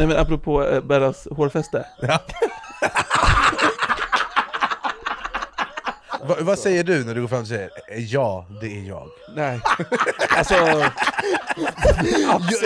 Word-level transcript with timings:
Nej 0.00 0.06
men 0.06 0.16
apropå 0.18 0.64
eh, 0.64 0.80
Bellas 0.80 1.28
hårfäste. 1.30 1.86
Ja. 2.02 2.18
Va, 6.22 6.36
vad 6.40 6.58
säger 6.58 6.84
du 6.84 7.04
när 7.04 7.14
du 7.14 7.20
går 7.20 7.28
fram 7.28 7.40
och 7.40 7.46
säger 7.46 7.70
ja, 7.96 8.46
det 8.60 8.66
är 8.66 8.88
jag? 8.88 9.06
Nej. 9.36 9.60
Alltså, 10.36 10.54
You- 10.54 10.84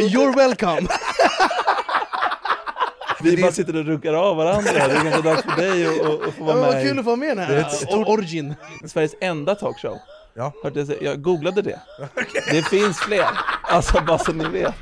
You're 0.01 0.37
welcome! 0.37 0.81
vi 3.23 3.43
bara 3.43 3.53
sitter 3.53 3.77
och 3.77 3.85
runkar 3.85 4.13
av 4.15 4.37
varandra. 4.37 4.71
Det 4.73 4.81
är 4.81 5.05
ganska 5.05 5.21
dags 5.23 5.43
för 5.43 5.57
dig 5.63 5.87
att, 5.87 6.01
att, 6.01 6.29
att 6.29 6.35
få 6.35 6.41
Ja, 6.41 6.45
vara 6.45 6.55
men 6.57 6.65
vad 6.65 6.75
med 6.75 6.83
kul 6.89 6.99
att 6.99 7.05
få 7.05 7.11
vara 7.11 7.17
med 7.17 7.27
i 7.27 7.35
den 7.35 7.37
Det 7.37 7.45
är 7.45 7.63
här 7.63 7.67
ett 7.67 7.73
i 8.85 8.89
Sveriges 8.89 9.15
enda 9.21 9.55
talkshow. 9.55 9.99
Ja. 10.35 10.53
Hörde 10.63 10.81
jag, 10.81 10.87
säga- 10.87 11.03
jag 11.03 11.23
googlade 11.23 11.63
det. 11.63 11.81
Det 12.51 12.63
finns 12.63 12.99
fler. 12.99 13.27
Alltså 13.63 14.01
bara 14.07 14.19
så 14.19 14.33
ni 14.33 14.45
vet. 14.49 14.75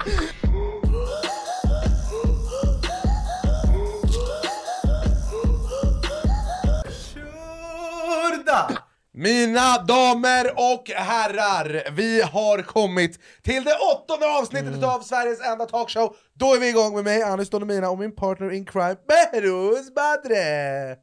Mina 9.22 9.79
damer 9.79 10.53
och 10.57 10.90
herrar, 10.94 11.90
vi 11.90 12.22
har 12.22 12.62
kommit 12.62 13.21
till 13.43 13.64
det 13.64 13.75
åttonde 13.95 14.26
avsnittet 14.26 14.85
av 14.85 15.00
Sveriges 15.00 15.40
enda 15.40 15.67
talkshow. 15.67 16.17
Då 16.35 16.54
är 16.54 16.58
vi 16.58 16.68
igång 16.68 16.95
med 16.95 17.04
mig, 17.04 17.22
Anis 17.22 17.50
Don 17.50 17.67
Mina 17.67 17.90
och 17.90 17.98
min 17.98 18.14
partner 18.14 18.50
in 18.50 18.67
crime, 18.67 18.96
Behrouz 19.08 19.95
Badre! 19.95 20.96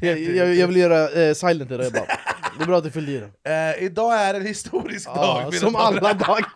Jag, 0.00 0.54
jag, 0.54 0.66
vill 0.66 0.76
göra 0.76 1.10
eh, 1.10 1.34
silent 1.34 1.70
i 1.70 1.76
det 1.76 1.90
bara. 1.92 2.06
Det 2.58 2.62
är 2.62 2.66
bra 2.66 2.78
att 2.78 2.84
du 2.84 2.90
fyllde 2.90 3.12
i 3.12 3.22
det. 3.42 3.76
Eh, 3.78 3.84
idag 3.84 4.14
är 4.14 4.34
en 4.34 4.46
historisk 4.46 5.14
dag. 5.14 5.54
som 5.54 5.76
alla 5.76 6.14
dagar. 6.14 6.46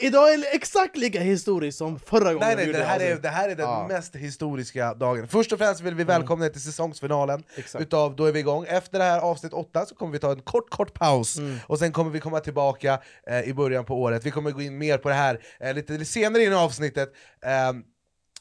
Idag 0.00 0.32
är 0.34 0.38
det 0.38 0.46
exakt 0.46 0.96
lika 0.96 1.20
historiskt 1.20 1.78
som 1.78 1.98
förra 1.98 2.32
gången 2.34 2.38
Nej 2.48 2.56
nej, 2.56 2.66
det 2.72 2.84
här 2.84 3.00
är, 3.00 3.04
avsnitt. 3.06 3.22
det 3.22 3.28
här 3.28 3.48
är 3.48 3.54
den 3.56 3.66
Ja. 3.66 3.86
mest 3.88 4.16
historiska 4.16 4.94
dagen. 4.94 5.28
Först 5.28 5.52
och 5.52 5.58
främst 5.58 5.80
vill 5.80 5.94
vi 5.94 6.04
välkomna 6.04 6.46
er 6.46 6.50
till 6.50 6.62
säsongsfinalen 6.62 7.42
Exakt. 7.56 7.82
utav 7.82 8.16
Då 8.16 8.24
är 8.24 8.32
vi 8.32 8.38
igång. 8.40 8.64
Efter 8.68 8.98
det 8.98 9.04
här 9.04 9.20
avsnitt 9.20 9.52
8 9.52 9.86
så 9.86 9.94
kommer 9.94 10.12
vi 10.12 10.18
ta 10.18 10.32
en 10.32 10.40
kort, 10.42 10.70
kort 10.70 10.94
paus, 10.94 11.36
och 11.66 11.78
sen 11.78 11.92
kommer 11.92 12.10
vi 12.10 12.20
komma 12.20 12.40
tillbaka 12.40 13.00
eh, 13.26 13.40
i 13.40 13.54
början 13.54 13.84
på 13.84 13.94
året. 14.02 14.26
Vi 14.26 14.30
kommer 14.30 14.50
gå 14.50 14.62
in 14.62 14.78
mer 14.78 14.98
på 14.98 15.08
det 15.08 15.14
här 15.14 15.40
eh, 15.60 15.74
lite 15.74 16.04
senare 16.04 16.42
in 16.44 16.52
i 16.52 16.54
avsnittet. 16.54 17.12
Ehm, 17.46 17.82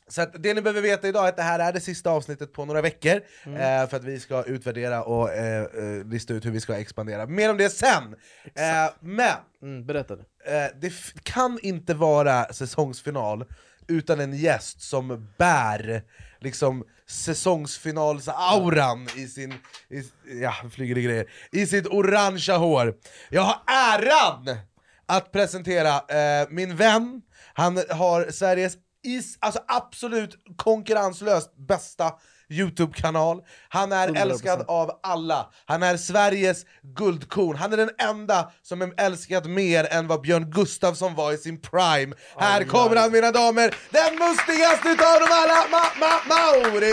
så 0.09 0.21
att 0.21 0.43
det 0.43 0.53
ni 0.53 0.61
behöver 0.61 0.81
veta 0.81 1.07
idag 1.07 1.25
är 1.25 1.29
att 1.29 1.37
det 1.37 1.43
här 1.43 1.59
är 1.59 1.73
det 1.73 1.79
sista 1.79 2.09
avsnittet 2.11 2.53
på 2.53 2.65
några 2.65 2.81
veckor 2.81 3.15
eh, 3.45 3.87
För 3.89 3.95
att 3.95 4.03
vi 4.03 4.19
ska 4.19 4.43
utvärdera 4.43 5.03
och 5.03 5.33
eh, 5.33 5.63
eh, 5.63 6.05
lista 6.05 6.33
ut 6.33 6.45
hur 6.45 6.51
vi 6.51 6.59
ska 6.61 6.77
expandera. 6.79 7.25
Mer 7.25 7.49
om 7.49 7.57
det 7.57 7.69
sen! 7.69 8.15
Eh, 8.55 8.89
men 8.99 9.35
Mm, 9.61 9.85
berätta 9.85 10.15
det. 10.15 10.23
eh, 10.45 10.67
det 10.81 10.87
f- 10.87 11.13
kan 11.23 11.59
inte 11.61 11.93
vara 11.93 12.53
säsongsfinal 12.53 13.45
utan 13.87 14.19
en 14.19 14.33
gäst 14.33 14.81
som 14.81 15.27
bär 15.37 16.03
liksom 16.39 16.83
säsongsfinals-auran 17.07 19.07
i 19.15 19.27
sin... 19.27 19.53
I, 19.89 20.03
ja, 20.41 20.53
flyger 20.71 20.95
det 20.95 21.01
grejer. 21.01 21.25
I 21.51 21.65
sitt 21.65 21.87
orangea 21.87 22.57
hår. 22.57 22.93
Jag 23.29 23.41
har 23.41 23.55
äran 23.67 24.57
att 25.05 25.31
presentera 25.31 25.89
eh, 25.95 26.47
min 26.49 26.75
vän, 26.75 27.21
han 27.53 27.79
har 27.89 28.31
Sveriges 28.31 28.73
is, 29.03 29.37
alltså 29.39 29.61
absolut 29.67 30.35
konkurrenslöst 30.57 31.57
bästa 31.57 32.11
Youtube-kanal. 32.51 33.41
Han 33.69 33.91
är 33.91 34.07
100%. 34.07 34.17
älskad 34.17 34.65
av 34.67 34.99
alla. 35.03 35.49
Han 35.65 35.83
är 35.83 35.97
Sveriges 35.97 36.65
guldkorn. 36.81 37.55
Han 37.55 37.73
är 37.73 37.77
den 37.77 37.89
enda 37.97 38.51
som 38.61 38.81
är 38.81 38.93
älskad 38.97 39.45
mer 39.49 39.87
än 39.91 40.07
vad 40.07 40.21
Björn 40.21 40.51
Gustafsson 40.51 41.15
var 41.15 41.33
i 41.33 41.37
sin 41.37 41.61
prime. 41.61 42.15
Här 42.37 42.63
kommer 42.63 42.95
han 42.95 43.11
mina 43.11 43.31
damer, 43.31 43.75
den 43.89 44.13
mustigaste 44.29 44.89
utav 44.89 45.19
dem 45.19 45.29
alla, 45.31 45.67
Ma 45.71 45.83
Ma 45.99 46.35
Mauri! 46.35 46.91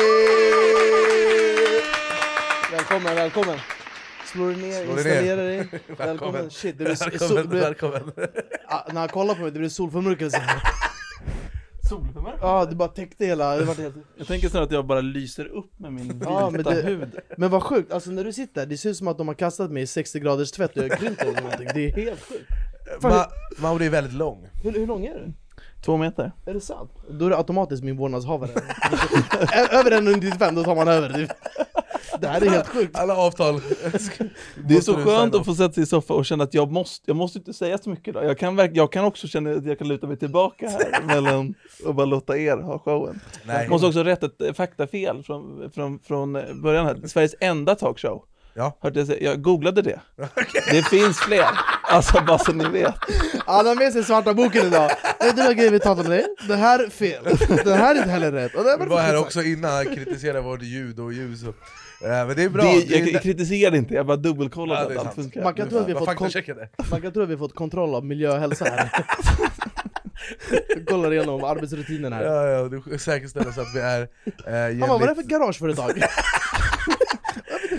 Välkommen, 2.73 3.15
välkommen! 3.17 3.59
Slå 4.27 4.47
dig 4.47 4.57
ner, 4.57 4.71
dig 4.71 4.87
installera 4.91 5.43
dig. 5.43 5.69
Välkommen. 5.99 6.51
Shit, 6.51 6.79
det 6.79 6.85
blir, 6.85 6.97
Välkommen, 6.97 7.29
sol, 7.29 7.37
det 7.37 7.49
blir, 7.49 7.61
välkommen. 7.61 8.13
ah, 8.69 8.83
när 8.93 9.01
han 9.01 9.09
kollar 9.09 9.35
på 9.35 9.41
mig, 9.43 9.51
det 9.51 9.59
blir 9.59 9.69
solförmörkelse 9.69 10.43
Solförmörkelse? 11.89 12.47
Ja, 12.47 12.65
det 12.65 12.75
bara 12.77 12.89
täckte 12.89 13.27
hela... 13.27 13.57
Det 13.57 13.65
var 13.65 13.75
helt... 13.75 13.95
Jag 14.17 14.27
tänker 14.27 14.49
snarare 14.49 14.67
att 14.67 14.73
jag 14.73 14.87
bara 14.87 15.01
lyser 15.01 15.45
upp 15.47 15.79
med 15.79 15.93
min 15.93 16.09
vita 16.19 16.31
Ja, 16.31 16.51
men 16.51 16.63
det- 16.63 16.83
hud. 16.83 17.09
Men 17.37 17.51
vad 17.51 17.63
sjukt, 17.63 17.93
alltså 17.93 18.11
när 18.11 18.25
du 18.25 18.33
sitter, 18.33 18.67
det 18.67 18.77
ser 18.77 18.91
ut 18.91 18.97
som 18.97 19.09
att 19.09 19.19
de 19.19 19.29
har 19.29 19.35
kastat 19.35 19.71
mig 19.71 19.83
i 19.83 19.87
60 19.87 20.21
graders 20.21 20.51
tvätt 20.51 20.77
och 20.77 20.85
jag 20.85 20.99
krymper 20.99 21.27
eller 21.27 21.41
någonting. 21.43 21.69
Det 21.75 21.85
är 21.87 21.91
helt 22.05 22.21
sjukt. 22.23 22.51
Ma 23.03 23.27
Mauri 23.59 23.87
är 23.87 23.91
väldigt 23.91 24.13
lång. 24.15 24.47
Hur, 24.63 24.73
hur 24.73 24.87
lång 24.87 25.07
är 25.07 25.15
du? 25.15 25.33
Två 25.85 25.97
meter. 25.97 26.33
Är 26.47 26.55
det 26.55 26.61
sant? 26.61 26.91
Då 27.11 27.27
är 27.27 27.31
det 27.31 27.37
automatiskt 27.37 27.83
min 27.85 27.97
vårdnadshavare. 27.97 28.51
Över 29.73 29.91
1,95 29.91 30.55
då 30.55 30.65
tar 30.65 30.75
man 30.77 30.89
över. 30.89 31.29
Det 32.21 32.29
här 32.29 32.41
är 32.41 32.51
helt 32.51 32.69
sjukt. 32.69 32.97
Alla 32.97 33.17
avtal. 33.17 33.61
Det 34.69 34.77
är 34.77 34.81
så 34.81 34.95
skönt 34.97 35.35
att 35.35 35.45
få 35.45 35.55
sätta 35.55 35.73
sig 35.73 35.83
i 35.83 35.87
soffan 35.87 36.17
och 36.17 36.27
känna 36.27 36.45
att 36.45 36.55
jag 36.55 36.73
måste, 36.73 37.11
jag 37.11 37.17
måste 37.17 37.39
inte 37.39 37.53
säga 37.53 37.79
så 37.79 37.91
mycket 37.91 38.09
idag. 38.09 38.25
Jag 38.25 38.39
kan, 38.39 38.71
jag 38.75 38.93
kan 38.93 39.05
också 39.05 39.29
känna 39.29 39.51
att 39.51 39.67
jag 39.67 39.79
kan 39.79 39.89
luta 39.89 40.07
mig 40.07 40.17
tillbaka 40.17 40.69
här 40.69 41.03
mellan 41.07 41.55
och 41.85 41.95
bara 41.95 42.07
låta 42.07 42.39
er 42.39 42.57
ha 42.57 42.79
showen. 42.79 43.21
Nej. 43.45 43.63
Jag 43.63 43.71
måste 43.71 43.87
också 43.87 44.03
rätta 44.03 44.27
ett 44.27 44.57
faktafel 44.57 45.23
från, 45.23 45.71
från, 45.75 45.99
från 45.99 46.33
början 46.63 46.87
här. 46.87 47.09
Sveriges 47.09 47.35
enda 47.41 47.75
talkshow. 47.75 48.25
Ja. 48.57 48.79
Hörde 48.81 49.01
jag, 49.01 49.23
jag 49.23 49.43
googlade 49.43 49.83
det. 49.83 50.01
Det 50.71 50.83
finns 50.83 51.19
fler. 51.19 51.47
Alltså 51.83 52.25
bara 52.27 52.39
så 52.39 52.53
ni 52.53 52.69
vet. 52.69 52.95
Han 53.47 53.67
har 53.67 53.75
med 53.75 53.93
sig 53.93 54.05
svarta 54.05 54.35
boken 54.35 54.67
idag. 54.67 54.91
Det 55.19 55.43
var 55.43 55.53
grejen 55.53 55.73
vi 55.73 55.81
talade 55.81 56.03
om 56.03 56.11
det. 56.11 56.27
Det 56.49 56.57
här 56.57 56.85
är 56.85 56.91
fel. 56.91 57.25
Det 57.65 57.75
här 57.75 57.95
är 57.95 57.99
inte 57.99 58.11
heller 58.11 58.33
rätt. 58.33 58.55
Och 58.55 58.65
det 58.65 58.77
Vi 58.81 58.87
var 58.87 59.01
här 59.01 59.19
också 59.19 59.43
innan 59.43 59.71
han 59.71 59.85
kritiserade 59.85 60.41
vårt 60.41 60.63
ljud 60.63 61.01
och 61.01 61.13
ljus 61.13 61.43
och, 61.45 61.55
eh, 62.03 62.09
Men 62.27 62.37
det 62.37 62.43
är 62.43 62.49
bra, 62.49 62.63
Det, 62.63 62.89
Det 62.89 63.01
är- 63.01 63.13
jag 63.13 63.23
kritiserade 63.23 63.79
inte, 63.79 63.95
jag 63.95 64.07
bara 64.07 64.17
dubbelkollade 64.17 64.83
Ja, 64.83 64.89
det 64.89 65.01
att 65.01 65.07
allt 65.07 65.15
funkar. 65.15 65.43
Man 65.43 65.55
kan 65.55 65.69
tro 65.69 65.79
att 65.79 65.89
vi 65.89 65.95
fått, 65.95 66.07
man 66.91 67.03
kan 67.03 67.13
tro 67.13 67.23
att 67.23 67.29
vi 67.29 67.33
har 67.33 67.39
fått 67.39 67.55
kontroll 67.55 67.95
av 67.95 68.05
miljö 68.05 68.33
och 68.33 68.39
hälsa 68.41 68.65
här. 68.65 68.91
Kollar 70.87 71.13
igenom 71.13 71.45
arbetsrutinen 71.45 72.13
här. 72.13 72.25
Ja, 72.25 72.47
ja, 72.49 72.69
du 72.69 72.99
säkerställer 72.99 73.53
så 73.53 73.61
att 73.61 73.75
vi 73.75 73.81
är 73.81 74.01
eh, 74.47 74.79
Han 74.81 74.89
bara, 74.89 74.89
vad 74.99 75.03
är 75.03 75.07
det 75.09 75.15
för 75.15 75.23
garageföretag? 75.23 75.95
Det 77.71 77.77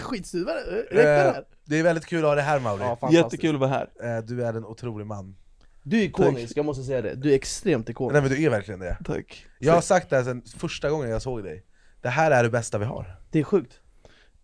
det? 0.66 0.81
Räcker 0.81 0.95
det 0.95 1.25
eh, 1.25 1.33
här? 1.33 1.44
Det 1.66 1.79
är 1.79 1.83
väldigt 1.83 2.06
kul 2.06 2.19
att 2.19 2.25
ha 2.25 2.35
dig 2.35 2.44
här 2.44 2.59
Mauri 2.59 2.83
Ja. 2.83 3.11
Jättekul 3.11 3.56
att 3.56 3.61
vara 3.61 3.69
här. 3.69 4.17
eh, 4.17 4.23
Du 4.23 4.44
är 4.45 4.53
en 4.53 4.66
otrolig 4.66 5.06
man 5.07 5.35
Du 5.83 5.97
är 6.00 6.03
ikonisk, 6.03 6.57
jag 6.57 6.66
måste 6.66 6.83
säga 6.83 7.01
det. 7.01 7.16
Du 7.16 7.31
är 7.31 7.35
extremt 7.35 7.89
ikonisk. 7.89 8.13
Nej 8.13 8.22
men 8.22 8.31
du 8.31 8.44
är 8.44 8.50
verkligen 8.50 8.79
det 8.79 8.97
Tack. 9.06 9.45
Jag 9.59 9.73
har 9.73 9.81
sagt 9.81 10.09
det 10.09 10.16
här 10.16 10.23
sedan 10.23 10.41
första 10.57 10.89
gången 10.89 11.09
jag 11.09 11.22
såg 11.22 11.44
dig 11.44 11.63
Det 12.01 12.09
här 12.09 12.31
är 12.31 12.44
det 12.44 12.50
bästa 12.50 12.77
vi 12.77 12.85
har 12.85 13.19
Det 13.31 13.39
är 13.39 13.44
sjukt. 13.44 13.79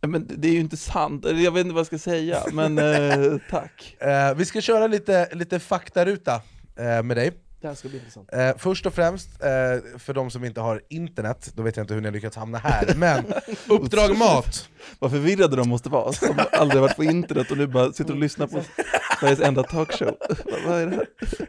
Men 0.08 0.28
det 0.38 0.48
är 0.48 0.52
ju 0.52 0.60
inte 0.60 0.78
sant, 0.78 1.26
jag 1.26 1.52
vet 1.52 1.62
inte 1.62 1.74
vad 1.74 1.80
jag 1.80 1.86
ska 1.88 1.98
säga, 1.98 2.44
men 2.54 2.78
eh, 2.78 3.38
tack. 3.50 3.96
eh, 4.00 4.34
Vi 4.36 4.46
ska 4.46 4.62
köra 4.62 4.88
lite, 4.88 5.30
lite 5.36 5.60
faktaruta 5.60 6.42
eh, 6.80 7.04
med 7.04 7.18
dig 7.18 7.32
Det 7.62 7.68
här 7.68 7.76
ska 7.76 7.90
bli 7.90 7.98
intressant. 7.98 8.30
Eh, 8.34 8.52
först 8.58 8.86
och 8.86 8.94
främst, 8.94 9.30
eh, 9.44 10.00
för 10.00 10.14
de 10.14 10.32
som 10.32 10.44
inte 10.46 10.62
har 10.62 10.82
internet, 10.90 11.52
då 11.56 11.64
vet 11.64 11.78
jag 11.78 11.84
inte 11.84 11.94
hur 11.94 12.02
ni 12.02 12.08
har 12.08 12.14
lyckats 12.14 12.38
hamna 12.38 12.58
här, 12.58 12.94
men 12.96 13.24
Uppdrag 13.70 14.18
Mat! 14.18 14.70
Vad 15.00 15.12
förvirrade 15.12 15.56
de 15.56 15.70
måste 15.70 15.90
vara, 15.90 16.14
som 16.14 16.40
aldrig 16.52 16.82
varit 16.82 16.96
på 16.96 17.04
internet 17.04 17.52
och 17.52 17.58
nu 17.58 17.68
bara 17.68 17.92
sitter 17.94 18.14
och 18.14 18.20
lyssnar 18.20 18.48
på 18.48 18.62
Sveriges 19.20 19.40
enda 19.40 19.64
talkshow. 19.64 20.18
Vad- 20.46 20.62
Vad 20.68 20.82
är 20.82 20.86
det 20.88 20.96
här? 20.96 21.08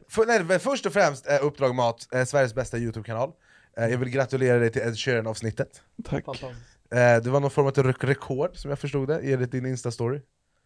För, 0.08 0.26
nej, 0.26 0.44
men 0.44 0.60
först 0.60 0.86
och 0.86 0.92
främst, 0.92 1.28
eh, 1.30 1.46
Uppdrag 1.46 1.74
Mat, 1.74 2.08
eh, 2.14 2.24
Sveriges 2.24 2.54
bästa 2.54 2.78
Youtube-kanal 2.78 3.30
eh, 3.78 3.86
Jag 3.86 3.98
vill 3.98 4.08
gratulera 4.08 4.58
dig 4.58 4.72
till 4.72 4.82
Ed 4.82 4.98
Sheeran-avsnittet 4.98 5.82
Tack. 6.04 6.24
Fantastiskt. 6.24 6.73
Eh, 6.94 7.22
Det 7.22 7.30
var 7.30 7.40
någon 7.40 7.50
form 7.50 7.66
av 7.66 7.72
rek- 7.72 8.06
rekord, 8.06 8.56
som 8.56 8.70
jag 8.70 8.78
förstod 8.78 9.08
det, 9.08 9.18
enligt 9.32 9.52
din 9.52 9.66
Insta-story 9.66 10.20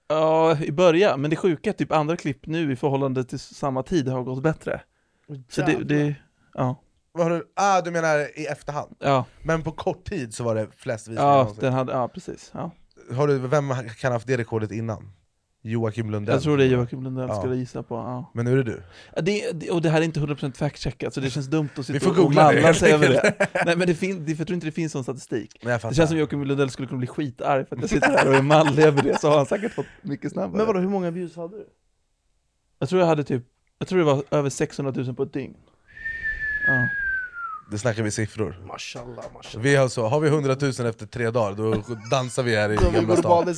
Ja, 0.09 0.59
i 0.61 0.73
början, 0.73 1.21
men 1.21 1.31
det 1.31 1.37
sjuka 1.37 1.71
är 1.71 1.75
typ 1.75 1.93
andra 1.93 2.17
klipp 2.17 2.47
nu 2.47 2.73
i 2.73 2.77
förhållande 2.77 3.25
till 3.25 3.39
samma 3.39 3.83
tid 3.83 4.09
har 4.09 4.23
gått 4.23 4.43
bättre. 4.43 4.81
Så 5.49 5.63
det, 5.63 5.85
det 5.85 6.15
ja, 6.55 6.81
Vad 7.13 7.25
har 7.27 7.31
du, 7.31 7.53
ah, 7.57 7.81
du 7.81 7.91
menar 7.91 8.39
i 8.41 8.47
efterhand? 8.47 8.97
ja, 8.99 9.25
Men 9.43 9.63
på 9.63 9.73
kort 9.73 10.05
tid 10.05 10.35
så 10.35 10.45
var 10.45 10.55
det 10.55 10.69
flest 10.77 11.09
visningar 11.09 11.33
ja, 11.33 11.55
den 11.61 11.73
hade, 11.73 11.93
ja 11.93 12.09
precis. 12.09 12.51
Ja. 12.55 12.71
Har 13.17 13.29
du, 13.29 13.39
Vem 13.39 13.69
kan 13.71 14.11
ha 14.13 14.17
haft 14.17 14.27
det 14.27 14.37
rekordet 14.37 14.71
innan? 14.73 15.13
Joakim 15.63 16.11
Lundell? 16.11 16.35
Jag 16.35 16.43
tror 16.43 16.57
det 16.57 16.65
är 16.65 16.69
Joakim 16.69 17.03
Lundell 17.03 17.29
Ja. 17.29 17.35
skulle 17.35 17.53
jag 17.53 17.61
gissa 17.61 17.83
på. 17.83 17.95
Ja. 17.95 18.31
Men 18.35 18.45
nu 18.45 18.53
är 18.53 18.57
det 18.57 18.63
du? 18.63 18.83
Ja, 19.17 19.23
Det, 19.23 19.53
det, 19.53 19.71
och 19.71 19.83
det 19.83 19.91
här 19.91 20.01
är 20.01 20.05
inte 20.05 20.21
100% 20.21 20.53
fact-checkat, 20.57 21.11
så 21.11 21.21
det 21.21 21.31
känns 21.31 21.47
dumt 21.47 21.69
att 21.73 21.79
Vi 21.79 21.85
sitta 21.85 22.01
får 22.01 22.11
och 22.11 22.17
googla 22.17 22.53
det, 22.53 22.61
lalla 22.61 22.75
sig 22.75 22.93
över 22.93 23.09
det. 23.09 23.49
Nej 23.67 23.77
men 23.77 23.87
det 23.87 23.95
fin, 23.95 24.25
det, 24.25 24.33
jag 24.39 24.47
tror 24.47 24.55
inte 24.55 24.67
det 24.67 24.73
finns 24.73 24.93
sån 24.93 25.03
statistik. 25.03 25.59
Det 25.63 25.95
känns 25.95 26.11
som 26.11 26.19
Joakim 26.19 26.45
Lundell 26.45 26.71
skulle 26.71 26.89
kunna 26.89 26.99
bli 26.99 27.07
skitarg 27.07 27.65
för 27.67 27.77
att 27.77 27.81
jag 27.83 27.91
sitter 27.91 28.09
här 28.09 28.29
och 28.29 28.35
är 28.35 28.43
mallig 28.43 28.83
över 28.83 29.03
det, 29.03 29.21
så 29.21 29.29
har 29.31 29.37
han 29.37 29.47
säkert 29.47 29.73
fått 29.75 29.87
mycket 30.03 30.33
snabbare. 30.33 30.57
Men 30.57 30.67
vadå, 30.67 30.79
hur 30.79 30.89
många 30.89 31.11
views 31.11 31.37
hade 31.37 31.57
du? 31.57 31.67
Jag 32.79 32.89
tror 32.89 33.01
jag 33.01 33.09
hade 33.09 33.25
typ, 33.25 33.43
jag 33.79 33.89
tror 33.89 33.99
det 33.99 34.05
var 34.05 34.23
över 34.31 34.51
600 34.51 34.93
000 34.97 35.15
på 35.15 35.23
ett 35.23 35.33
dygn. 35.33 35.55
Ja. 36.67 36.89
Det 37.71 37.79
snackar 37.79 38.03
vi 38.03 38.11
siffror 38.11 38.65
Mashallah, 38.69 39.25
mashallah. 39.35 39.65
Vi 39.65 39.77
har, 39.77 39.89
så, 39.89 40.07
har 40.07 40.21
vi 40.21 40.29
100 40.29 40.57
000 40.61 40.71
efter 40.71 41.07
tre 41.07 41.31
dagar, 41.31 41.57
då 41.57 41.83
dansar 42.11 42.43
vi 42.43 42.57
här 42.57 42.73
i 42.73 42.77
Då 42.77 42.91
vi 42.91 42.95
Gamla 42.97 43.15
går 43.15 43.17
stan 43.17 43.55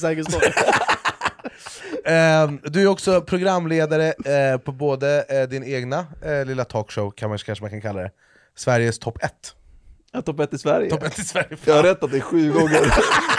Ehm, 2.05 2.61
Du 2.65 2.83
är 2.83 2.87
också 2.87 3.21
programledare 3.21 4.07
eh, 4.53 4.59
på 4.59 4.73
både 4.73 5.25
eh, 5.29 5.49
din 5.49 5.65
egna 5.65 6.07
eh, 6.25 6.45
lilla 6.45 6.65
talkshow, 6.65 7.11
kan 7.11 7.29
man, 7.29 7.39
kanske 7.39 7.63
man 7.65 7.71
kan 7.71 7.81
kalla 7.81 8.01
det 8.01 8.11
Sveriges 8.57 8.99
topp 8.99 9.19
1. 9.25 9.33
Ja, 10.13 10.23
topp 10.23 10.41
1 10.41 10.55
i 10.55 10.59
Sverige. 10.59 10.91
Topp 10.91 11.03
1 11.03 11.19
i 11.19 11.23
Sverige. 11.25 11.57
Jag 11.65 11.75
har 11.75 11.83
rätt 11.83 12.03
att 12.03 12.11
det 12.11 12.21
sju 12.21 12.53
gånger. 12.53 12.81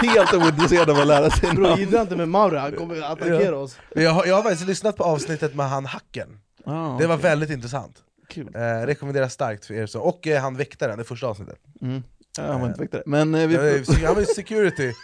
Helt 0.15 0.33
ointresserad 0.33 0.89
av 0.89 0.97
att 0.99 1.07
lära 1.07 1.29
sig 1.29 1.49
Bro, 1.51 1.63
namn. 1.63 1.79
gidra 1.79 2.01
inte 2.01 2.15
med 2.15 2.29
Mauro, 2.29 2.57
han 2.57 2.71
kommer 2.71 3.01
attackera 3.11 3.57
oss. 3.57 3.77
Jag 3.95 4.11
har, 4.11 4.25
jag 4.25 4.35
har 4.35 4.43
faktiskt 4.43 4.67
lyssnat 4.67 4.95
på 4.97 5.03
avsnittet 5.03 5.55
med 5.55 5.69
han 5.69 5.85
hacken. 5.85 6.39
Ah, 6.65 6.97
Det 6.97 7.07
var 7.07 7.15
okej. 7.15 7.23
väldigt 7.29 7.49
intressant. 7.49 7.97
kul. 8.29 8.55
Eh, 8.55 8.85
rekommenderar 8.85 9.27
starkt 9.27 9.65
för 9.65 9.73
er 9.73 9.85
som, 9.85 10.01
och 10.01 10.27
eh, 10.27 10.41
han 10.41 10.57
väktaren, 10.57 10.97
det 10.97 11.03
första 11.03 11.27
avsnittet. 11.27 11.57
Mm. 11.81 12.03
Ja, 12.37 12.43
han 12.51 12.61
var 12.61 12.67
inte 12.67 12.79
väktare. 12.81 13.03
Men 13.05 13.35
eh, 13.35 13.47
vi 13.47 13.55
är- 13.55 14.05
Han 14.05 14.13
var 14.15 14.21
ju 14.21 14.25
security. 14.27 14.93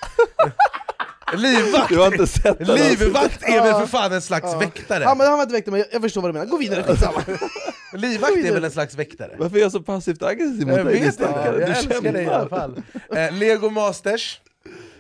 Livvakt! 1.36 1.90
Du 1.90 1.98
har 1.98 2.12
inte 2.12 2.28
sett 2.28 2.58
den. 2.60 2.68
Livvakt 2.76 3.44
är 3.44 3.64
väl 3.64 3.74
för 3.74 3.86
fan 3.86 4.12
en 4.14 4.22
slags 4.22 4.52
Ja. 4.52 4.60
väktare? 4.60 5.04
Ja, 5.04 5.16
men 5.16 5.28
han 5.28 5.36
var 5.38 5.44
inte 5.44 5.54
väktare, 5.54 5.72
men 5.72 5.80
jag, 5.80 5.88
jag 5.92 6.02
förstår 6.02 6.22
vad 6.22 6.30
du 6.30 6.34
menar. 6.34 6.46
Gå 6.46 6.58
vidare, 6.58 6.84
skitsamma. 6.84 7.24
Livvakt 7.94 8.38
är 8.38 8.54
väl 8.54 8.64
en 8.64 8.72
slags 8.72 8.96
väktare? 8.96 9.36
Varför 9.40 9.58
är 9.58 9.62
jag 9.62 9.72
så 9.72 9.82
passivt 9.82 10.24
aggressiv 10.24 10.68
mot 10.68 10.78
Jag 10.78 10.86
dig? 10.86 10.94
vet 10.94 10.94
din 10.94 11.04
inte, 11.04 11.12
stackare? 11.12 11.60
jag 11.60 11.70
Du 11.70 11.74
älskar 11.74 12.12
dig 12.12 12.24
i 12.24 12.28
alla 12.28 12.50
fall. 12.50 12.82
Eh, 13.16 13.32
Lego 13.34 13.70
Masters, 13.70 14.42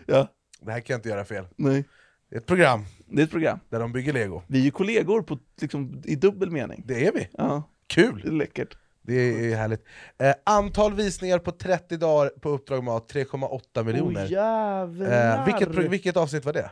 Ja, 0.06 0.28
det 0.62 0.72
här 0.72 0.80
kan 0.80 0.94
jag 0.94 0.98
inte 0.98 1.10
göra 1.10 1.26
fel. 1.26 1.46
nej. 1.56 1.84
Det 2.30 2.36
är 2.36 2.40
ett 2.40 2.46
program 2.46 2.86
Det 3.12 3.22
är 3.22 3.26
ett 3.26 3.32
program. 3.32 3.60
där 3.70 3.80
de 3.80 3.92
bygger 3.94 4.14
lego. 4.14 4.42
Vi 4.48 4.60
är 4.60 4.64
ju 4.64 4.72
kollegor 4.72 5.22
på, 5.22 5.38
liksom, 5.62 6.02
i 6.06 6.16
dubbel 6.16 6.52
mening. 6.52 6.84
Det 6.86 7.08
är 7.08 7.12
vi. 7.12 7.30
Ja, 7.38 7.64
det 7.88 7.94
Kul! 7.94 8.24
är 8.28 8.32
läckert. 8.32 8.78
Det 9.08 9.52
är 9.52 9.56
härligt. 9.56 9.84
Eh, 10.18 10.34
antal 10.44 10.94
visningar 10.94 11.40
på 11.40 11.52
30 11.52 11.98
dagar 11.98 12.30
på 12.30 12.50
Uppdrag 12.50 12.84
Mat, 12.84 13.14
3,8 13.14 13.84
miljoner. 13.84 14.26
Oh, 14.26 15.14
eh, 15.14 15.46
vilket, 15.46 15.70
vilket 15.92 16.18
avsnitt 16.18 16.46
var 16.46 16.54
det? 16.54 16.72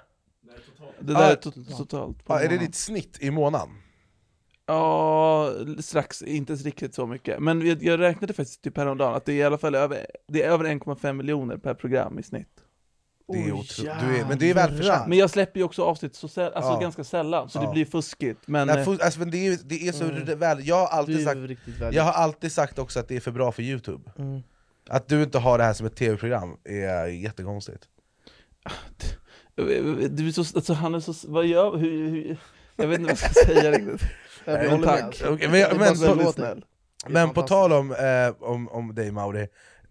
Det 0.99 1.13
där 1.13 1.21
Ah, 1.21 1.31
är 1.31 1.35
to- 1.35 1.77
totalt. 1.77 2.25
på 2.25 2.33
Ja, 2.33 2.39
är 2.39 2.49
det 2.49 2.57
ditt 2.57 2.75
snitt 2.75 3.17
i 3.21 3.31
månaden? 3.31 3.69
Ja, 4.65 5.51
strax, 5.79 6.21
inte 6.21 6.53
riktigt 6.53 6.93
så 6.95 7.07
mycket. 7.07 7.39
Men 7.39 7.67
jag, 7.67 7.83
jag 7.83 7.99
räknade 7.99 8.33
faktiskt 8.33 8.61
typ 8.61 8.77
häromdagen 8.77 9.15
att 9.15 9.25
det 9.25 9.33
är 9.33 9.37
i 9.37 9.43
alla 9.43 9.57
fall 9.57 9.75
över, 9.75 10.05
det 10.27 10.43
är 10.43 10.49
över 10.49 10.65
1,5 10.65 11.13
miljoner 11.13 11.57
per 11.57 11.73
program 11.73 12.19
i 12.19 12.23
snitt. 12.23 12.47
Det 13.27 13.37
är 13.39 13.51
Oh, 13.51 13.59
otro- 13.59 14.07
du 14.07 14.17
är, 14.17 14.25
men 14.25 14.37
det 14.39 14.49
är 14.49 14.53
välförtjänt. 14.53 15.07
Men 15.07 15.17
jag 15.17 15.29
släpper 15.29 15.59
ju 15.59 15.63
också 15.63 15.83
avsnitt 15.83 16.15
så 16.15 16.27
säll, 16.27 16.53
alltså 16.53 16.71
Ja. 16.71 16.79
ganska 16.79 17.03
sällan, 17.03 17.49
så 17.49 17.57
Ja. 17.57 17.61
det 17.65 17.71
blir 17.73 17.85
fuskigt. 17.85 18.39
Men 18.47 18.67
Nej, 18.67 18.77
eh, 18.79 18.85
fu- 18.85 19.01
alltså, 19.03 19.19
men 19.19 19.31
det, 19.31 19.47
är, 19.47 19.57
det 19.63 19.87
är 19.87 19.91
så 19.91 20.03
Mm. 20.03 20.39
väl, 20.39 20.67
jag 20.67 20.75
har, 20.75 20.87
alltid 20.87 21.23
sagt, 21.23 21.39
jag 21.91 22.03
har 22.03 22.11
alltid 22.11 22.51
sagt 22.51 22.79
också 22.79 22.99
att 22.99 23.07
det 23.07 23.15
är 23.15 23.19
för 23.19 23.31
bra 23.31 23.51
för 23.51 23.63
Youtube. 23.63 24.11
Mm. 24.19 24.41
Att 24.89 25.07
du 25.07 25.23
inte 25.23 25.37
har 25.39 25.57
det 25.57 25.63
här 25.63 25.73
som 25.73 25.85
ett 25.87 25.95
tv-program 25.95 26.57
är 26.63 27.05
jättekonstigt. 27.07 27.83
du 29.55 30.27
är 30.27 30.31
så, 30.31 30.57
alltså, 30.57 30.73
han 30.73 30.95
är 30.95 30.99
så, 30.99 31.13
vad 31.31 31.45
gör, 31.45 31.77
hur, 31.77 32.09
hur, 32.09 32.37
jag 32.75 32.87
vet 32.87 32.99
inte 32.99 33.13
vad 33.13 33.21
jag 33.23 33.31
ska 33.31 33.45
säga 33.45 33.71
riktigt. 33.71 34.01
Jag 34.47 34.71
Men 34.71 34.81
tack. 34.81 35.21
Okej, 35.29 35.47
men 35.49 35.59
jag- 35.59 35.77
men 35.77 35.87
är 35.87 36.61
Men 37.09 37.29
på 37.29 37.41
tal 37.41 37.73
om, 37.73 37.91
eh, 37.91 38.49
om, 38.49 38.69
om 38.69 38.95
dig 38.95 39.11
Mauri, 39.11 39.41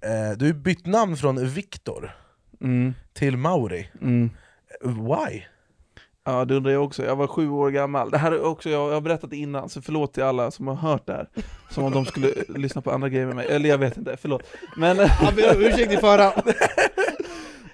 eh, 0.01 0.37
du 0.37 0.47
har 0.47 0.53
bytt 0.53 0.87
namn 0.87 1.17
från 1.17 1.47
Viktor 1.49 2.17
Mm, 2.61 2.95
till 3.15 3.37
Mauri. 3.37 3.89
mm. 4.01 4.31
Why? 4.81 5.43
Ja, 6.25 6.45
det 6.45 6.55
undrar 6.55 6.73
jag 6.73 6.85
också. 6.85 7.05
Jag 7.05 7.17
var 7.17 7.27
sju 7.27 7.49
år 7.51 7.71
gammal. 7.71 8.11
Det 8.11 8.19
här 8.19 8.33
är 8.33 8.45
också, 8.45 8.71
jag, 8.71 8.89
jag 8.89 8.95
har 8.95 9.01
berättat 9.01 9.31
det 9.31 9.37
innan, 9.37 9.69
så 9.69 9.83
förlåt 9.83 10.13
till 10.13 10.23
alla 10.23 10.51
som 10.51 10.67
har 10.67 10.75
hört 10.75 11.07
det 11.07 11.13
här. 11.13 11.29
Som 11.71 11.85
om 11.85 11.93
de 11.93 12.05
skulle 12.05 12.29
lyssna 12.49 12.81
på 12.81 12.91
andra 12.91 13.09
grejer 13.09 13.27
med 13.27 13.37
mig. 13.37 13.47
Eller 13.47 13.69
jag 13.69 13.79
vet 13.79 13.97
inte, 13.97 14.17
förlåt. 14.17 14.43
Men, 14.77 14.99
Han 14.99 15.35
ber 15.35 15.57
om 15.57 15.63
ursäkt 15.63 15.93
i 15.93 15.97
förhand. 15.97 16.43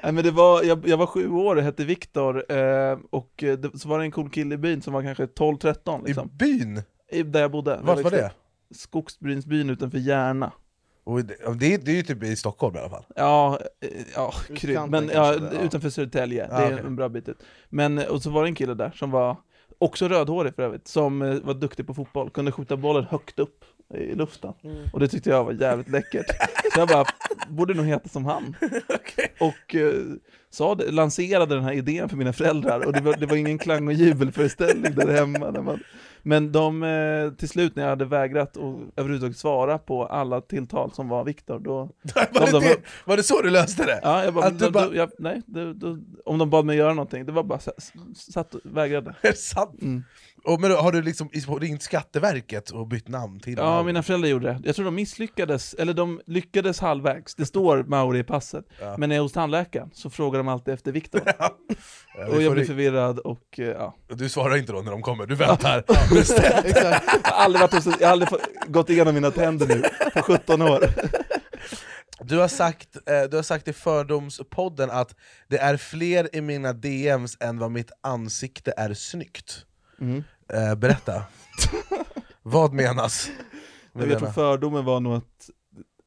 nej, 0.02 0.12
men 0.12 0.24
det 0.24 0.30
var, 0.30 0.62
jag, 0.62 0.88
jag 0.88 0.96
var 0.96 1.06
sju 1.06 1.30
år 1.30 1.56
och 1.56 1.62
hette 1.62 1.84
Viktor, 1.84 2.52
eh, 2.52 2.98
och 3.10 3.32
det, 3.36 3.80
så 3.80 3.88
var 3.88 3.98
det 3.98 4.04
en 4.04 4.10
cool 4.10 4.30
kille 4.30 4.54
i 4.54 4.58
byn 4.58 4.82
som 4.82 4.92
var 4.92 5.02
kanske 5.02 5.26
12-13 5.26 6.00
I 6.02 6.06
liksom. 6.06 6.30
byn? 6.32 6.82
I, 7.12 7.22
där 7.22 7.40
jag 7.40 7.50
bodde. 7.50 7.80
Vart 7.82 8.04
var 8.04 8.10
det? 8.10 8.32
Skogsbrynsbyn 8.74 9.70
utanför 9.70 9.98
Järna. 9.98 10.52
Och 11.04 11.24
det, 11.24 11.34
det, 11.58 11.74
är- 11.74 11.78
det 11.78 11.90
är 11.90 11.96
ju 11.96 12.02
typ 12.02 12.22
i 12.22 12.36
Stockholm 12.36 12.76
i 12.76 12.78
alla 12.78 12.90
fall. 12.90 13.04
Ja, 13.16 13.58
eh, 13.80 13.88
ja. 14.14 14.32
Utkanten 14.48 14.90
Men 14.90 15.10
ja, 15.14 15.34
ja. 15.52 15.60
utanför 15.60 15.90
Södertälje, 15.90 16.48
Ja, 16.50 16.56
det 16.58 16.62
är 16.64 16.72
okej. 16.72 16.86
en 16.86 16.96
bra 16.96 17.08
bit 17.08 17.28
ut. 17.28 17.38
Men, 17.68 17.98
eh, 17.98 18.04
och 18.04 18.22
så 18.22 18.30
var 18.30 18.42
det 18.42 18.48
en 18.48 18.54
kille 18.54 18.74
där 18.74 18.90
som 18.96 19.10
var, 19.10 19.36
också 19.78 20.08
rödhårig 20.08 20.54
för 20.54 20.62
övrigt, 20.62 20.88
som 20.88 21.22
eh, 21.22 21.34
var 21.42 21.54
duktig 21.54 21.86
på 21.86 21.94
fotboll, 21.94 22.30
kunde 22.30 22.52
skjuta 22.52 22.76
bollen 22.76 23.04
högt 23.04 23.38
upp 23.38 23.64
i 23.94 24.14
luften. 24.14 24.52
Mm. 24.64 24.76
Och 24.92 25.00
det 25.00 25.08
tyckte 25.08 25.30
jag 25.30 25.44
var 25.44 25.52
jävligt 25.52 25.88
läckert. 25.88 26.26
Så 26.74 26.80
jag 26.80 26.88
bara, 26.88 27.04
borde 27.48 27.74
nog 27.74 27.86
heta 27.86 28.08
som 28.08 28.24
han. 28.24 28.56
Och 29.40 29.74
eh, 29.74 29.92
sa 30.50 30.74
det, 30.74 30.90
lanserade 30.90 31.54
den 31.54 31.64
här 31.64 31.72
idén 31.72 32.08
för 32.08 32.16
mina 32.16 32.32
föräldrar, 32.32 32.86
och 32.86 32.92
det 32.92 33.00
var, 33.00 33.16
det 33.16 33.26
var 33.26 33.36
ingen 33.36 33.58
klang 33.58 33.86
och 33.88 33.92
jubelföreställning 33.94 34.94
där 34.94 35.08
hemma. 35.08 35.50
När 35.50 35.62
man, 35.62 35.80
men 36.22 36.52
de, 36.52 36.82
eh, 36.82 37.32
till 37.32 37.48
slut 37.48 37.76
när 37.76 37.82
jag 37.82 37.90
hade 37.90 38.04
vägrat 38.04 38.56
att 38.56 38.62
överhuvudtaget 38.96 39.36
svara 39.36 39.78
på 39.78 40.06
alla 40.06 40.40
tilltal 40.40 40.92
som 40.92 41.08
var 41.08 41.24
Viktor, 41.24 41.58
då 41.58 41.74
var, 42.32 42.52
de- 42.52 42.60
det 42.60 42.76
var 43.04 43.16
det 43.16 43.22
så 43.22 43.42
du 43.42 43.50
löste 43.50 43.84
det? 43.84 44.00
Ja, 44.02 44.24
jag 44.24 44.34
bara, 44.34 44.46
Att 44.46 44.58
du 44.58 44.70
bara- 44.70 44.86
Då, 44.88 44.94
jag, 44.96 45.10
nej, 45.18 45.42
då, 45.46 45.72
då, 45.72 45.98
om 46.24 46.38
de 46.38 46.50
bad 46.50 46.64
mig 46.64 46.76
göra 46.76 46.94
någonting, 46.94 47.26
det 47.26 47.32
var 47.32 47.42
bara 47.42 47.58
så, 47.58 47.72
satt 48.32 48.54
och 48.54 48.60
vägrade. 48.64 49.14
Är 49.22 49.30
det 49.30 49.36
sant? 49.38 49.82
Mm. 49.82 50.04
Och, 50.44 50.60
men 50.60 50.70
har 50.70 50.92
du 50.92 51.02
liksom 51.02 51.30
ringt 51.60 51.82
Skatteverket 51.82 52.70
och 52.70 52.86
bytt 52.86 53.08
namn 53.08 53.40
till 53.40 53.54
Ja, 53.58 53.82
mina 53.82 54.02
föräldrar 54.02 54.28
gjorde 54.28 54.46
det. 54.46 54.60
Jag 54.64 54.76
tror 54.76 54.84
de 54.84 54.94
misslyckades, 54.94 55.74
eller 55.74 55.94
de 55.94 56.20
lyckades 56.26 56.80
halvvägs. 56.80 57.34
Det 57.34 57.46
står 57.54 57.84
Mauri 57.84 58.18
i 58.18 58.24
passet. 58.24 58.64
Ja. 58.80 58.94
Men 58.98 59.08
när 59.08 59.16
jag 59.16 59.20
är 59.20 59.22
hos 59.22 59.32
tandläkaren 59.32 59.90
så 59.92 60.10
frågar 60.10 60.38
de 60.38 60.48
alltid 60.48 60.74
efter 60.74 60.92
Viktor. 60.92 61.22
Ja, 62.14 62.26
vi 62.26 62.36
och 62.38 62.42
jag 62.42 62.52
blir 62.52 62.64
förvirrad 62.64 63.18
och 63.18 63.58
eh, 63.58 63.66
ja. 63.66 63.96
Du 64.08 64.28
svarar 64.28 64.56
inte 64.56 64.72
då 64.72 64.80
när 64.80 64.90
de 64.90 65.02
kommer, 65.02 65.26
du 65.26 65.34
väntar. 65.34 65.78
Exakt. 66.18 66.76
Jag 66.76 66.84
har 67.22 67.44
aldrig, 67.44 67.60
varit 67.60 67.74
hos, 67.74 67.86
jag 68.00 68.06
har 68.06 68.12
aldrig 68.12 68.28
gått 68.66 68.90
igenom 68.90 69.14
mina 69.14 69.30
tänder 69.30 69.66
nu 69.66 69.82
på 70.14 70.22
17 70.22 70.62
år. 70.62 70.84
Du 72.20 72.38
har 72.38 72.48
sagt, 72.48 72.96
eh, 72.96 73.30
du 73.30 73.36
har 73.36 73.42
sagt 73.42 73.68
i 73.68 73.72
Fördomspodden 73.72 74.90
att 74.90 75.14
det 75.48 75.58
är 75.58 75.76
fler 75.76 76.36
i 76.36 76.40
mina 76.40 76.72
DMs 76.72 77.36
än 77.40 77.58
vad 77.58 77.70
mitt 77.70 77.90
ansikte 78.02 78.72
är 78.76 78.94
snyggt. 78.94 79.64
Mm. 80.00 80.24
Eh, 80.48 80.74
berätta. 80.74 81.22
vad 82.42 82.72
menas? 82.72 83.30
Jag 83.92 84.02
tror 84.02 84.14
denna? 84.14 84.32
fördomen 84.32 84.84
var 84.84 85.00
nog 85.00 85.14
att, 85.14 85.50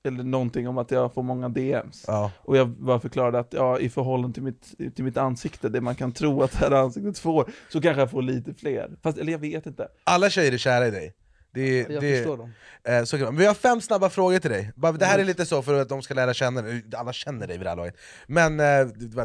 eller 0.07 0.23
någonting 0.23 0.67
om 0.67 0.77
att 0.77 0.91
jag 0.91 1.13
får 1.13 1.23
många 1.23 1.49
DMs. 1.49 2.03
Ja. 2.07 2.31
Och 2.37 2.57
jag 2.57 2.69
bara 2.69 2.99
förklarade 2.99 3.39
att 3.39 3.53
ja, 3.53 3.79
i 3.79 3.89
förhållande 3.89 4.33
till 4.33 4.43
mitt, 4.43 4.95
till 4.95 5.03
mitt 5.03 5.17
ansikte, 5.17 5.69
det 5.69 5.81
man 5.81 5.95
kan 5.95 6.11
tro 6.11 6.43
att 6.43 6.51
det 6.51 6.57
här 6.57 6.71
ansiktet 6.71 7.19
får, 7.19 7.51
så 7.69 7.81
kanske 7.81 8.01
jag 8.01 8.11
får 8.11 8.21
lite 8.21 8.53
fler. 8.53 8.97
Fast, 9.03 9.17
eller 9.17 9.31
jag 9.31 9.39
vet 9.39 9.65
inte. 9.65 9.87
Alla 10.03 10.29
tjejer 10.29 10.51
är 10.51 10.57
kära 10.57 10.87
i 10.87 10.91
dig. 10.91 11.13
Det, 11.53 11.79
Jag 11.89 12.01
det, 12.01 12.15
förstår 12.17 12.37
dem. 12.37 12.53
eh, 12.83 13.03
så. 13.03 13.31
Vi 13.31 13.45
har 13.45 13.53
fem 13.53 13.81
snabba 13.81 14.09
frågor 14.09 14.39
till 14.39 14.51
dig. 14.51 14.71
Det 14.99 15.05
här 15.05 15.19
är 15.19 15.23
lite 15.23 15.45
så 15.45 15.61
för 15.61 15.81
att 15.81 15.89
de 15.89 16.01
ska 16.01 16.13
lära 16.13 16.33
känna 16.33 16.61
dig, 16.61 16.83
alla 16.95 17.13
känner 17.13 17.47
dig 17.47 17.57
vid 17.57 17.65
det 17.65 17.69
här 17.69 17.77
laget. 17.77 17.95
Men 18.27 18.59
eh, 18.59 18.65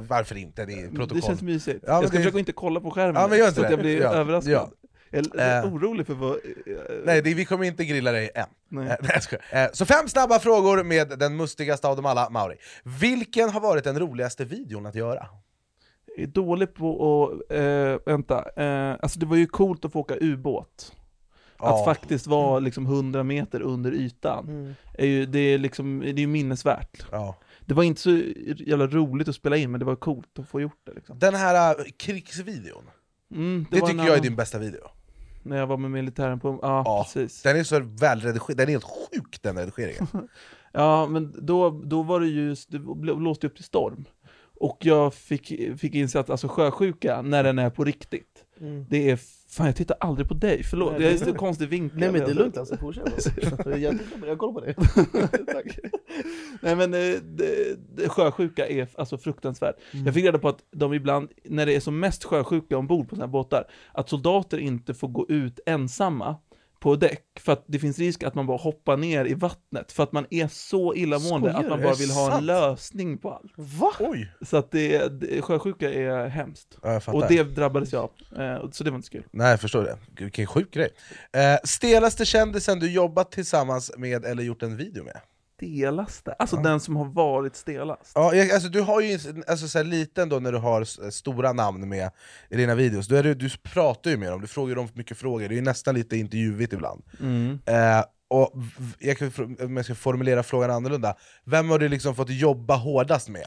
varför 0.08 0.36
inte? 0.36 0.64
Det 0.66 0.72
är 0.72 0.88
protokoll. 0.88 1.20
Det 1.20 1.26
känns 1.26 1.42
mysigt. 1.42 1.84
Ja, 1.86 1.92
jag 1.92 2.08
ska 2.08 2.16
det- 2.16 2.22
försöka 2.22 2.38
inte 2.38 2.52
kolla 2.52 2.80
på 2.80 2.90
skärmen, 2.90 3.22
Ja, 3.22 3.28
men 3.28 3.38
gör 3.38 3.48
inte 3.48 3.60
så 3.60 3.64
att 3.64 3.70
jag 3.70 3.80
blir 3.80 4.00
Ja, 4.00 4.08
överraskad. 4.12 4.52
ja. 4.52 4.70
Jag 5.10 5.26
är 5.40 5.64
Eh. 5.64 5.74
orolig 5.74 6.06
för 6.06 6.14
vad... 6.14 6.36
Nej, 7.04 7.22
det, 7.22 7.34
vi 7.34 7.44
kommer 7.44 7.64
inte 7.64 7.84
grilla 7.84 8.12
dig 8.12 8.30
än. 8.34 8.46
nej. 8.68 8.88
Eh, 8.88 8.96
nej. 9.52 9.64
Eh, 9.64 9.68
Så 9.72 9.86
fem 9.86 10.08
snabba 10.08 10.38
frågor 10.38 10.84
med 10.84 11.18
den 11.18 11.36
mustigaste 11.36 11.88
av 11.88 11.96
dem 11.96 12.06
alla, 12.06 12.30
Mauri. 12.30 12.56
Vilken 13.00 13.50
har 13.50 13.60
varit 13.60 13.84
den 13.84 13.98
roligaste 13.98 14.44
videon 14.44 14.86
att 14.86 14.94
göra? 14.94 15.26
Jag 16.16 16.22
är 16.22 16.26
dålig 16.26 16.74
på 16.74 17.24
att, 17.24 17.52
eh, 17.56 18.12
vänta, 18.12 18.44
eh, 18.56 18.96
alltså 19.00 19.18
det 19.18 19.26
var 19.26 19.36
ju 19.36 19.46
coolt 19.46 19.84
att 19.84 19.92
få 19.92 20.00
åka 20.00 20.14
ubåt. 20.20 20.92
Att 21.58 21.84
faktiskt 21.84 22.26
vara 22.26 22.58
liksom 22.58 22.86
100 22.86 23.22
meter 23.24 23.60
under 23.60 23.92
ytan, 23.92 24.48
Mm. 24.48 24.74
är 24.94 25.06
ju, 25.06 25.26
det 25.26 25.38
är 25.38 25.58
liksom, 25.58 26.00
det 26.00 26.08
är 26.10 26.18
ju 26.18 26.26
minnesvärt. 26.26 27.06
ja. 27.12 27.36
Det 27.66 27.74
var 27.74 27.82
inte 27.82 28.00
så 28.00 28.10
jävla 28.56 28.86
roligt 28.86 29.28
att 29.28 29.34
spela 29.34 29.56
in, 29.56 29.70
men 29.70 29.80
det 29.80 29.86
var 29.86 29.96
coolt 29.96 30.38
att 30.38 30.48
få 30.48 30.60
gjort 30.60 30.80
det 30.86 30.92
liksom. 30.94 31.18
Den 31.18 31.34
här 31.34 31.78
uh, 31.80 31.84
krigsvideon, 31.98 32.84
Mm, 33.34 33.66
det, 33.70 33.78
en 33.78 33.86
tycker 33.86 34.04
jag 34.04 34.16
är 34.16 34.20
din 34.22 34.36
bästa 34.36 34.58
video. 34.58 34.80
När 35.42 35.56
jag 35.56 35.66
var 35.66 35.76
med 35.76 35.90
militären 35.90 36.40
på, 36.40 36.58
ja, 36.62 36.82
Ja. 36.86 37.06
precis. 37.14 37.42
Den 37.42 37.56
är 37.56 37.64
så 37.64 37.80
välredigerad, 37.80 38.56
den 38.56 38.66
är 38.68 38.70
helt 38.72 38.84
sjuk 38.84 39.42
den 39.42 39.56
redigeringen. 39.58 40.06
Ja, 40.72 41.06
men 41.06 41.34
då, 41.46 41.70
då 41.70 42.02
var 42.02 42.20
det 42.20 42.26
ju, 42.26 42.48
det 42.68 42.78
bl- 42.78 43.16
blåste 43.16 43.46
upp 43.46 43.54
till 43.54 43.64
storm. 43.64 44.04
Och 44.60 44.78
jag 44.80 45.14
fick, 45.14 45.46
fick 45.78 45.94
inse 45.94 46.20
att 46.20 46.30
alltså 46.30 46.48
sjösjuka, 46.48 47.22
när 47.22 47.44
den 47.44 47.58
är 47.58 47.70
på 47.70 47.84
riktigt, 47.84 48.44
Mm. 48.60 48.86
det 48.90 49.10
är, 49.10 49.20
fan 49.58 49.66
jag 49.66 49.76
tittar 49.76 49.96
aldrig 50.00 50.28
på 50.28 50.34
dig, 50.34 50.62
förlåt, 50.62 50.92
Nej, 50.92 51.02
jag 51.02 51.12
är 51.12 51.18
det- 51.18 51.24
så 51.24 51.34
konstig 51.34 51.68
vinkel. 51.68 51.98
Nej 51.98 52.12
men 52.12 52.20
det 52.20 52.30
är 52.30 52.34
lugnt 52.34 52.56
alltså, 52.58 52.76
fortsätt. 52.76 53.26
jag, 53.66 53.78
jag, 53.78 53.98
jag 54.26 54.38
kollar 54.38 54.52
på 54.52 54.60
det. 54.60 54.74
Tack. 55.52 55.78
Nej 56.62 56.76
men 56.76 56.94
eh, 56.94 57.00
det, 57.22 57.78
det, 57.96 58.08
sjösjuka 58.08 58.68
är 58.68 58.88
alltså 58.94 59.18
fruktansvärt. 59.18 59.74
Mm. 59.92 60.04
Jag 60.06 60.14
fick 60.14 60.24
reda 60.24 60.38
på 60.38 60.48
att 60.48 60.58
de 60.70 60.94
ibland, 60.94 61.28
när 61.44 61.66
det 61.66 61.74
är 61.74 61.80
som 61.80 62.00
mest 62.00 62.24
sjösjuka 62.24 62.78
ombord 62.78 63.08
på 63.08 63.14
sådana 63.14 63.26
här 63.26 63.32
båtar, 63.32 63.64
att 63.92 64.08
soldater 64.08 64.58
inte 64.58 64.94
får 64.94 65.08
gå 65.08 65.26
ut 65.28 65.60
ensamma 65.66 66.36
på 66.80 66.96
däck, 66.96 67.24
för 67.40 67.52
att 67.52 67.64
det 67.66 67.78
finns 67.78 67.98
risk 67.98 68.22
att 68.22 68.34
man 68.34 68.46
bara 68.46 68.56
hoppar 68.56 68.96
ner 68.96 69.24
i 69.24 69.34
vattnet, 69.34 69.92
för 69.92 70.02
att 70.02 70.12
man 70.12 70.26
är 70.30 70.48
så 70.48 70.94
illamående 70.94 71.48
Skojar 71.50 71.64
att 71.64 71.70
man 71.70 71.82
bara 71.82 71.94
vill 71.94 72.10
ha 72.10 72.26
en 72.26 72.32
sant? 72.32 72.44
lösning 72.44 73.18
på 73.18 73.30
allt. 73.30 73.52
Va? 73.56 73.92
Oj! 74.00 74.32
Så 74.42 74.56
att 74.56 74.70
det, 74.70 75.20
det, 75.20 75.42
sjösjuka 75.42 75.92
är 75.92 76.28
hemskt. 76.28 76.78
Ja. 76.82 77.00
Och 77.06 77.24
det 77.28 77.42
drabbades 77.42 77.92
jag 77.92 78.02
av, 78.02 78.42
eh, 78.42 78.70
så 78.70 78.84
det 78.84 78.90
var 78.90 78.96
inte 78.96 79.06
så 79.06 79.12
kul. 79.12 79.24
Nej 79.30 79.50
jag 79.50 79.60
förstår 79.60 79.82
det, 79.82 79.98
Gud, 80.06 80.24
vilken 80.24 80.46
sjuk 80.46 80.70
grej. 80.70 80.90
Eh, 81.32 81.58
stelaste 81.64 82.24
kändisen 82.24 82.78
du 82.78 82.92
jobbat 82.92 83.30
tillsammans 83.32 83.92
med 83.96 84.24
eller 84.24 84.42
gjort 84.42 84.62
en 84.62 84.76
video 84.76 85.04
med? 85.04 85.20
Stelaste, 85.58 86.32
alltså 86.32 86.56
Ja. 86.56 86.62
den 86.62 86.80
som 86.80 86.96
har 86.96 87.04
varit 87.04 87.56
stelast. 87.56 88.12
Ja, 88.14 88.34
jag, 88.34 88.50
alltså, 88.50 88.68
du 88.68 88.80
har 88.80 89.00
ju 89.00 89.18
alltså, 89.46 89.68
så 89.68 89.78
här, 89.78 89.84
liten 89.84 90.28
då 90.28 90.38
när 90.38 90.52
du 90.52 90.58
har 90.58 91.10
stora 91.10 91.52
namn 91.52 91.88
med 91.88 92.10
i 92.50 92.56
dina 92.56 92.74
videos, 92.74 93.08
då 93.08 93.16
är 93.16 93.22
du 93.34 93.50
pratar 93.62 94.10
ju 94.10 94.16
med 94.16 94.30
dem, 94.30 94.40
du 94.40 94.46
frågar 94.46 94.74
dem 94.76 94.88
mycket 94.92 95.18
frågor, 95.18 95.48
det 95.48 95.54
är 95.54 95.56
ju 95.56 95.62
nästan 95.62 95.94
lite 95.94 96.16
intervjuigt 96.16 96.72
ibland. 96.72 97.02
Mm. 97.20 97.58
Eh, 97.66 98.04
och 98.28 98.52
jag 98.98 99.18
kan, 99.18 99.32
om 99.60 99.76
jag 99.76 99.84
ska 99.84 99.94
formulera 99.94 100.42
frågan 100.42 100.70
annorlunda, 100.70 101.16
vem 101.44 101.70
har 101.70 101.78
du 101.78 101.88
liksom 101.88 102.14
fått 102.14 102.30
jobba 102.30 102.76
hårdast 102.76 103.28
med? 103.28 103.46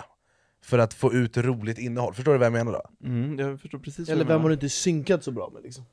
För 0.63 0.79
att 0.79 0.93
få 0.93 1.13
ut 1.13 1.37
roligt 1.37 1.77
innehåll, 1.77 2.13
förstår 2.13 2.31
du 2.31 2.37
vad 2.37 2.45
jag 2.45 2.53
menar 2.53 2.71
då? 2.71 3.07
Mm, 3.07 3.39
jag 3.39 3.61
förstår 3.61 3.79
precis 3.79 3.99
vad 3.99 4.09
Eller 4.09 4.25
du 4.25 4.27
vem 4.33 4.41
har 4.41 4.49
du 4.49 4.53
inte 4.53 4.69
synkat 4.69 5.23
så 5.23 5.31
bra 5.31 5.49
med 5.53 5.63
liksom? 5.63 5.85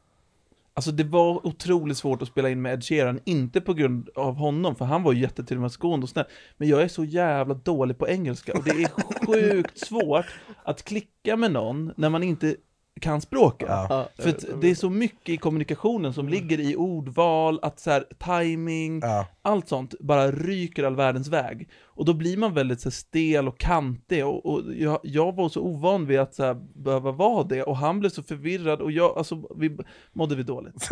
Alltså 0.78 0.92
det 0.92 1.04
var 1.04 1.46
otroligt 1.46 1.96
svårt 1.96 2.22
att 2.22 2.28
spela 2.28 2.50
in 2.50 2.62
med 2.62 2.74
Ed 2.74 2.84
Sheeran, 2.84 3.20
inte 3.24 3.60
på 3.60 3.74
grund 3.74 4.08
av 4.14 4.34
honom, 4.34 4.76
för 4.76 4.84
han 4.84 5.02
var 5.02 5.12
ju 5.12 5.20
jättetillmötesgående 5.20 6.04
och 6.04 6.10
snäll, 6.10 6.24
men 6.56 6.68
jag 6.68 6.82
är 6.82 6.88
så 6.88 7.04
jävla 7.04 7.54
dålig 7.54 7.98
på 7.98 8.08
engelska, 8.08 8.52
och 8.52 8.64
det 8.64 8.70
är 8.70 8.88
sjukt 9.26 9.78
svårt 9.78 10.26
att 10.64 10.84
klicka 10.84 11.36
med 11.36 11.52
någon 11.52 11.92
när 11.96 12.10
man 12.10 12.22
inte 12.22 12.56
kan 12.98 13.20
språket. 13.20 13.68
Ja. 13.68 14.08
För 14.18 14.34
det 14.60 14.70
är 14.70 14.74
så 14.74 14.90
mycket 14.90 15.28
i 15.28 15.36
kommunikationen 15.36 16.12
som 16.12 16.28
ligger 16.28 16.60
i 16.60 16.76
ordval, 16.76 17.58
att 17.62 17.80
så 17.80 17.90
här, 17.90 18.04
timing, 18.18 19.00
Ja. 19.02 19.26
allt 19.42 19.68
sånt 19.68 19.94
bara 20.00 20.32
ryker 20.32 20.84
all 20.84 20.96
världens 20.96 21.28
väg. 21.28 21.68
Och 21.84 22.04
då 22.04 22.14
blir 22.14 22.36
man 22.36 22.54
väldigt 22.54 22.80
så 22.80 22.88
här, 22.88 22.94
stel 22.94 23.48
och 23.48 23.58
kantig, 23.58 24.26
och, 24.26 24.46
och 24.46 24.62
jag, 24.74 25.00
jag 25.02 25.34
var 25.36 25.48
så 25.48 25.60
ovan 25.60 26.06
vid 26.06 26.18
att 26.18 26.34
så 26.34 26.44
här, 26.44 26.54
behöva 26.74 27.12
vara 27.12 27.44
det, 27.44 27.62
och 27.62 27.76
han 27.76 28.00
blev 28.00 28.10
så 28.10 28.22
förvirrad, 28.22 28.80
och 28.80 28.92
jag, 28.92 29.18
alltså, 29.18 29.42
vi 29.56 29.78
mådde 30.12 30.36
vi 30.36 30.42
dåligt. 30.42 30.88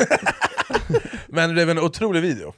Men 1.28 1.48
det 1.48 1.54
blev 1.54 1.70
en 1.70 1.78
otrolig 1.78 2.22
video. 2.22 2.52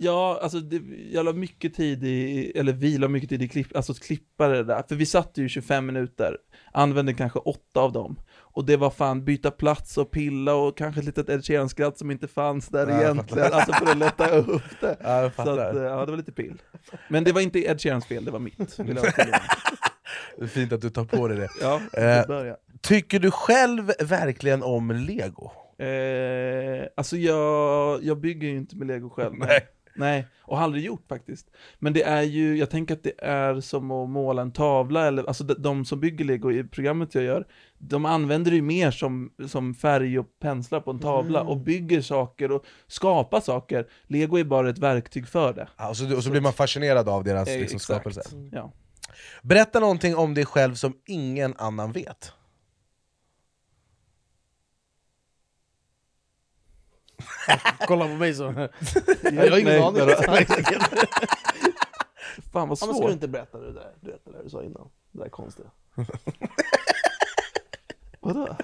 Ja, 0.00 0.38
alltså 0.42 0.60
det, 0.60 0.82
jag 1.12 1.24
la 1.24 1.32
mycket 1.32 1.74
tid 1.74 2.04
i, 2.04 2.52
eller 2.54 2.72
vi 2.72 2.98
la 2.98 3.08
mycket 3.08 3.28
tid 3.28 3.42
i 3.42 3.48
klipp, 3.48 3.76
alltså 3.76 3.92
att 3.92 4.00
klippa 4.00 4.48
det 4.48 4.64
där, 4.64 4.82
för 4.88 4.94
vi 4.94 5.06
satt 5.06 5.38
ju 5.38 5.48
25 5.48 5.86
minuter, 5.86 6.36
använde 6.72 7.14
kanske 7.14 7.38
åtta 7.38 7.80
av 7.80 7.92
dem, 7.92 8.20
och 8.58 8.64
det 8.64 8.76
var 8.76 8.90
fan 8.90 9.24
byta 9.24 9.50
plats 9.50 9.98
och 9.98 10.10
pilla 10.10 10.54
och 10.54 10.76
kanske 10.78 11.00
ett 11.00 11.06
litet 11.06 11.28
Ed 11.28 11.44
Sheeran-skratt 11.44 11.98
som 11.98 12.10
inte 12.10 12.28
fanns 12.28 12.68
där 12.68 12.88
Ja, 12.88 13.00
egentligen, 13.00 13.52
alltså 13.52 13.72
för 13.72 13.90
att 13.90 13.96
lätta 13.96 14.28
upp 14.38 14.62
det. 14.80 14.96
Ja, 15.00 15.30
Så 15.36 15.42
att, 15.50 15.74
eh, 15.76 15.82
ja, 15.82 16.04
det 16.04 16.10
var 16.12 16.16
lite 16.16 16.32
pill. 16.32 16.62
Men 17.08 17.24
det 17.24 17.32
var 17.32 17.40
inte 17.40 17.58
Ed 17.58 17.80
Sheerans 17.80 18.06
fel, 18.06 18.24
det 18.24 18.30
var 18.30 18.38
mitt. 18.38 18.76
Det 18.76 20.44
är 20.44 20.46
fint 20.46 20.72
att 20.72 20.80
du 20.80 20.90
tar 20.90 21.04
på 21.04 21.28
dig 21.28 21.36
det. 21.38 21.48
ja, 21.60 21.80
Eh. 21.92 22.54
Tycker 22.82 23.18
du 23.18 23.30
själv 23.30 23.92
verkligen 24.00 24.62
om 24.62 24.90
lego? 24.90 25.50
Eh, 25.84 26.86
alltså 26.96 27.16
jag, 27.16 28.04
jag 28.04 28.20
bygger 28.20 28.48
ju 28.48 28.56
inte 28.56 28.76
med 28.76 28.86
lego 28.86 29.10
själv. 29.10 29.34
Nej. 29.38 29.60
Nej. 29.98 30.26
Och 30.42 30.56
har 30.56 30.64
aldrig 30.64 30.84
gjort 30.84 31.04
faktiskt. 31.08 31.46
Men 31.78 31.92
det 31.92 32.02
är 32.02 32.22
ju, 32.22 32.56
jag 32.58 32.70
tänker 32.70 32.94
att 32.94 33.02
det 33.02 33.24
är 33.24 33.60
som 33.60 33.90
att 33.90 34.08
måla 34.10 34.42
en 34.42 34.52
tavla, 34.52 35.06
eller 35.06 35.24
alltså 35.24 35.44
de, 35.44 35.54
de 35.54 35.84
som 35.84 36.00
bygger 36.00 36.24
lego 36.24 36.52
i 36.52 36.64
programmet 36.64 37.14
jag 37.14 37.24
gör, 37.24 37.46
de 37.78 38.04
använder 38.06 38.50
det 38.50 38.56
ju 38.56 38.62
mer 38.62 38.90
som, 38.90 39.30
som 39.48 39.74
färg 39.74 40.18
och 40.18 40.26
penslar 40.40 40.80
på 40.80 40.90
en 40.90 40.98
tavla 40.98 41.40
Mm. 41.40 41.50
och 41.50 41.56
bygger 41.56 42.00
saker 42.00 42.52
och 42.52 42.64
skapar 42.86 43.40
saker. 43.40 43.86
Lego 44.06 44.38
är 44.38 44.44
bara 44.44 44.70
ett 44.70 44.78
verktyg 44.78 45.28
för 45.28 45.52
det. 45.52 45.68
Ja, 45.76 45.88
och, 45.88 45.96
så, 45.96 46.16
och 46.16 46.24
så 46.24 46.30
blir 46.30 46.40
man 46.40 46.52
fascinerad 46.52 47.08
av 47.08 47.24
deras 47.24 47.48
Eh, 47.48 47.60
liksom, 47.60 47.78
skapelse. 47.80 48.22
Ja. 48.52 48.72
Berätta 49.42 49.80
någonting 49.80 50.16
om 50.16 50.34
dig 50.34 50.46
själv 50.46 50.74
som 50.74 50.92
ingen 51.06 51.54
annan 51.58 51.92
vet. 51.92 52.32
Kolla 57.86 58.04
på 58.04 58.14
mig 58.14 58.34
så. 58.34 58.42
jag 59.22 59.50
har 59.50 59.58
ingen 59.58 59.82
aning. 59.82 60.02
Ja, 60.26 60.44
Fan 62.52 62.52
vad 62.52 62.68
men 62.68 62.76
ska 62.76 62.86
du 62.86 62.92
svårt. 62.94 63.10
inte 63.10 63.28
berätta 63.28 63.58
det 63.58 63.72
där, 63.72 63.90
du 64.00 64.10
vet 64.10 64.24
det 64.24 64.32
där 64.32 64.42
du 64.44 64.50
sa 64.50 64.62
innan? 64.62 64.88
Det 65.12 65.22
där 65.22 65.28
konstiga. 65.28 65.68
Vadå? 68.20 68.56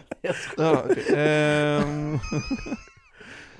Ja. 0.56 0.84
Ehm, 1.16 2.18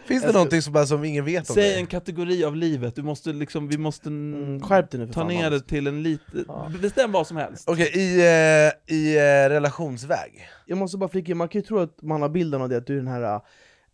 Finns 0.04 0.22
det 0.24 0.32
någonting 0.32 0.62
som, 0.62 0.72
bara, 0.72 0.86
som 0.86 1.04
ingen 1.04 1.24
vet 1.24 1.50
om 1.50 1.54
Säg 1.54 1.70
dig? 1.70 1.80
en 1.80 1.86
kategori 1.86 2.44
av 2.44 2.56
livet, 2.56 2.94
du 2.96 3.02
måste 3.02 3.32
liksom, 3.32 3.68
vi 3.68 3.78
måste 3.78 4.08
Mm, 4.08 4.60
skärp 4.62 4.90
dig 4.90 5.00
nu 5.00 5.12
ta 5.12 5.24
ner 5.24 5.50
det 5.50 5.60
till 5.60 5.86
en 5.86 6.02
lite, 6.02 6.44
Ja. 6.48 6.70
bestäm 6.82 7.12
vad 7.12 7.26
som 7.26 7.36
helst. 7.36 7.68
Okej, 7.68 7.90
i, 7.94 8.20
eh, 8.20 8.96
i 8.96 9.16
eh, 9.16 9.48
relationsväg. 9.48 10.48
Jag 10.66 10.78
måste 10.78 10.98
bara 10.98 11.08
flika 11.08 11.32
in, 11.32 11.38
man 11.38 11.48
kan 11.48 11.60
ju 11.60 11.66
tro 11.66 11.78
att 11.78 12.02
man 12.02 12.22
har 12.22 12.28
bilden 12.28 12.62
av 12.62 12.68
det, 12.68 12.76
att 12.76 12.86
du 12.86 12.92
är 12.92 12.96
den 12.98 13.08
här 13.08 13.40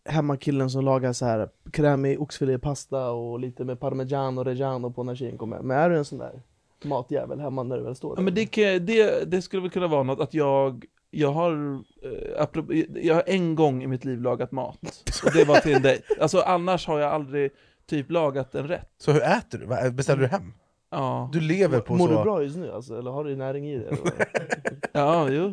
hemmakillen 0.05 0.69
som 0.69 0.85
lagar 0.85 1.13
så 1.13 1.25
här 1.25 1.49
krämig 1.71 2.21
oxfilépasta 2.21 3.11
och 3.11 3.39
lite 3.39 3.63
med 3.65 3.79
parmigiano 3.79 4.39
och 4.41 4.45
reggiano 4.45 4.91
på 4.91 5.03
när 5.03 5.15
tjejen 5.15 5.37
kommer. 5.37 5.59
Men 5.59 5.77
är 5.77 5.89
du 5.89 5.97
en 5.97 6.05
sån 6.05 6.17
där 6.19 6.41
matjävel 6.83 7.39
hemma 7.39 7.63
när 7.63 7.77
du 7.77 7.83
väl 7.83 7.95
står 7.95 8.09
där? 8.15 8.21
Ja, 8.21 8.23
men 8.25 8.33
det, 8.33 8.45
kan- 8.45 8.85
det, 8.85 9.31
det 9.31 9.41
skulle 9.41 9.61
väl 9.61 9.71
kunna 9.71 9.87
vara 9.87 10.03
något 10.03 10.19
att 10.19 10.33
jag, 10.33 10.85
jag 11.11 11.31
har, 11.31 11.83
eh, 12.03 12.47
jag 13.03 13.15
har 13.15 13.23
en 13.27 13.55
gång 13.55 13.83
i 13.83 13.87
mitt 13.87 14.05
liv 14.05 14.21
lagat 14.21 14.51
mat, 14.51 14.79
och 15.25 15.31
det 15.33 15.43
var 15.43 15.59
till 15.59 15.73
en 15.75 15.81
dejt. 15.81 16.03
Alltså 16.21 16.39
annars 16.39 16.87
har 16.87 16.99
jag 16.99 17.11
aldrig 17.11 17.51
typ 17.85 18.11
lagat 18.11 18.55
en 18.55 18.67
rätt. 18.67 18.89
Så 18.97 19.11
hur 19.11 19.21
äter 19.23 19.57
du? 19.83 19.91
Beställer 19.91 20.21
du 20.21 20.27
hem? 20.27 20.53
Ja, 20.93 21.29
Du 21.33 21.39
lever 21.39 21.79
på 21.79 21.95
Mår 21.95 22.07
så... 22.07 22.17
du 22.17 22.23
bra 22.23 22.43
just 22.43 22.57
nu 22.57 22.71
alltså? 22.71 22.99
Eller 22.99 23.11
har 23.11 23.23
du 23.23 23.35
näring 23.35 23.67
i 23.69 23.77
vad? 23.89 24.11
ja 24.93 25.29
jo. 25.29 25.49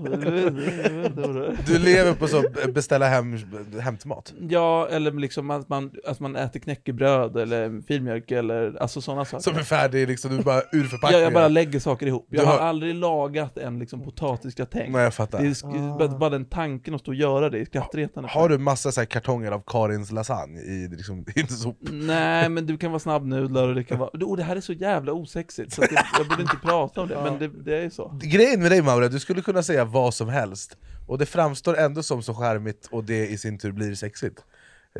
Du 1.67 1.79
lever 1.79 2.15
på 2.15 2.29
så 2.29 2.43
beställa 2.75 3.07
hem 3.07 3.37
hämtmat? 3.81 4.35
Ja, 4.49 4.89
eller 4.91 5.11
liksom 5.13 5.51
att 5.51 5.69
man, 5.69 5.91
att 6.07 6.21
man 6.21 6.37
äter 6.37 6.61
knäckebröd 6.61 7.37
eller 7.37 7.83
filmjölk 7.87 8.31
eller 8.31 8.83
alltså 8.83 9.01
sådana 9.01 9.25
saker. 9.25 9.43
Som 9.43 9.57
är 9.57 9.63
färdig, 9.63 10.09
liksom, 10.09 10.37
du 10.37 10.43
bara 10.43 10.59
ur 10.61 10.63
jag, 10.73 10.87
förpackningen? 10.91 11.25
jag 11.25 11.33
bara 11.33 11.49
lägger 11.49 11.81
saker 11.81 12.07
ihop. 12.07 12.27
Jag 12.31 12.43
Du 12.43 12.47
har 12.47 12.59
har- 12.59 12.67
aldrig 12.67 12.95
lagat 12.95 13.59
en 13.59 13.79
liksom 13.79 14.01
potatisgratäng. 14.05 14.93
Nej 14.93 15.03
jag 15.03 15.15
fattar. 15.15 15.39
Det 15.39 15.47
är 15.47 15.51
sk- 15.51 16.05
Ah. 16.15 16.19
bara, 16.19 16.31
den 16.31 16.45
tanken 16.45 16.95
att 16.95 17.01
stå 17.01 17.11
och 17.11 17.15
göra 17.15 17.51
det 17.51 17.59
är 17.61 17.65
skrattretande. 17.65 18.29
Har 18.29 18.49
du 18.49 18.59
massa 18.59 18.93
så 18.93 19.01
här, 19.01 19.07
kartonger 19.07 19.53
av 19.53 19.63
Karins 19.67 20.13
lasagne 20.13 20.61
i 20.61 20.89
liksom, 20.91 21.25
en 21.37 21.47
sop? 21.49 21.77
Nej, 21.81 22.49
men 22.49 22.67
det 22.67 22.77
kan 22.77 22.91
vara 22.91 22.99
snabbnudlar 23.01 23.69
och 23.69 23.75
det 23.75 23.85
kan 23.85 23.99
vara... 23.99 24.11
Oh, 24.13 24.37
det 24.37 24.43
här 24.43 24.57
är 24.57 24.61
så 24.61 24.73
jävla 24.73 25.13
osexigt 25.29 25.73
så 25.73 25.83
jag, 25.83 26.07
jag 26.19 26.29
borde 26.29 26.43
inte 26.43 26.57
prata 26.57 27.01
om 27.01 27.09
det, 27.09 27.23
men 27.23 27.39
det, 27.39 27.49
det 27.49 27.77
är 27.77 27.91
så. 27.91 28.19
Grejen 28.23 28.61
med 28.61 28.71
dig 28.71 28.83
Maura, 28.83 29.09
du 29.09 29.21
skulle 29.21 29.43
kunna 29.43 29.63
säga 29.63 29.85
vad 29.85 30.15
som 30.15 30.29
helst, 30.29 30.77
och 31.07 31.19
det 31.19 31.27
framstår 31.27 31.79
ändå 31.79 32.03
som 32.03 32.23
så 32.23 32.35
charmigt, 32.35 32.89
och 32.91 33.05
det 33.05 33.27
i 33.29 33.39
sin 33.39 33.59
tur 33.59 33.73
blir 33.73 33.95
sexigt. 33.95 34.45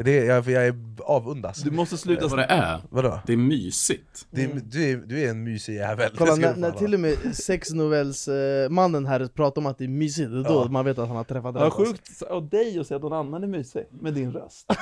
Det, 0.05 0.25
jag, 0.25 0.49
jag 0.49 0.67
är 0.67 0.75
avundas. 1.03 1.63
Du 1.63 1.71
måste 1.71 1.97
sluta... 1.97 2.27
Vad 2.29 2.39
det 2.39 2.45
är? 2.45 2.81
Vadå? 2.91 3.21
Det 3.27 3.33
är 3.33 3.37
mysigt. 3.37 4.27
Det 4.31 4.45
är, 4.45 4.61
du, 4.65 4.91
är, 4.91 4.97
du 4.97 5.21
är 5.25 5.31
en 5.31 5.45
mysig 5.45 5.75
jävel. 5.75 6.11
Kolla, 6.19 6.35
när, 6.37 6.57
när 6.57 6.71
till 6.71 6.95
och 6.95 7.01
med 7.01 7.17
sexnovellsmannen 7.37 9.07
här 9.07 9.27
pratar 9.27 9.61
om 9.63 9.67
att 9.67 9.79
det 9.79 9.85
är 9.85 9.89
mysigt, 9.89 10.31
det 10.31 10.39
är 10.39 10.43
då 10.45 10.63
Ja. 10.65 10.71
man 10.71 10.85
vet 10.85 10.99
att 10.99 11.09
han 11.09 11.17
har 11.17 11.25
träffat 11.25 11.55
Ja, 11.55 11.61
rätt. 11.61 11.65
alltså. 11.73 11.85
sjukt 11.85 12.23
av 12.23 12.49
dig 12.49 12.79
att 12.79 12.87
säga 12.87 12.97
att 12.97 13.03
någon 13.03 13.13
annan 13.13 13.43
är 13.43 13.47
mysig 13.47 13.85
med 13.91 14.15
din 14.15 14.33
röst. 14.33 14.67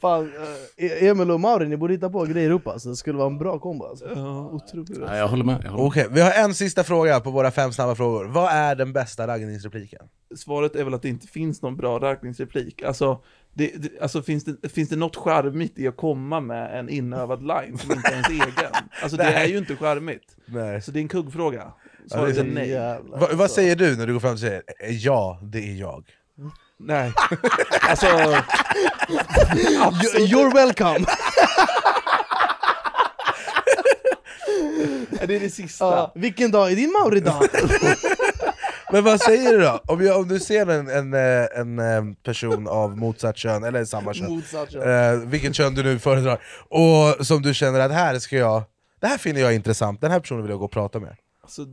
Fan, 0.00 0.32
eh, 0.76 1.04
Emil 1.08 1.30
och 1.30 1.40
Mauri, 1.40 1.68
ni 1.68 1.76
borde 1.76 1.92
hitta 1.94 2.10
på 2.10 2.24
grejer 2.24 2.50
upp 2.50 2.66
alltså. 2.66 2.88
Det 2.88 2.96
skulle 2.96 3.18
vara 3.18 3.26
en 3.30 3.38
bra 3.38 3.58
kombo 3.58 3.84
alltså. 3.84 4.04
Ja, 4.14 4.50
otroligt. 4.52 4.98
Ja, 5.06 5.16
jag 5.16 5.28
håller 5.28 5.44
med. 5.44 5.60
Jag 5.64 5.70
håller 5.70 5.82
med. 5.82 5.86
Okej, 5.86 6.06
vi 6.10 6.20
har 6.20 6.32
en 6.32 6.54
sista 6.54 6.84
fråga 6.84 7.20
på 7.20 7.30
våra 7.30 7.50
fem 7.50 7.72
snabba 7.72 7.94
frågor. 7.94 8.24
Vad 8.24 8.52
är 8.52 8.74
den 8.74 8.92
bästa 8.92 9.26
raggningsrepliken? 9.26 10.00
Svaret 10.36 10.76
är 10.76 10.84
väl 10.84 10.94
att 10.94 11.02
det 11.02 11.08
inte 11.08 11.26
finns 11.26 11.62
någon 11.62 11.76
bra 11.76 11.98
raggningsreplik. 11.98 12.82
Alltså, 12.82 13.20
det, 13.54 13.72
det, 13.76 14.02
alltså 14.02 14.22
finns, 14.22 14.44
det, 14.44 14.68
finns 14.68 14.88
det 14.88 14.96
något 14.96 15.16
charmigt 15.16 15.78
i 15.78 15.88
att 15.88 15.96
komma 15.96 16.40
med 16.40 16.78
en 16.78 16.88
inövad 16.88 17.42
line 17.46 17.78
som 17.78 17.92
inte 17.92 18.08
är 18.08 18.12
ens 18.12 18.28
egen? 18.28 18.72
Alltså 19.02 19.16
det 19.16 19.24
är 19.24 19.46
ju 19.46 19.58
inte 19.58 19.76
charmigt. 19.76 20.36
Nej. 20.46 20.82
Så 20.82 20.90
det 20.90 20.98
är 20.98 21.02
en 21.02 21.08
kuggfråga. 21.08 21.58
Ja, 21.58 21.76
Svaret 22.16 22.34
det 22.34 22.40
är 22.40 22.44
är 22.44 22.48
nej. 22.50 22.70
Jävlar, 22.70 23.18
Va, 23.18 23.28
vad 23.32 23.50
säger 23.50 23.76
du 23.76 23.96
när 23.96 24.06
du 24.06 24.12
går 24.12 24.20
fram 24.20 24.32
och 24.32 24.38
säger 24.38 24.62
"Eh, 24.84 24.96
ja, 24.96 25.38
det 25.42 25.58
är 25.58 25.74
jag? 25.74 26.04
Nej. 26.78 27.12
Alltså... 27.80 28.06
You- 28.06 28.42
You're 30.18 30.54
welcome! 30.54 31.06
det 35.26 35.36
är 35.36 35.40
det 35.40 35.50
sista. 35.50 35.84
Ja, 35.84 36.12
vilken 36.14 36.50
dag 36.50 36.72
är 36.72 36.76
din 36.76 36.92
Mauri-dag? 36.92 37.48
Men 38.92 39.04
vad 39.04 39.20
säger 39.20 39.52
du 39.52 39.60
då? 39.60 39.80
Om, 39.86 40.04
jag, 40.04 40.20
om 40.20 40.28
du 40.28 40.40
ser 40.40 40.66
en, 40.70 40.88
en, 40.88 41.14
eh, 41.14 41.46
en, 41.60 41.78
eh, 41.78 42.14
person 42.22 42.68
av 42.68 42.96
motsatt 42.98 43.36
kön, 43.36 43.64
eller 43.64 43.84
samma 43.84 44.14
kön, 44.14 44.32
Motsatt 44.34 44.70
kön. 44.72 45.14
eh, 45.22 45.28
vilket 45.28 45.54
kön 45.54 45.74
du 45.74 45.82
nu 45.82 45.98
föredrar, 45.98 46.42
och 46.68 47.26
som 47.26 47.42
du 47.42 47.54
känner 47.54 47.80
att 47.80 47.92
här 47.92 48.18
ska 48.18 48.36
jag, 48.36 48.62
det 49.00 49.06
här 49.06 49.18
finner 49.18 49.40
jag 49.40 49.54
intressant, 49.54 50.00
den 50.00 50.10
här 50.10 50.20
personen 50.20 50.42
vill 50.42 50.50
jag 50.50 50.58
gå 50.58 50.64
och 50.64 50.70
prata 50.70 51.00
med. 51.00 51.16
Alltså, 51.42 51.62
eh, 51.62 51.66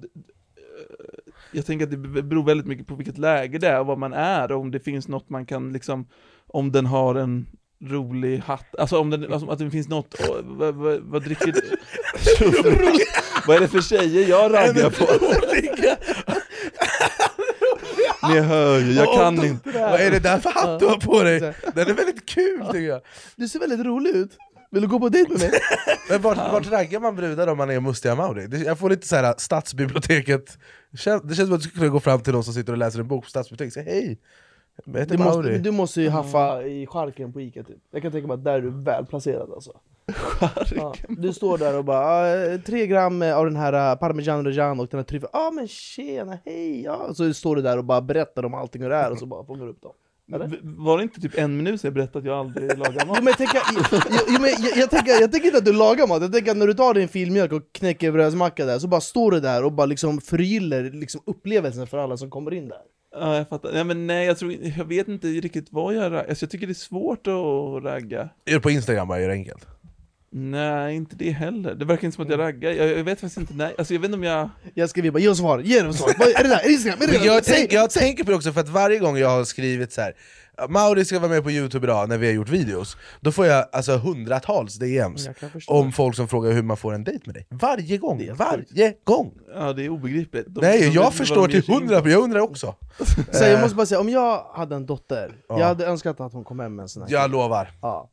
jag 1.51 1.65
tänker 1.65 1.85
att 1.85 1.91
det 1.91 1.97
be- 1.97 2.21
beror 2.23 2.43
väldigt 2.43 2.67
mycket 2.67 2.87
på 2.87 2.95
vilket 2.95 3.17
läge 3.17 3.57
det 3.57 3.67
är 3.67 3.79
och 3.79 3.85
vad 3.85 3.97
man 3.97 4.13
är, 4.13 4.51
och 4.51 4.59
om 4.61 4.71
det 4.71 4.79
finns 4.79 5.07
något 5.07 5.29
man 5.29 5.45
kan 5.45 5.73
liksom, 5.73 6.07
om 6.47 6.71
den 6.71 6.85
har 6.85 7.15
en, 7.15 7.47
rolig 7.85 8.37
hatt, 8.39 8.75
alltså 8.79 8.99
om 8.99 9.09
det, 9.09 9.33
alltså, 9.33 9.49
att 9.49 9.59
det 9.59 9.69
finns 9.71 9.87
något, 9.87 10.15
åh, 10.29 10.35
vad, 10.43 10.75
vad, 10.75 10.99
vad 11.01 11.23
dricker 11.23 11.51
du? 11.51 11.61
vad 13.47 13.55
är 13.55 13.59
det 13.59 13.67
för 13.67 13.81
tjejer 13.81 14.29
jag 14.29 14.53
raggar 14.53 14.89
på? 14.89 15.05
Ni 18.27 18.39
hör 18.39 18.79
ju, 18.79 18.91
jag 18.93 19.13
kan 19.13 19.45
inte. 19.45 19.69
Vad 19.79 19.99
är 20.01 20.11
det 20.11 20.19
där 20.19 20.39
för 20.39 20.49
hatt 20.49 20.79
du 20.79 20.85
har 20.85 20.97
på 20.97 21.23
dig? 21.23 21.39
Den 21.75 21.87
är 21.89 21.93
väldigt 21.93 22.25
kul 22.25 22.65
tycker 22.65 22.79
jag. 22.87 23.01
Du 23.35 23.47
ser 23.47 23.59
väldigt 23.59 23.79
rolig 23.85 24.09
ut. 24.15 24.37
Vill 24.71 24.81
du 24.81 24.87
gå 24.87 24.99
på 24.99 25.09
dejt 25.09 25.31
med 25.31 25.39
mig? 25.39 25.51
Men 26.09 26.21
vart, 26.21 26.37
vart 26.37 26.71
raggar 26.71 26.99
man 26.99 27.15
brudar 27.15 27.47
om 27.47 27.57
man 27.57 27.69
är 27.69 27.79
mustiga 27.79 28.15
Mauri? 28.15 28.47
Det- 28.47 28.57
Jag 28.57 28.79
får 28.79 28.89
lite 28.89 29.07
så 29.07 29.15
här 29.15 29.35
stadsbiblioteket, 29.37 30.57
det 30.91 30.97
känns, 30.97 31.21
det 31.23 31.35
känns 31.35 31.47
som 31.47 31.55
att 31.55 31.63
du 31.63 31.69
skulle 31.69 31.87
gå 31.89 31.99
fram 31.99 32.19
till 32.21 32.33
någon 32.33 32.43
som 32.43 32.53
sitter 32.53 32.71
och 32.73 32.77
läser 32.77 32.99
en 32.99 33.07
bok 33.07 33.23
på 33.23 33.29
stadsbiblioteket 33.29 33.77
och 33.77 33.83
säga 33.85 33.93
hej, 34.01 34.17
jag 34.85 34.99
heter 34.99 35.17
Du 35.17 35.23
måste, 35.23 35.37
Mauri. 35.41 35.57
du 35.57 35.71
måste 35.71 36.01
ju 36.01 36.09
haffa 36.09 36.63
i 36.63 36.87
charken 36.87 37.33
på 37.33 37.41
Ica 37.41 37.63
typ. 37.63 37.77
Jag 37.91 38.01
kan 38.01 38.11
tänka 38.11 38.27
mig 38.27 38.33
att 38.35 38.43
där 38.43 38.53
är 38.53 38.61
du 38.61 38.69
väl 38.69 39.05
placerad 39.05 39.51
alltså. 39.53 39.71
Ja, 40.75 40.93
du 41.09 41.33
står 41.33 41.57
där 41.57 41.77
och 41.77 41.85
bara 41.85 41.99
ah, 41.99 42.57
tre 42.65 42.87
gram 42.87 43.21
av 43.21 43.45
den 43.45 43.55
här 43.55 43.91
uh, 43.91 43.99
parmesan 43.99 44.45
reggiano 44.45 44.83
och 44.83 44.87
den 44.91 44.97
här 44.97 45.03
tryffeln, 45.05 45.29
ja 45.33 45.47
ah, 45.47 45.51
men 45.51 45.67
tjena, 45.67 46.37
hej, 46.45 46.83
ja. 46.83 47.13
Så 47.13 47.33
står 47.33 47.55
du 47.55 47.61
där 47.61 47.77
och 47.77 47.85
bara 47.85 48.01
berättar 48.01 48.45
om 48.45 48.53
allting 48.53 48.83
och 48.83 48.89
det 48.89 48.95
är 48.95 49.11
och 49.11 49.19
så 49.19 49.25
bara 49.25 49.45
fångar 49.45 49.65
du 49.65 49.71
upp 49.71 49.81
dem. 49.81 49.93
Eller? 50.33 50.59
Var 50.61 50.97
det 50.97 51.03
inte 51.03 51.21
typ 51.21 51.37
en 51.37 51.57
minut 51.57 51.81
sedan 51.81 51.87
jag 51.87 51.93
berättade 51.93 52.19
att 52.19 52.25
jag 52.25 52.37
aldrig 52.37 52.77
lagar 52.77 53.05
mat? 53.05 53.17
Jo, 53.17 53.23
men 53.23 53.27
jag, 53.27 53.37
tänker, 53.37 53.55
jag, 53.55 54.03
jag, 54.27 54.41
men 54.41 54.49
jag, 54.49 54.77
jag, 54.77 54.89
tänker, 54.89 55.21
jag 55.21 55.31
tänker 55.31 55.45
inte 55.47 55.57
att 55.57 55.65
du 55.65 55.73
lagar 55.73 56.07
mat, 56.07 56.21
jag 56.21 56.33
tänker 56.33 56.51
att 56.51 56.57
när 56.57 56.67
du 56.67 56.73
tar 56.73 56.93
din 56.93 57.07
filmjölk 57.07 57.51
och 57.51 57.71
knäcker 57.71 58.11
brödsmacka 58.11 58.65
där 58.65 58.79
så 58.79 58.87
bara 58.87 59.01
står 59.01 59.31
du 59.31 59.39
där 59.39 59.63
och 59.63 59.71
bara 59.71 59.85
liksom 59.85 60.21
förgyller 60.21 60.91
liksom 60.91 61.21
upplevelsen 61.25 61.87
för 61.87 61.97
alla 61.97 62.17
som 62.17 62.29
kommer 62.29 62.53
in 62.53 62.67
där. 62.67 62.81
Ja, 63.11 63.37
jag 63.37 63.49
fattar. 63.49 63.73
Nej, 63.73 63.83
men 63.83 64.07
nej, 64.07 64.25
jag 64.25 64.37
tror 64.37 64.53
jag 64.77 64.85
vet 64.85 65.07
inte 65.07 65.27
riktigt 65.27 65.67
vad 65.71 65.95
jag 65.95 66.03
raggar. 66.03 66.25
Alltså, 66.29 66.43
jag 66.45 66.51
tycker 66.51 66.67
det 66.67 66.71
är 66.71 66.73
svårt 66.73 67.27
att 67.27 67.83
ragga. 67.83 68.29
Är 68.45 68.53
du 68.53 68.59
på 68.59 68.69
Instagram 68.69 69.07
bara, 69.07 69.19
är 69.19 69.27
det 69.27 69.33
enkelt? 69.33 69.67
Nej, 70.39 70.95
inte 70.95 71.15
det 71.15 71.29
heller. 71.31 71.75
Det 71.75 71.85
verkar 71.85 72.05
inte 72.05 72.15
som 72.15 72.23
att 72.25 72.31
jag 72.31 72.39
raggar. 72.39 72.71
Jag, 72.71 72.97
jag 72.97 73.03
vet 73.03 73.19
faktiskt 73.19 73.37
inte, 73.37 73.53
nej. 73.53 73.75
Alltså 73.77 73.93
jag 73.93 74.01
vet 74.01 74.05
inte 74.07 74.17
om 74.17 74.23
jag... 74.23 74.49
Jag 74.73 74.89
skriver 74.89 75.11
bara 75.11 75.19
'ge 75.19 75.29
oss 75.29 75.37
svar, 75.37 75.59
ge 75.59 75.81
dem 75.81 75.93
svar' 75.93 76.13
Vad 76.19 76.27
är 76.27 76.43
det 76.43 76.49
där? 76.49 76.59
Är 76.59 76.63
det 76.63 76.71
Instagram? 76.73 77.01
Är 77.01 77.07
det 77.07 77.25
jag, 77.25 77.43
tänk, 77.43 77.73
jag 77.73 77.89
tänker 77.89 78.23
på 78.23 78.29
det 78.31 78.37
också 78.37 78.51
för 78.53 78.61
att 78.61 78.69
varje 78.69 78.99
gång 78.99 79.17
jag 79.17 79.29
har 79.29 79.43
skrivit 79.43 79.91
så 79.91 80.01
här. 80.01 80.13
Mauri 80.69 81.05
ska 81.05 81.19
vara 81.19 81.29
med 81.31 81.43
på 81.43 81.51
youtube 81.51 81.87
idag 81.87 82.09
när 82.09 82.17
vi 82.17 82.27
har 82.27 82.33
gjort 82.33 82.49
videos 82.49 82.97
Då 83.21 83.31
får 83.31 83.45
jag 83.45 83.65
alltså 83.71 83.97
hundratals 83.97 84.75
DMs 84.75 85.29
förstå 85.51 85.73
om 85.73 85.91
folk 85.91 86.15
som 86.15 86.27
frågar 86.27 86.51
hur 86.51 86.61
man 86.63 86.77
får 86.77 86.93
en 86.93 87.03
dejt 87.03 87.21
med 87.25 87.35
dig 87.35 87.45
Varje 87.49 87.97
gång, 87.97 88.29
varje 88.35 88.93
gång! 89.03 89.33
Ja, 89.55 89.73
det 89.73 89.85
är 89.85 89.89
obegripligt. 89.89 90.45
De, 90.49 90.61
Nej, 90.61 90.79
de 90.79 90.85
vet 90.85 90.93
jag 90.95 91.13
förstår 91.13 91.47
de 91.47 91.61
till 91.61 91.73
hundra, 91.73 92.01
på. 92.01 92.09
jag 92.09 92.23
undrar 92.23 92.39
också 92.39 92.75
Så 93.31 93.43
jag 93.43 93.61
måste 93.61 93.75
bara 93.75 93.85
säga, 93.85 93.99
om 93.99 94.09
jag 94.09 94.43
hade 94.53 94.75
en 94.75 94.85
dotter, 94.85 95.31
Ja. 95.49 95.59
jag 95.59 95.65
hade 95.65 95.85
önskat 95.85 96.19
att 96.19 96.33
hon 96.33 96.43
kom 96.43 96.59
hem 96.59 96.75
med 96.75 96.83
en 96.83 96.89
sån 96.89 97.01
här 97.03 97.09
Jag 97.11 97.21
kille. 97.25 97.31
lovar 97.37 97.71
ja. 97.81 98.09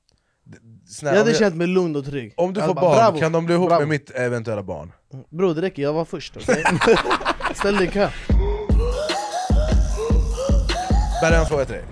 Snälla, 0.88 1.14
Jag 1.14 1.18
hade 1.18 1.30
jag, 1.30 1.38
känt 1.38 1.56
mig 1.56 1.66
lugn 1.66 1.96
och 1.96 2.04
trygg 2.04 2.34
om 2.36 2.54
du 2.54 2.60
får 2.60 2.68
hade 2.68 2.74
barn, 2.74 2.84
bara, 2.84 2.96
bravo, 2.96 3.18
kan 3.18 3.32
de 3.32 3.46
bli 3.46 3.54
ihop 3.54 3.68
bravo. 3.68 3.80
med 3.80 3.88
mitt 3.88 4.10
eventuella 4.10 4.62
barn? 4.62 4.92
Bro 5.30 5.52
det 5.52 5.62
räcker, 5.62 5.82
jag 5.82 5.92
var 5.92 6.04
först 6.04 6.36
okej? 6.36 6.64
Ställ 7.54 7.76
dig 7.76 7.86
i 7.86 7.90
kö 7.90 8.08
jag 11.32 11.40
en 11.40 11.46
fråga 11.46 11.64
till 11.64 11.74
dig 11.74 11.84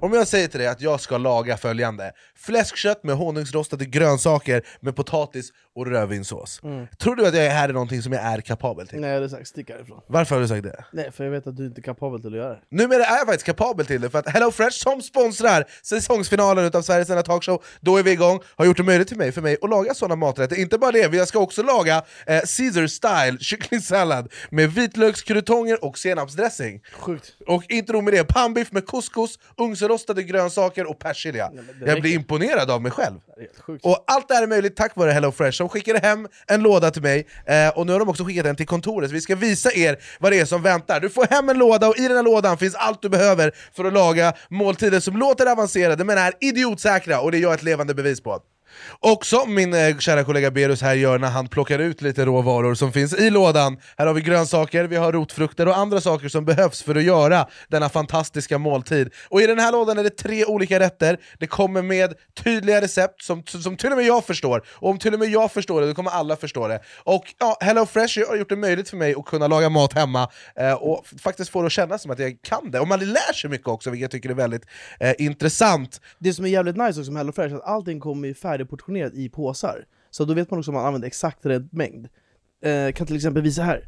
Om 0.00 0.12
jag 0.12 0.28
säger 0.28 0.48
till 0.48 0.60
dig 0.60 0.68
att 0.68 0.80
jag 0.80 1.00
ska 1.00 1.18
laga 1.18 1.56
följande 1.56 2.12
Fläskkött 2.36 3.04
med 3.04 3.16
honungsrostade 3.16 3.84
grönsaker 3.84 4.62
med 4.80 4.96
potatis 4.96 5.50
och 5.76 5.86
rödvinssås 5.86 6.60
Tror 6.98 7.16
du 7.16 7.26
att 7.26 7.34
jag 7.34 7.50
här 7.50 7.68
är 7.68 7.72
någonting 7.72 8.02
som 8.02 8.12
jag 8.12 8.22
är 8.22 8.40
kapabel 8.40 8.88
till? 8.88 9.00
Nej 9.00 9.10
jag 9.10 9.14
hade 9.16 9.28
sagt 9.28 9.48
stick 9.48 9.70
härifrån 9.70 10.00
Varför 10.06 10.34
har 10.34 10.42
du 10.42 10.48
sagt 10.48 10.62
det? 10.62 10.84
Nej 10.92 11.10
för 11.12 11.24
jag 11.24 11.30
vet 11.30 11.46
att 11.46 11.56
du 11.56 11.66
inte 11.66 11.80
är 11.80 11.82
kapabel 11.82 12.20
till 12.20 12.30
att 12.30 12.36
göra 12.36 12.48
det 12.48 12.60
Numera 12.70 13.04
är 13.04 13.16
jag 13.16 13.26
faktiskt 13.26 13.46
kapabel 13.46 13.86
till 13.86 14.00
det, 14.00 14.10
för 14.10 14.18
att 14.18 14.28
Hello 14.28 14.50
Fresh 14.50 14.78
som 14.82 15.02
sponsrar 15.02 15.64
säsongsfinalen 15.82 16.64
utav 16.64 16.82
Sveriges 16.82 17.10
enda 17.10 17.22
talkshow, 17.22 17.62
då 17.80 17.96
är 17.96 18.02
vi 18.02 18.10
igång, 18.12 18.40
har 18.56 18.64
gjort 18.64 18.76
det 18.76 18.82
möjligt 18.82 19.08
för 19.08 19.16
mig, 19.16 19.32
för 19.32 19.42
mig 19.42 19.56
att 19.62 19.70
laga 19.70 19.94
sådana 19.94 20.16
maträtter. 20.16 20.56
Inte 20.56 20.78
bara 20.78 20.92
det, 20.92 21.14
jag 21.14 21.28
ska 21.28 21.38
också 21.38 21.62
laga 21.62 21.96
eh, 21.96 22.02
Caesar 22.26 22.86
style 22.86 23.38
kycklingsallad 23.40 24.32
med 24.50 24.72
vitlökskrutonger 24.72 25.84
och 25.84 25.98
senapsdressing. 25.98 26.80
Sjukt 26.92 27.36
Och 27.46 27.64
inte 27.68 27.92
nog 27.92 28.04
med 28.04 28.12
det, 28.12 28.24
pannbiff 28.24 28.72
med 28.72 28.86
couscous, 28.86 29.38
ugnsrostade 29.56 30.22
grönsaker 30.22 30.90
och 30.90 30.98
persilja. 30.98 31.50
det 31.50 31.62
Jag 31.80 31.88
räcker. 31.88 32.00
blir 32.00 32.14
imponerad 32.14 32.70
av 32.70 32.82
mig 32.82 32.92
själv. 32.92 33.20
Sjukt 33.58 33.84
Och 33.84 34.04
allt 34.06 34.28
det 34.28 34.34
här 34.34 34.42
är 34.42 34.46
möjligt 34.46 34.76
tack 34.76 34.96
vare 34.96 35.10
HelloFresh 35.10 35.56
som 35.56 35.68
skickade 35.68 35.98
hem 35.98 36.28
en 36.46 36.62
låda 36.62 36.90
till 36.90 37.02
mig, 37.02 37.26
eh, 37.46 37.68
och 37.68 37.86
nu 37.86 37.92
har 37.92 37.98
de 37.98 38.08
också 38.08 38.24
skickat 38.24 38.44
den 38.44 38.56
till 38.56 38.66
kontoret, 38.66 39.10
så 39.10 39.14
vi 39.14 39.20
ska 39.20 39.36
visa 39.36 39.72
er 39.72 39.98
vad 40.20 40.32
det 40.32 40.40
är 40.40 40.44
som 40.44 40.62
väntar. 40.62 41.00
Du 41.00 41.10
får 41.10 41.26
hem 41.30 41.48
en 41.48 41.58
låda, 41.58 41.88
och 41.88 41.98
i 41.98 42.08
den 42.08 42.16
här 42.16 42.22
lådan 42.22 42.58
finns 42.58 42.74
allt 42.74 43.02
du 43.02 43.08
behöver 43.08 43.52
för 43.72 43.84
att 43.84 43.92
laga 43.92 44.32
måltider 44.48 45.00
som 45.00 45.16
låter 45.16 45.46
avancerade 45.46 46.04
men 46.04 46.18
är 46.18 46.32
idiotsäkra, 46.40 47.20
och 47.20 47.32
det 47.32 47.38
är 47.38 47.42
jag 47.42 47.54
ett 47.54 47.62
levande 47.62 47.94
bevis 47.94 48.20
på. 48.20 48.40
Och 49.00 49.26
som 49.26 49.54
min 49.54 49.74
eh, 49.74 49.98
kära 49.98 50.24
kollega 50.24 50.50
Berus 50.50 50.82
här 50.82 50.94
gör 50.94 51.18
när 51.18 51.28
han 51.28 51.48
plockar 51.48 51.78
ut 51.78 52.02
lite 52.02 52.24
råvaror 52.24 52.74
som 52.74 52.92
finns 52.92 53.14
i 53.14 53.30
lådan. 53.30 53.78
Här 53.98 54.06
har 54.06 54.14
vi 54.14 54.20
grönsaker, 54.20 54.84
vi 54.84 54.96
har 54.96 55.12
rotfrukter 55.12 55.68
och 55.68 55.76
andra 55.78 56.00
saker 56.00 56.28
som 56.28 56.44
behövs 56.44 56.82
för 56.82 56.94
att 56.94 57.02
göra 57.02 57.46
denna 57.68 57.88
fantastiska 57.88 58.58
måltid. 58.58 59.10
Och 59.28 59.42
i 59.42 59.46
den 59.46 59.58
här 59.58 59.72
lådan 59.72 59.98
är 59.98 60.04
det 60.04 60.10
tre 60.10 60.44
olika 60.44 60.80
rätter, 60.80 61.18
det 61.38 61.46
kommer 61.46 61.82
med 61.82 62.14
tydliga 62.44 62.80
recept 62.80 63.22
som, 63.22 63.42
som 63.46 63.76
till 63.76 63.90
och 63.90 63.96
med 63.96 64.06
jag 64.06 64.24
förstår. 64.24 64.62
Och 64.68 64.90
om 64.90 64.98
till 64.98 65.14
och 65.14 65.20
med 65.20 65.28
jag 65.28 65.52
förstår 65.52 65.80
det, 65.80 65.86
då 65.86 65.94
kommer 65.94 66.10
alla 66.10 66.36
förstå 66.36 66.68
det. 66.68 66.80
Och 67.04 67.34
ja, 67.38 67.56
Hello 67.60 67.86
Fresh 67.86 68.28
har 68.28 68.36
gjort 68.36 68.48
det 68.48 68.56
möjligt 68.56 68.88
för 68.88 68.96
mig 68.96 69.14
att 69.18 69.24
kunna 69.24 69.46
laga 69.46 69.68
mat 69.68 69.92
hemma 69.92 70.28
eh, 70.56 70.72
och 70.72 71.06
faktiskt 71.22 71.50
få 71.50 71.62
det 71.62 71.66
att 71.66 71.72
kännas 71.72 72.02
som 72.02 72.10
att 72.10 72.18
jag 72.18 72.36
kan 72.42 72.70
det. 72.70 72.80
Och 72.80 72.88
man 72.88 72.98
lär 73.00 73.32
sig 73.32 73.50
mycket 73.50 73.68
också, 73.68 73.90
vilket 73.90 74.02
jag 74.02 74.10
tycker 74.10 74.30
är 74.30 74.34
väldigt 74.34 74.66
eh, 75.00 75.12
intressant. 75.18 76.00
Det 76.18 76.32
som 76.32 76.44
är 76.44 76.48
jävligt 76.48 76.76
nice 76.76 77.00
också 77.00 77.12
med 77.12 77.20
HelloFresh 77.20 77.54
är 77.54 77.58
att 77.58 77.64
allting 77.64 78.00
kommer 78.00 78.28
i 78.28 78.34
ju 78.34 78.59
färdigportionerat 78.64 79.14
i 79.14 79.28
påsar. 79.28 79.86
Så 80.10 80.24
då 80.24 80.34
vet 80.34 80.50
man 80.50 80.58
också 80.58 80.70
om 80.70 80.74
man 80.74 80.86
använder 80.86 81.06
exakt 81.08 81.46
rätt 81.46 81.72
mängd. 81.72 82.08
Eh, 82.62 82.92
Kan 82.92 83.06
till 83.06 83.16
exempel 83.16 83.42
visa 83.42 83.62
här. 83.62 83.86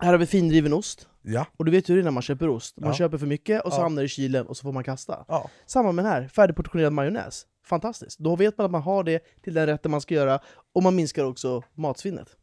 Här 0.00 0.10
har 0.12 0.18
vi 0.18 0.26
findriven 0.26 0.72
ost. 0.72 1.08
Ja. 1.22 1.46
Och 1.56 1.64
du 1.64 1.70
vet 1.70 1.88
hur 1.88 1.94
det 1.94 2.00
är 2.00 2.04
när 2.04 2.10
man 2.10 2.22
köper 2.22 2.48
ost, 2.48 2.76
man 2.80 2.90
Ja. 2.90 2.94
köper 2.94 3.18
för 3.18 3.26
mycket 3.26 3.62
och 3.64 3.72
så 3.72 3.78
Ja. 3.78 3.82
hamnar 3.82 4.02
det 4.02 4.06
i 4.06 4.08
kylen 4.08 4.46
och 4.46 4.56
så 4.56 4.62
får 4.62 4.72
man 4.72 4.84
kasta. 4.84 5.24
Ja. 5.28 5.50
Samma 5.66 5.92
med 5.92 6.04
den 6.04 6.12
här, 6.12 6.28
färdigportionerad 6.28 6.92
majonnäs. 6.92 7.46
Fantastiskt, 7.64 8.18
då 8.18 8.36
vet 8.36 8.58
man 8.58 8.64
att 8.64 8.70
man 8.70 8.82
har 8.82 9.04
det 9.04 9.22
till 9.42 9.54
den 9.54 9.66
rätten 9.66 9.90
man 9.90 10.00
ska 10.00 10.14
göra 10.14 10.40
Och 10.74 10.82
man 10.82 10.96
minskar 10.96 11.24
också 11.24 11.62
matsvinnet 11.74 12.36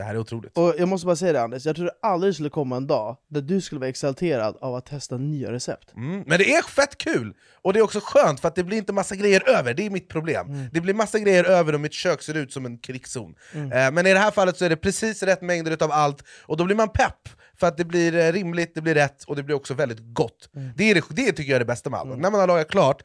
Det 0.00 0.04
här 0.04 0.14
är 0.14 0.18
otroligt. 0.18 0.58
Och 0.58 0.74
jag 0.78 0.88
måste 0.88 1.06
bara 1.06 1.16
säga 1.16 1.32
det 1.32 1.42
Anders, 1.42 1.66
jag 1.66 1.76
tror 1.76 1.86
det 1.86 1.94
aldrig 2.02 2.34
skulle 2.34 2.50
komma 2.50 2.76
en 2.76 2.86
dag 2.86 3.16
där 3.28 3.40
du 3.40 3.60
skulle 3.60 3.78
vara 3.78 3.88
exalterad 3.88 4.56
av 4.60 4.74
att 4.74 4.86
testa 4.86 5.16
nya 5.16 5.52
recept 5.52 5.92
Mm, 5.96 6.24
men 6.26 6.38
det 6.38 6.54
är 6.54 6.62
fett 6.62 6.98
kul! 6.98 7.34
Och 7.62 7.72
det 7.72 7.78
är 7.78 7.82
också 7.82 8.00
skönt 8.02 8.40
för 8.40 8.48
att 8.48 8.54
det 8.54 8.64
blir 8.64 8.78
inte 8.78 8.92
massa 8.92 9.16
grejer 9.16 9.48
över, 9.48 9.74
det 9.74 9.86
är 9.86 9.90
mitt 9.90 10.08
problem. 10.08 10.46
Mm. 10.46 10.66
Det 10.72 10.80
blir 10.80 10.94
massa 10.94 11.18
grejer 11.18 11.44
över 11.44 11.72
och 11.72 11.80
mitt 11.80 11.92
kök 11.92 12.22
ser 12.22 12.36
ut 12.36 12.52
som 12.52 12.66
en 12.66 12.78
krigszon. 12.78 13.34
Mm. 13.54 13.72
Eh, 13.72 13.90
men 13.90 14.06
i 14.06 14.12
det 14.12 14.18
här 14.18 14.30
fallet 14.30 14.56
så 14.56 14.64
är 14.64 14.68
det 14.68 14.76
precis 14.76 15.22
rätt 15.22 15.42
mängder 15.42 15.70
utav 15.72 15.92
allt, 15.92 16.24
och 16.46 16.56
då 16.56 16.64
blir 16.64 16.76
man 16.76 16.88
pepp! 16.88 17.28
För 17.60 17.66
att 17.66 17.76
det 17.76 17.84
blir 17.84 18.14
eh, 18.16 18.32
rimligt, 18.32 18.74
det 18.74 18.80
blir 18.80 18.94
rätt 18.94 19.24
och 19.24 19.36
det 19.36 19.42
blir 19.42 19.56
också 19.56 19.74
väldigt 19.74 19.98
gott. 20.00 20.48
Mm. 20.56 20.70
Det, 20.76 20.90
är 20.90 20.94
det, 20.94 21.02
det 21.10 21.32
tycker 21.32 21.50
jag 21.50 21.54
är 21.56 21.58
det 21.58 21.64
bästa 21.64 21.90
med 21.90 22.00
allt. 22.00 22.18
När 22.18 22.30
man 22.30 22.40
har 22.40 22.46
lagat 22.46 22.70
klart, 22.70 23.02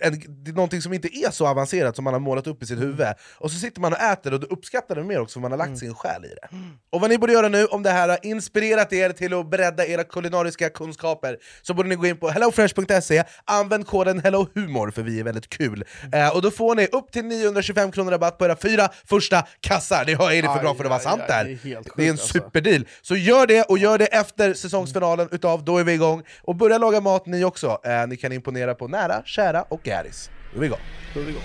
en, 0.00 0.22
det 0.44 0.50
är 0.50 0.54
någonting 0.54 0.82
som 0.82 0.92
inte 0.92 1.08
är 1.18 1.30
så 1.30 1.46
avancerat 1.46 1.96
som 1.96 2.04
man 2.04 2.12
har 2.12 2.20
målat 2.20 2.46
upp 2.46 2.62
i 2.62 2.66
Mm. 2.72 2.78
sitt 2.78 2.88
huvud, 2.88 3.06
och 3.38 3.50
så 3.50 3.58
sitter 3.58 3.80
man 3.80 3.92
och 3.92 3.98
äter 4.00 4.34
och 4.34 4.40
då 4.40 4.46
uppskattar 4.46 4.94
det 4.94 5.04
mer 5.04 5.20
också 5.20 5.32
för 5.32 5.40
man 5.40 5.50
har 5.50 5.58
lagt 5.58 5.78
sin 5.78 5.94
själ 5.94 6.24
i 6.24 6.28
det. 6.28 6.48
Och 6.90 7.00
vad 7.00 7.10
ni 7.10 7.18
borde 7.18 7.32
göra 7.32 7.48
nu, 7.48 7.64
om 7.66 7.82
det 7.82 7.90
här 7.90 8.08
har 8.08 8.18
inspirerat 8.22 8.92
er 8.92 9.10
till 9.12 9.34
att 9.34 9.50
bredda 9.50 9.86
era 9.86 10.04
kulinariska 10.04 10.70
kunskaper, 10.70 11.36
så 11.62 11.74
borde 11.74 11.88
ni 11.88 11.94
gå 11.94 12.06
in 12.06 12.16
på 12.16 12.28
hellofresh.se, 12.28 13.24
använd 13.44 13.86
koden 13.86 14.20
HELLOHUMOR 14.20 14.90
för 14.90 15.02
vi 15.02 15.20
är 15.20 15.24
väldigt 15.24 15.48
kul. 15.48 15.84
Eh, 16.12 16.34
och 16.34 16.42
då 16.42 16.50
får 16.50 16.74
ni 16.74 16.86
upp 16.86 17.12
till 17.12 17.24
925 17.24 17.92
kronor 17.92 18.10
rabatt 18.10 18.38
på 18.38 18.44
era 18.44 18.56
fyra 18.56 18.88
första 19.06 19.46
kassar. 19.60 20.04
Det 20.04 20.12
är 20.12 20.42
det 20.42 20.48
för 20.48 20.60
bra 20.60 20.74
för 20.74 20.84
att 20.84 20.90
vara 20.90 21.00
sant 21.00 21.22
där. 21.28 21.44
det 21.44 21.50
är 21.52 21.56
helt 21.56 21.88
Det 21.96 22.02
är 22.02 22.06
en 22.06 22.12
alltså. 22.12 22.26
superdeal. 22.28 22.86
Så 23.02 23.16
gör 23.16 23.46
det, 23.46 23.62
och 23.62 23.78
gör 23.78 23.97
det 23.98 24.06
efter 24.06 24.54
säsongsfinalen 24.54 25.28
utav 25.32 25.64
Då 25.64 25.78
är 25.78 25.84
vi 25.84 25.92
igång. 25.92 26.22
Och 26.42 26.56
börja 26.56 26.78
laga 26.78 27.00
mat 27.00 27.26
ni 27.26 27.44
också. 27.44 27.78
Eh, 27.84 28.06
ni 28.08 28.16
kan 28.16 28.32
imponera 28.32 28.74
på 28.74 28.88
nära, 28.88 29.22
kära 29.24 29.62
och 29.62 29.86
gäris. 29.86 30.30
Då 30.52 30.56
är 30.56 30.60
vi 30.60 30.66
igång. 30.66 30.78
Då 31.14 31.20
är 31.20 31.24
vi 31.24 31.30
igång. 31.30 31.42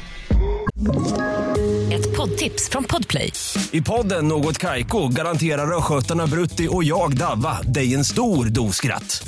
Ett 1.94 2.18
poddtips 2.18 2.70
från 2.70 2.84
Podplay. 2.84 3.34
I 3.72 3.82
podden 3.82 4.28
Något 4.28 4.58
Kaiko 4.58 5.08
garanterar 5.08 5.78
östgötarna 5.78 6.28
Brutti 6.28 6.68
och 6.72 6.84
jag, 6.84 7.18
Davva, 7.18 7.62
dig 7.62 7.94
en 7.94 8.06
stor 8.06 8.46
dos 8.46 8.76
skratt. 8.76 9.28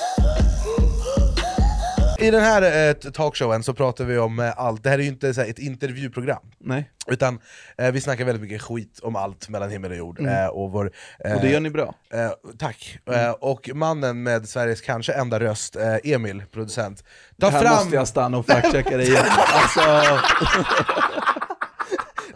I 2.21 2.31
den 2.31 2.41
här 2.41 2.89
eh, 2.89 2.93
talkshowen 2.93 3.63
så 3.63 3.73
pratar 3.73 4.05
vi 4.05 4.17
om 4.17 4.39
eh, 4.39 4.59
allt, 4.59 4.83
det 4.83 4.89
här 4.89 4.99
är 4.99 5.03
ju 5.03 5.09
inte 5.09 5.33
så 5.33 5.41
här, 5.41 5.49
ett 5.49 5.59
intervjuprogram 5.59 6.41
Nej, 6.59 6.89
Utan 7.07 7.39
eh, 7.77 7.91
vi 7.91 8.01
snackar 8.01 8.25
väldigt 8.25 8.41
mycket 8.41 8.61
skit 8.61 8.99
om 9.03 9.15
allt 9.15 9.49
mellan 9.49 9.69
himmel 9.69 9.91
och 9.91 9.97
jord 9.97 10.19
eh, 10.19 10.45
och, 10.45 10.71
vår, 10.71 10.91
eh, 11.25 11.33
och 11.35 11.41
det 11.41 11.49
gör 11.49 11.59
ni 11.59 11.69
bra. 11.69 11.95
eh, 12.13 12.31
Tack! 12.59 12.99
Eh, 13.11 13.29
och 13.31 13.69
mannen 13.73 14.23
med 14.23 14.49
Sveriges 14.49 14.81
kanske 14.81 15.13
enda 15.13 15.39
röst, 15.39 15.75
eh, 15.75 15.95
Emil, 16.03 16.43
producent 16.53 17.03
Ta 17.41 17.49
här 17.49 17.61
fram... 17.61 17.75
måste 17.75 17.95
jag 17.95 18.07
stanna 18.07 18.37
och 18.37 18.45
fact-checka 18.45 18.97
dig 18.97 19.07
igen. 19.07 19.25
Alltså, 19.53 19.81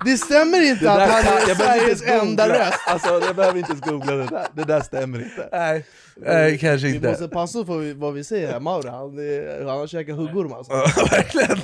Det 0.06 0.18
stämmer 0.18 0.62
inte 0.72 0.92
att 0.92 1.10
han 1.12 1.38
är 1.50 1.56
Sveriges 1.56 2.02
enda 2.02 2.50
röst! 2.50 2.80
Alltså 2.88 3.22
jag 3.26 3.36
behöver 3.36 3.58
inte 3.60 3.72
ens 3.72 3.86
googla 3.86 4.14
det 4.16 4.26
där, 4.28 4.48
det 4.54 4.64
där 4.64 4.82
stämmer 4.82 5.20
inte. 5.22 5.50
Nej, 5.52 5.86
nej 6.18 6.58
kanske 6.58 6.88
Vi 6.88 6.96
inte 6.96 7.10
måste 7.10 7.28
passa 7.28 7.60
oss 7.60 7.66
för 7.68 7.94
vad 7.94 8.14
vi 8.14 8.24
säger 8.24 8.52
här, 8.52 8.60
Mauro 8.60 8.90
han, 8.90 9.20
är- 9.20 9.66
han 9.66 9.78
har 9.80 9.88
käkat 9.88 10.16
huggorm 10.18 10.54
alltså 10.54 10.74
Verkligen! 11.12 11.58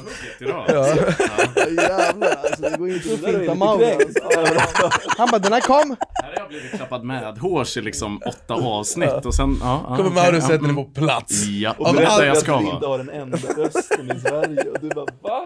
Jävlar 1.78 2.28
alltså, 2.44 2.62
det 2.62 2.78
går 2.78 2.90
inte 2.90 3.14
att 3.14 3.20
finta 3.36 3.56
Mauro 3.56 3.80
kränkt. 3.80 4.20
alltså. 4.24 5.00
Han 5.18 5.28
bara 5.32 5.40
'den 5.40 5.54
här 5.54 5.62
kom' 5.62 5.96
Här 6.24 6.28
har 6.28 6.34
jag 6.36 6.48
blivit 6.50 6.72
klappad 6.72 7.04
med 7.04 7.38
hårs 7.38 7.78
i 7.78 7.82
liksom 7.82 8.22
åtta 8.26 8.54
avsnitt 8.54 9.26
och 9.26 9.36
sen, 9.36 9.58
ja, 9.62 9.86
ja 9.90 9.96
Kommer 9.96 10.10
okej, 10.12 10.24
Mauro 10.24 10.36
ja, 10.36 10.42
sätta 10.42 10.58
dig 10.58 10.70
mm. 10.70 10.76
på 10.76 10.84
plats 10.86 11.46
Ja, 11.46 11.76
allt 11.80 11.98
där 11.98 12.26
jag 12.26 12.38
ska 12.38 12.56
att 12.56 12.62
vi 12.62 12.66
vara. 12.66 12.76
inte 12.76 12.88
har 12.88 12.98
den 12.98 13.10
enda 13.10 13.38
rösten 13.38 14.12
i 14.12 14.20
Sverige, 14.20 14.70
och 14.70 14.78
du 14.82 14.90
bara 14.90 15.06
va? 15.22 15.46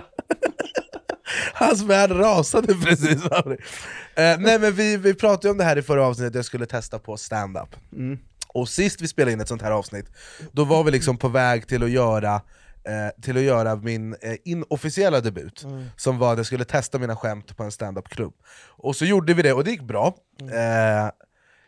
Hans 1.54 1.82
värld 1.82 2.12
rasade 2.12 2.74
precis 2.74 3.24
Mauri. 3.30 3.58
eh, 4.16 4.38
Nej 4.40 4.60
men 4.60 4.74
vi, 4.74 4.98
vi 4.98 5.14
pratade 5.14 5.48
ju 5.48 5.52
om 5.52 5.58
det 5.58 5.64
här 5.64 5.78
i 5.78 5.82
förra 5.82 6.06
avsnittet, 6.08 6.36
jag 6.36 6.46
skulle 6.46 6.66
testa 6.66 7.00
på 7.00 7.18
stand-up 7.18 7.76
Och 8.56 8.70
sist 8.70 9.02
vi 9.02 9.08
spelade 9.08 9.32
in 9.32 9.42
ett 9.42 9.48
sånt 9.48 9.62
här 9.62 9.72
avsnitt, 9.72 10.06
då 10.52 10.64
var 10.64 10.84
vi 10.84 10.92
liksom 10.92 11.18
på 11.18 11.28
väg 11.28 11.68
till 11.68 11.84
att 11.84 11.90
göra 11.90 12.36
eh, 12.84 13.22
till 13.22 13.38
att 13.38 13.44
göra 13.44 13.76
min 13.76 14.14
eh, 14.22 14.36
inofficiella 14.44 15.22
debut, 15.22 15.66
som 15.98 16.18
var 16.18 16.32
att 16.32 16.38
jag 16.40 16.46
skulle 16.46 16.66
testa 16.66 17.00
mina 17.00 17.16
skämt 17.16 17.58
på 17.58 17.64
en 17.64 17.72
stand-up-klubb. 17.72 18.34
Och 18.68 18.96
så 18.96 19.06
gjorde 19.06 19.34
vi 19.34 19.42
det, 19.42 19.54
och 19.54 19.64
det 19.64 19.72
gick 19.72 19.82
bra. 19.82 20.16
Eh, 20.42 21.10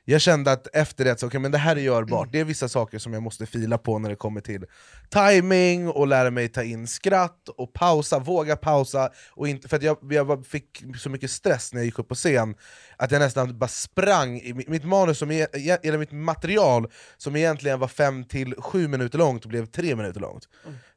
Jag 0.10 0.22
kände 0.22 0.52
att 0.52 0.68
efter 0.74 1.06
det, 1.06 1.20
så, 1.20 1.28
okay, 1.28 1.40
men 1.40 1.52
det 1.52 1.58
här 1.58 1.76
är 1.76 1.80
görbart, 1.80 2.30
det 2.32 2.40
är 2.40 2.44
vissa 2.44 2.70
saker 2.70 3.00
som 3.00 3.14
jag 3.14 3.24
måste 3.24 3.46
fila 3.46 3.78
på 3.78 4.00
när 4.00 4.10
det 4.10 4.16
kommer 4.16 4.42
till 4.42 4.66
timing 5.10 5.90
och 5.90 6.08
lära 6.08 6.32
mig 6.32 6.50
ta 6.50 6.64
in 6.64 6.88
skratt 6.88 7.50
och 7.50 7.74
pausa, 7.74 8.20
våga 8.20 8.56
pausa 8.56 9.10
och 9.32 9.48
inte, 9.48 9.68
För 9.68 9.84
jag, 9.84 9.98
jag 10.10 10.46
fick 10.46 10.84
så 10.98 11.10
mycket 11.10 11.32
stress 11.32 11.74
när 11.74 11.80
jag 11.80 11.86
gick 11.86 12.00
upp 12.00 12.08
på 12.08 12.16
scen 12.16 12.56
att 12.98 13.12
jag 13.12 13.20
nästan 13.20 13.60
bara 13.60 13.68
sprang 13.68 14.40
i 14.40 14.54
mitt, 14.68 14.84
manus, 14.84 15.18
som 15.18 15.32
är, 15.32 15.48
eller 15.88 15.98
mitt 15.98 16.12
material 16.12 16.92
som 17.18 17.36
egentligen 17.36 17.80
var 17.80 17.88
5-7 17.88 18.88
minuter 18.88 19.18
långt 19.18 19.46
blev 19.46 19.66
3 19.66 19.96
minuter 19.96 20.20
långt. 20.20 20.48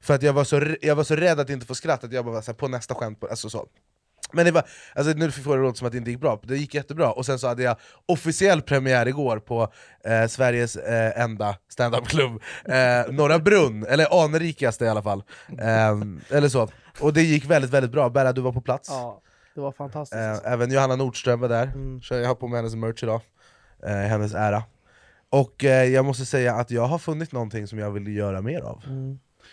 För 0.00 0.14
att 0.14 0.22
jag 0.22 0.32
var, 0.32 0.44
så, 0.44 0.74
jag 0.80 0.96
var 0.96 1.04
så 1.04 1.16
rädd 1.16 1.40
att 1.40 1.50
inte 1.50 1.66
få 1.66 1.74
skratt 1.74 2.04
att 2.04 2.12
jag 2.12 2.24
bara 2.24 2.34
var 2.34 2.42
så 2.42 2.50
här, 2.50 2.56
på 2.56 2.68
nästa 2.68 2.94
skämt, 2.94 3.24
alltså 3.30 3.50
så 3.50 3.66
men 4.32 4.44
det 4.44 4.50
var, 4.52 4.62
alltså 4.94 5.12
nu 5.12 5.30
får 5.30 5.56
det 5.56 5.62
låta 5.62 5.74
som 5.76 5.86
att 5.86 5.92
det 5.92 5.98
inte 5.98 6.10
gick 6.10 6.20
bra, 6.20 6.40
det 6.42 6.56
gick 6.56 6.74
jättebra, 6.74 7.12
och 7.12 7.26
sen 7.26 7.38
så 7.38 7.48
hade 7.48 7.62
jag 7.62 7.76
officiell 8.06 8.62
premiär 8.62 9.08
igår 9.08 9.38
på 9.38 9.72
eh, 10.04 10.26
Sveriges 10.26 10.76
eh, 10.76 11.20
enda 11.22 11.56
standupklubb, 11.68 12.42
eh, 12.64 13.12
Norra 13.12 13.38
Brunn, 13.38 13.86
eller 13.86 14.24
anrikaste 14.24 14.84
i 14.84 14.88
alla 14.88 15.02
fall, 15.02 15.22
eh, 15.58 15.96
eller 16.36 16.48
så. 16.48 16.68
Och 17.00 17.12
det 17.12 17.22
gick 17.22 17.44
väldigt 17.44 17.70
väldigt 17.70 17.92
bra, 17.92 18.08
Berra 18.10 18.32
du 18.32 18.40
var 18.40 18.52
på 18.52 18.60
plats, 18.60 18.88
Ja, 18.90 19.20
det 19.54 19.60
var 19.60 19.72
fantastiskt 19.72 20.20
eh, 20.44 20.52
även 20.52 20.70
Johanna 20.70 20.96
Nordström 20.96 21.40
var 21.40 21.48
där, 21.48 21.62
Mm. 21.66 22.00
jag 22.10 22.28
har 22.28 22.34
på 22.34 22.48
mig 22.48 22.58
hennes 22.58 22.74
merch 22.74 23.02
idag, 23.02 23.20
eh, 23.86 23.90
hennes 23.92 24.34
ära. 24.34 24.62
Och 25.32 25.64
eh, 25.64 25.84
jag 25.84 26.04
måste 26.04 26.24
säga 26.26 26.54
att 26.54 26.70
jag 26.70 26.86
har 26.86 26.98
funnit 26.98 27.32
någonting 27.32 27.66
som 27.66 27.78
jag 27.78 27.90
vill 27.90 28.16
göra 28.16 28.40
mer 28.42 28.60
av. 28.60 28.82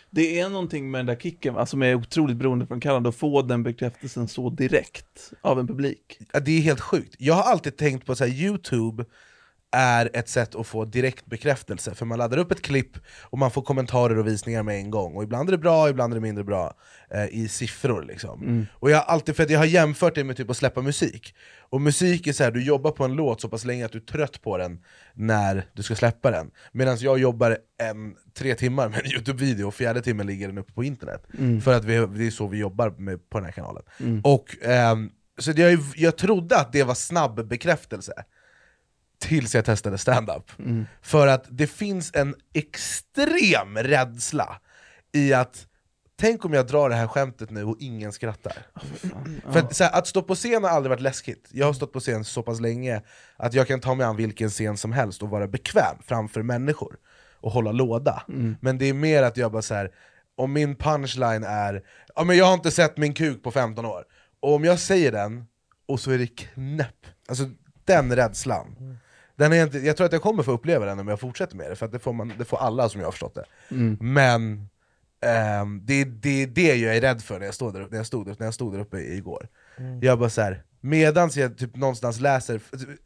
Det 0.10 0.40
är 0.40 0.50
någonting 0.50 0.92
med 0.92 1.00
den 1.00 1.06
där 1.06 1.16
kicken, 1.16 1.58
alltså 1.58 1.72
som 1.72 1.84
är 1.84 1.96
otroligt 1.96 2.38
beroende 2.38 2.68
från 2.68 2.80
Kanada, 2.80 3.10
att 3.10 3.16
få 3.16 3.42
den 3.42 3.64
bekräftelsen 3.64 4.28
så 4.28 4.50
direkt 4.50 5.34
av 5.42 5.60
en 5.60 5.68
publik. 5.68 6.20
Ja, 6.34 6.40
Det 6.40 6.52
är 6.52 6.62
helt 6.62 6.82
sjukt. 6.82 7.16
Jag 7.20 7.34
har 7.34 7.44
alltid 7.44 7.78
tänkt 7.78 8.06
på 8.06 8.12
att 8.12 8.22
Youtube 8.22 9.06
är 9.72 10.10
ett 10.14 10.30
sätt 10.30 10.56
att 10.56 10.68
få 10.68 10.86
direkt 10.86 11.26
bekräftelse, 11.26 11.96
för 11.96 12.06
man 12.06 12.18
laddar 12.18 12.38
upp 12.38 12.52
ett 12.52 12.62
klipp 12.62 12.98
och 13.24 13.38
man 13.38 13.52
får 13.52 13.62
kommentarer 13.62 14.18
och 14.18 14.28
visningar 14.28 14.64
med 14.64 14.76
en 14.76 14.92
gång, 14.92 15.16
och 15.16 15.24
ibland 15.24 15.50
är 15.50 15.52
det 15.52 15.58
bra, 15.58 15.90
ibland 15.90 16.14
är 16.14 16.16
det 16.16 16.22
mindre 16.22 16.44
bra 16.44 16.74
eh, 17.12 17.26
i 17.26 17.48
siffror 17.48 18.04
liksom. 18.04 18.44
Och 18.74 18.92
jag 18.92 18.98
har 18.98 19.04
alltid, 19.04 19.36
för 19.36 19.44
att 19.44 19.50
jag 19.50 19.60
har 19.60 19.66
jämfört 19.66 20.16
det 20.16 20.24
med 20.24 20.38
typ 20.38 20.50
att 20.50 20.58
släppa 20.58 20.82
musik, 20.82 21.36
och 21.70 21.82
musik 21.82 22.28
är 22.28 22.34
så 22.34 22.44
här, 22.44 22.52
du 22.52 22.64
jobbar 22.64 22.92
på 22.92 23.06
en 23.06 23.14
låt 23.14 23.42
så 23.42 23.50
pass 23.50 23.66
länge 23.66 23.86
att 23.86 23.92
du 23.92 23.98
är 23.98 24.02
trött 24.02 24.42
på 24.42 24.58
den 24.58 24.84
när 25.14 25.66
du 25.74 25.84
ska 25.84 25.96
släppa 25.96 26.32
den, 26.32 26.52
medan 26.72 26.98
jag 27.00 27.20
jobbar 27.20 27.58
en, 27.84 28.16
tre 28.38 28.56
timmar 28.56 28.90
med 28.90 29.00
en 29.00 29.06
Youtube-video, 29.12 29.68
och 29.68 29.74
fjärde 29.76 30.02
timmen 30.02 30.28
ligger 30.28 30.48
den 30.48 30.58
uppe 30.58 30.74
på 30.74 30.84
internet, 30.84 31.24
för 31.64 31.74
att 31.74 31.86
vi, 31.86 32.06
det 32.06 32.28
är 32.28 32.32
så 32.32 32.48
vi 32.48 32.58
jobbar 32.58 32.90
med, 32.90 33.30
på 33.30 33.38
den 33.38 33.46
här 33.46 33.52
kanalen. 33.52 33.84
Och 34.24 34.56
ehm, 34.62 35.10
så 35.40 35.52
jag, 35.56 35.80
jag 35.96 36.18
trodde 36.18 36.58
att 36.58 36.72
det 36.74 36.84
var 36.84 36.94
snabb 36.96 37.48
bekräftelse 37.48 38.14
tills 39.20 39.56
jag 39.56 39.66
testade 39.66 39.98
stand-up. 39.98 40.52
För 41.02 41.28
att 41.28 41.46
det 41.50 41.68
finns 41.68 42.12
en 42.14 42.36
extrem 42.54 43.78
rädsla 43.78 44.62
i 45.14 45.34
att 45.34 45.68
Tänk 46.20 46.46
om 46.46 46.54
jag 46.54 46.68
drar 46.68 46.90
det 46.90 46.96
här 46.96 47.08
skämtet 47.08 47.50
nu 47.50 47.64
och 47.64 47.78
ingen 47.80 48.12
skrattar. 48.12 48.54
För 49.52 49.60
att, 49.60 49.80
här, 49.80 49.98
att 49.98 50.08
stå 50.08 50.22
på 50.22 50.36
scen 50.36 50.64
har 50.64 50.70
aldrig 50.70 50.90
varit 50.90 51.02
läskigt. 51.02 51.50
Jag 51.52 51.66
har 51.66 51.74
stått 51.74 51.94
på 51.94 52.00
scen 52.00 52.26
så 52.26 52.44
pass 52.44 52.60
länge 52.60 53.02
att 53.38 53.54
jag 53.54 53.68
kan 53.68 53.80
ta 53.80 53.96
mig 53.96 54.06
an 54.06 54.16
vilken 54.16 54.50
scen 54.50 54.78
som 54.78 54.92
helst 54.92 55.24
och 55.24 55.30
vara 55.30 55.48
bekväm 55.48 55.96
framför 56.06 56.42
människor 56.42 56.96
och 57.42 57.52
hålla 57.52 57.72
låda. 57.72 58.24
Men 58.62 58.78
det 58.78 58.86
är 58.86 58.94
mer 58.94 59.24
att 59.24 59.38
jag 59.38 59.52
bara 59.52 59.62
så 59.62 59.74
här. 59.74 59.92
om 60.36 60.54
min 60.54 60.76
punchline 60.76 61.44
är 61.44 61.84
ja, 62.16 62.24
men 62.24 62.38
jag 62.38 62.46
har 62.46 62.54
inte 62.54 62.72
sett 62.72 62.98
min 62.98 63.14
kuk 63.14 63.44
på 63.44 63.52
15 63.52 63.86
år, 63.86 64.04
och 64.40 64.56
om 64.56 64.64
jag 64.66 64.80
säger 64.80 65.12
den 65.12 65.46
och 65.86 66.00
så 66.00 66.12
är 66.12 66.18
det 66.18 66.28
knäpp, 66.28 67.06
alltså 67.30 67.44
den 67.86 68.16
rädslan 68.16 68.98
den 69.38 69.54
är 69.54 69.64
inte, 69.64 69.78
jag 69.80 69.98
tror 69.98 70.06
att 70.08 70.14
jag 70.14 70.22
kommer 70.22 70.44
få 70.44 70.52
uppleva 70.52 70.86
den 70.86 71.00
om 71.00 71.08
jag 71.08 71.20
fortsätter 71.20 71.56
med 71.56 71.70
det, 71.72 71.76
för 71.76 71.86
att 71.86 71.92
det 71.92 72.00
får, 72.00 72.14
man, 72.14 72.34
det 72.38 72.46
får 72.46 72.58
alla 72.58 72.90
som 72.90 73.02
jag 73.02 73.08
har 73.08 73.12
förstått 73.12 73.36
det. 73.36 73.46
Men 74.00 74.70
ehm, 75.26 75.82
det, 75.86 76.04
det 76.04 76.44
är 76.44 76.48
det 76.48 76.76
jag 76.76 76.96
är 76.98 77.02
rädd 77.02 77.22
för 77.22 77.40
när 77.40 77.46
jag 77.46 77.56
stod 77.56 77.74
där, 77.74 77.88
när 77.92 77.98
jag 77.98 78.06
stod, 78.06 78.26
där- 78.26 78.36
när 78.40 78.48
jag 78.48 78.54
stod 78.54 78.74
där 78.74 78.80
uppe 78.80 78.98
igår. 78.98 79.48
Jag 80.02 80.20
bara 80.20 80.30
så 80.30 80.42
här, 80.42 80.64
medans 80.82 81.38
jag 81.38 81.58
typ 81.58 81.76
någonstans 81.76 82.20
läser, 82.20 82.62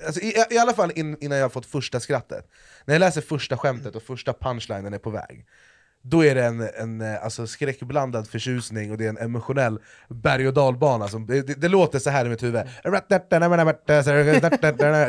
alltså 0.05 0.21
i, 0.21 0.33
i 0.49 0.57
alla 0.57 0.73
fall 0.73 0.91
in, 0.95 1.17
innan 1.21 1.37
jag 1.37 1.45
har 1.45 1.49
fått 1.49 1.65
första 1.65 1.99
skrattet, 1.99 2.47
när 2.85 2.93
jag 2.93 2.99
läser 2.99 3.21
första 3.21 3.57
skämtet 3.57 3.95
och 3.95 4.03
första 4.03 4.33
punchlinen 4.33 4.93
är 4.93 4.97
på 4.97 5.09
väg, 5.09 5.45
då 6.03 6.25
är 6.25 6.35
det 6.35 6.45
en, 6.45 6.61
en 6.61 7.01
eh, 7.01 7.23
alltså, 7.23 7.47
skräckblandad 7.47 8.27
förtjusning 8.27 8.91
och 8.91 8.97
det 8.97 9.05
är 9.05 9.09
en 9.09 9.17
emotionell 9.17 9.79
berg 10.09 10.47
och 10.47 10.53
dalbana, 10.53 11.07
som, 11.07 11.25
det, 11.27 11.41
det, 11.41 11.53
det 11.53 11.67
låter 11.67 11.99
så 11.99 12.09
här 12.09 12.25
i 12.25 12.29
mitt 12.29 12.43
huvud 12.43 12.55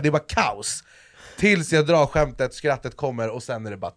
Det 0.02 0.08
är 0.08 0.10
bara 0.10 0.18
kaos! 0.28 0.84
Tills 1.42 1.72
jag 1.72 1.86
drar 1.86 2.06
skämtet, 2.06 2.54
skrattet 2.54 2.96
kommer 2.96 3.30
och 3.30 3.42
sen 3.42 3.66
är 3.66 3.70
det 3.70 3.76
bara 3.76 3.92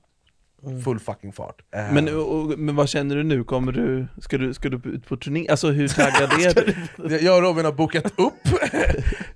full 0.83 0.99
fucking 0.99 1.33
fart. 1.33 1.61
Eh, 1.75 1.91
Men, 1.93 2.15
och, 2.15 2.59
men 2.59 2.75
vad 2.75 2.89
känner 2.89 3.15
du 3.15 3.23
nu? 3.23 3.43
Kommer 3.43 3.71
du, 3.71 4.07
ska 4.21 4.37
du, 4.37 4.53
ska 4.53 4.69
du 4.69 4.89
ut 4.89 5.07
på 5.07 5.17
turné? 5.17 5.47
Alltså 5.49 5.67
hur 5.69 5.87
taggad 5.87 6.31
är 6.41 6.73
du? 7.09 7.19
Jag 7.19 7.37
och 7.37 7.43
Robin 7.43 7.65
har 7.65 7.71
bokat 7.71 8.05
upp. 8.19 8.33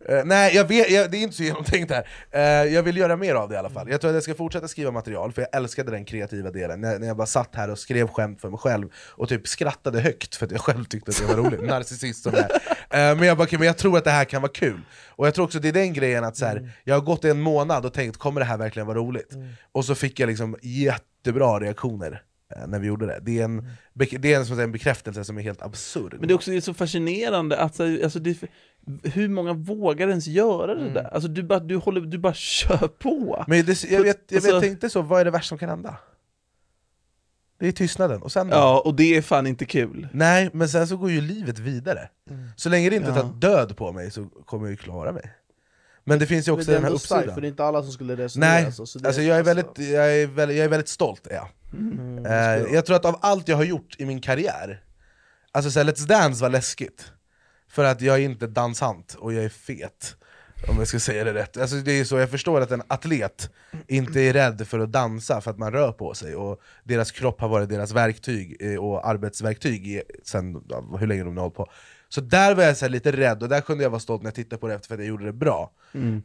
Eh, 0.09 0.25
Nej, 0.25 0.55
jag 0.55 0.65
vet, 0.67 0.89
jag, 0.91 1.11
det 1.11 1.17
är 1.17 1.21
inte 1.21 1.35
så 1.35 1.43
genomtänkt 1.43 1.91
här. 1.91 2.07
Eh, 2.31 2.73
Jag 2.73 2.83
vill 2.83 2.97
göra 2.97 3.15
mer 3.15 3.35
av 3.35 3.49
det 3.49 3.55
i 3.55 3.57
alla 3.57 3.69
fall. 3.69 3.89
Jag 3.89 4.01
tror 4.01 4.09
att 4.11 4.15
jag 4.15 4.23
ska 4.23 4.33
fortsätta 4.33 4.67
skriva 4.67 4.91
material, 4.91 5.31
för 5.31 5.41
jag 5.41 5.55
älskade 5.55 5.91
den 5.91 6.05
kreativa 6.05 6.51
delen. 6.51 6.81
När, 6.81 6.99
när 6.99 7.07
jag 7.07 7.17
bara 7.17 7.27
satt 7.27 7.55
här 7.55 7.69
och 7.69 7.79
skrev 7.79 8.07
skämt 8.07 8.41
för 8.41 8.49
mig 8.49 8.59
själv 8.59 8.87
Och 9.11 9.29
typ 9.29 9.47
skrattade 9.47 9.99
högt 10.01 10.35
för 10.35 10.45
att 10.45 10.51
jag 10.51 10.61
själv 10.61 10.83
tyckte 10.85 11.11
att 11.11 11.17
det 11.17 11.25
var 11.35 11.43
roligt. 11.43 11.61
Narcissist 11.69 12.23
som 12.23 12.31
jag 12.35 12.45
är. 12.89 13.15
Men 13.15 13.27
jag 13.27 13.37
bara, 13.37 13.43
okej, 13.43 13.59
men 13.59 13.65
jag 13.67 13.77
tror 13.77 13.97
att 13.97 14.03
det 14.03 14.11
här 14.11 14.25
kan 14.25 14.41
vara 14.41 14.51
kul 14.51 14.81
Och 15.19 15.27
jag 15.27 15.33
tror 15.33 15.45
också 15.45 15.59
det 15.59 15.67
är 15.67 15.73
den 15.73 15.93
grejen 15.93 16.23
att 16.23 16.37
så 16.37 16.45
här, 16.45 16.69
jag 16.83 16.95
har 16.95 17.01
gått 17.01 17.25
en 17.25 17.41
månad 17.41 17.85
och 17.85 17.93
tänkt, 17.93 18.17
kommer 18.17 18.39
det 18.41 18.45
här 18.45 18.57
verkligen 18.57 18.87
vara 18.87 18.97
roligt? 18.97 19.33
Och 19.71 19.85
så 19.85 19.95
fick 19.95 20.19
jag 20.19 20.27
liksom 20.27 20.55
jättebra 20.61 21.59
reaktioner 21.59 22.21
eh, 22.55 22.67
när 22.67 22.79
vi 22.79 22.87
gjorde 22.87 23.05
det 23.05 23.19
Det 23.21 23.39
är 23.39 23.43
en, 23.43 23.61
bek- 23.93 24.17
det 24.19 24.33
är 24.33 24.37
en, 24.37 24.45
som 24.45 24.59
en 24.59 24.71
bekräftelse 24.71 25.23
som 25.23 25.37
är 25.37 25.41
helt 25.41 25.61
absurd 25.61 26.15
Men 26.19 26.27
det 26.27 26.33
är 26.33 26.35
också 26.35 26.51
det 26.51 26.57
är 26.57 26.61
så 26.61 26.73
fascinerande 26.73 27.57
att 27.57 27.79
alltså 27.79 28.19
det, 28.19 28.37
hur 29.03 29.27
många 29.29 29.53
vågar 29.53 30.07
ens 30.07 30.27
göra 30.27 30.75
det 30.75 30.89
där? 30.93 31.13
Alltså 31.13 31.29
du 31.29 31.43
bara, 31.43 31.59
du 31.59 31.75
håller, 31.77 32.01
du 32.01 32.17
bara 32.17 32.33
kör 32.33 32.87
på! 32.87 33.43
Men 33.47 33.65
det, 33.65 33.83
jag, 33.83 34.03
vet, 34.03 34.19
jag 34.29 34.37
Alltså- 34.37 34.51
vet, 34.53 34.61
tänkte 34.63 34.89
så, 34.89 35.01
vad 35.01 35.21
är 35.21 35.25
det 35.25 35.31
värsta 35.31 35.47
som 35.49 35.57
kan 35.57 35.69
hända? 35.69 35.97
Det 37.59 37.67
är 37.67 37.71
tystnaden, 37.71 38.21
och 38.21 38.31
sen? 38.31 38.49
Ja, 38.49 38.81
och 38.85 38.95
det 38.95 39.17
är 39.17 39.21
fan 39.21 39.47
inte 39.47 39.65
kul. 39.65 40.07
Nej, 40.13 40.49
men 40.53 40.69
sen 40.69 40.87
så 40.87 40.97
går 40.97 41.11
ju 41.11 41.21
livet 41.21 41.59
vidare. 41.59 42.09
Så 42.55 42.69
länge 42.69 42.89
det 42.89 42.95
inte 42.95 43.13
tar 43.13 43.33
död 43.39 43.77
på 43.77 43.91
mig 43.91 44.11
så 44.11 44.25
kommer 44.25 44.65
jag 44.65 44.71
ju 44.71 44.77
klara 44.77 45.11
mig. 45.11 45.31
Men 46.03 46.19
det 46.19 46.25
finns 46.25 46.47
ju 46.47 46.51
också 46.51 46.71
den 46.71 46.81
här 46.81 46.87
ändå 46.87 46.99
starkt, 46.99 47.09
för 47.09 47.17
uppsidan 47.23 47.41
det 47.41 47.47
är 47.47 47.49
inte 47.49 47.63
alla 47.65 47.83
som 47.83 47.91
skulle 47.91 48.15
resonera 48.15 48.49
Nej, 48.51 48.71
så, 48.73 48.85
så 48.85 48.99
det- 48.99 49.07
alltså 49.07 49.21
jag 49.21 49.37
är 49.37 49.43
väldigt, 49.43 49.77
jag 49.77 50.11
är 50.17 50.27
väldigt, 50.27 50.57
jag 50.57 50.65
är 50.65 50.69
väldigt 50.69 50.87
stolt 50.89 51.27
jag. 51.31 51.47
Mm, 51.73 52.25
Eh, 52.25 52.73
jag 52.73 52.85
tror 52.85 52.95
att 52.95 53.05
av 53.05 53.19
allt 53.21 53.47
jag 53.47 53.55
har 53.55 53.63
gjort 53.63 53.95
i 53.97 54.05
min 54.05 54.21
karriär 54.21 54.83
Alltså 55.51 55.71
såhär, 55.71 55.85
Let's 55.85 56.07
Dance 56.07 56.41
var 56.41 56.49
läskigt. 56.49 57.11
För 57.69 57.83
att 57.83 58.01
jag 58.01 58.15
är 58.15 58.19
inte 58.19 58.47
dansant 58.47 59.15
och 59.19 59.33
jag 59.33 59.43
är 59.43 59.49
fet 59.49 60.15
Om 60.67 60.77
jag 60.77 60.87
ska 60.87 60.99
säga 60.99 61.23
det 61.23 61.33
rätt. 61.33 61.57
Alltså 61.57 61.75
det 61.75 61.99
är 61.99 62.03
så, 62.03 62.17
jag 62.17 62.29
förstår 62.29 62.61
att 62.61 62.71
en 62.71 62.81
atlet 62.87 63.49
inte 63.87 64.21
är 64.21 64.33
rädd 64.33 64.67
för 64.67 64.79
att 64.79 64.91
dansa 64.91 65.41
för 65.41 65.51
att 65.51 65.57
man 65.57 65.71
rör 65.71 65.91
på 65.91 66.13
sig, 66.13 66.35
och 66.35 66.61
deras 66.83 67.11
kropp 67.11 67.41
har 67.41 67.49
varit 67.49 67.69
deras 67.69 67.91
verktyg 67.91 68.57
eh, 68.59 68.75
och 68.79 69.07
arbetsverktyg 69.07 69.87
i, 69.87 70.01
sen 70.23 70.61
hur 70.99 71.07
länge 71.07 71.23
de 71.23 71.37
har 71.37 71.43
hållit 71.43 71.55
på. 71.57 71.71
Så 72.09 72.21
där 72.21 72.55
var 72.55 72.63
jag 72.63 72.77
så 72.77 72.87
lite 72.87 73.11
rädd, 73.11 73.43
och 73.43 73.49
där 73.49 73.61
kunde 73.61 73.83
jag 73.83 73.89
vara 73.89 73.99
stolt 73.99 74.21
när 74.21 74.27
jag 74.27 74.35
tittade 74.35 74.59
på 74.59 74.67
det 74.67 74.73
efter 74.73 74.87
för 74.87 74.95
att 74.95 74.99
jag 74.99 75.07
gjorde 75.07 75.25
det 75.25 75.33
bra. 75.33 75.71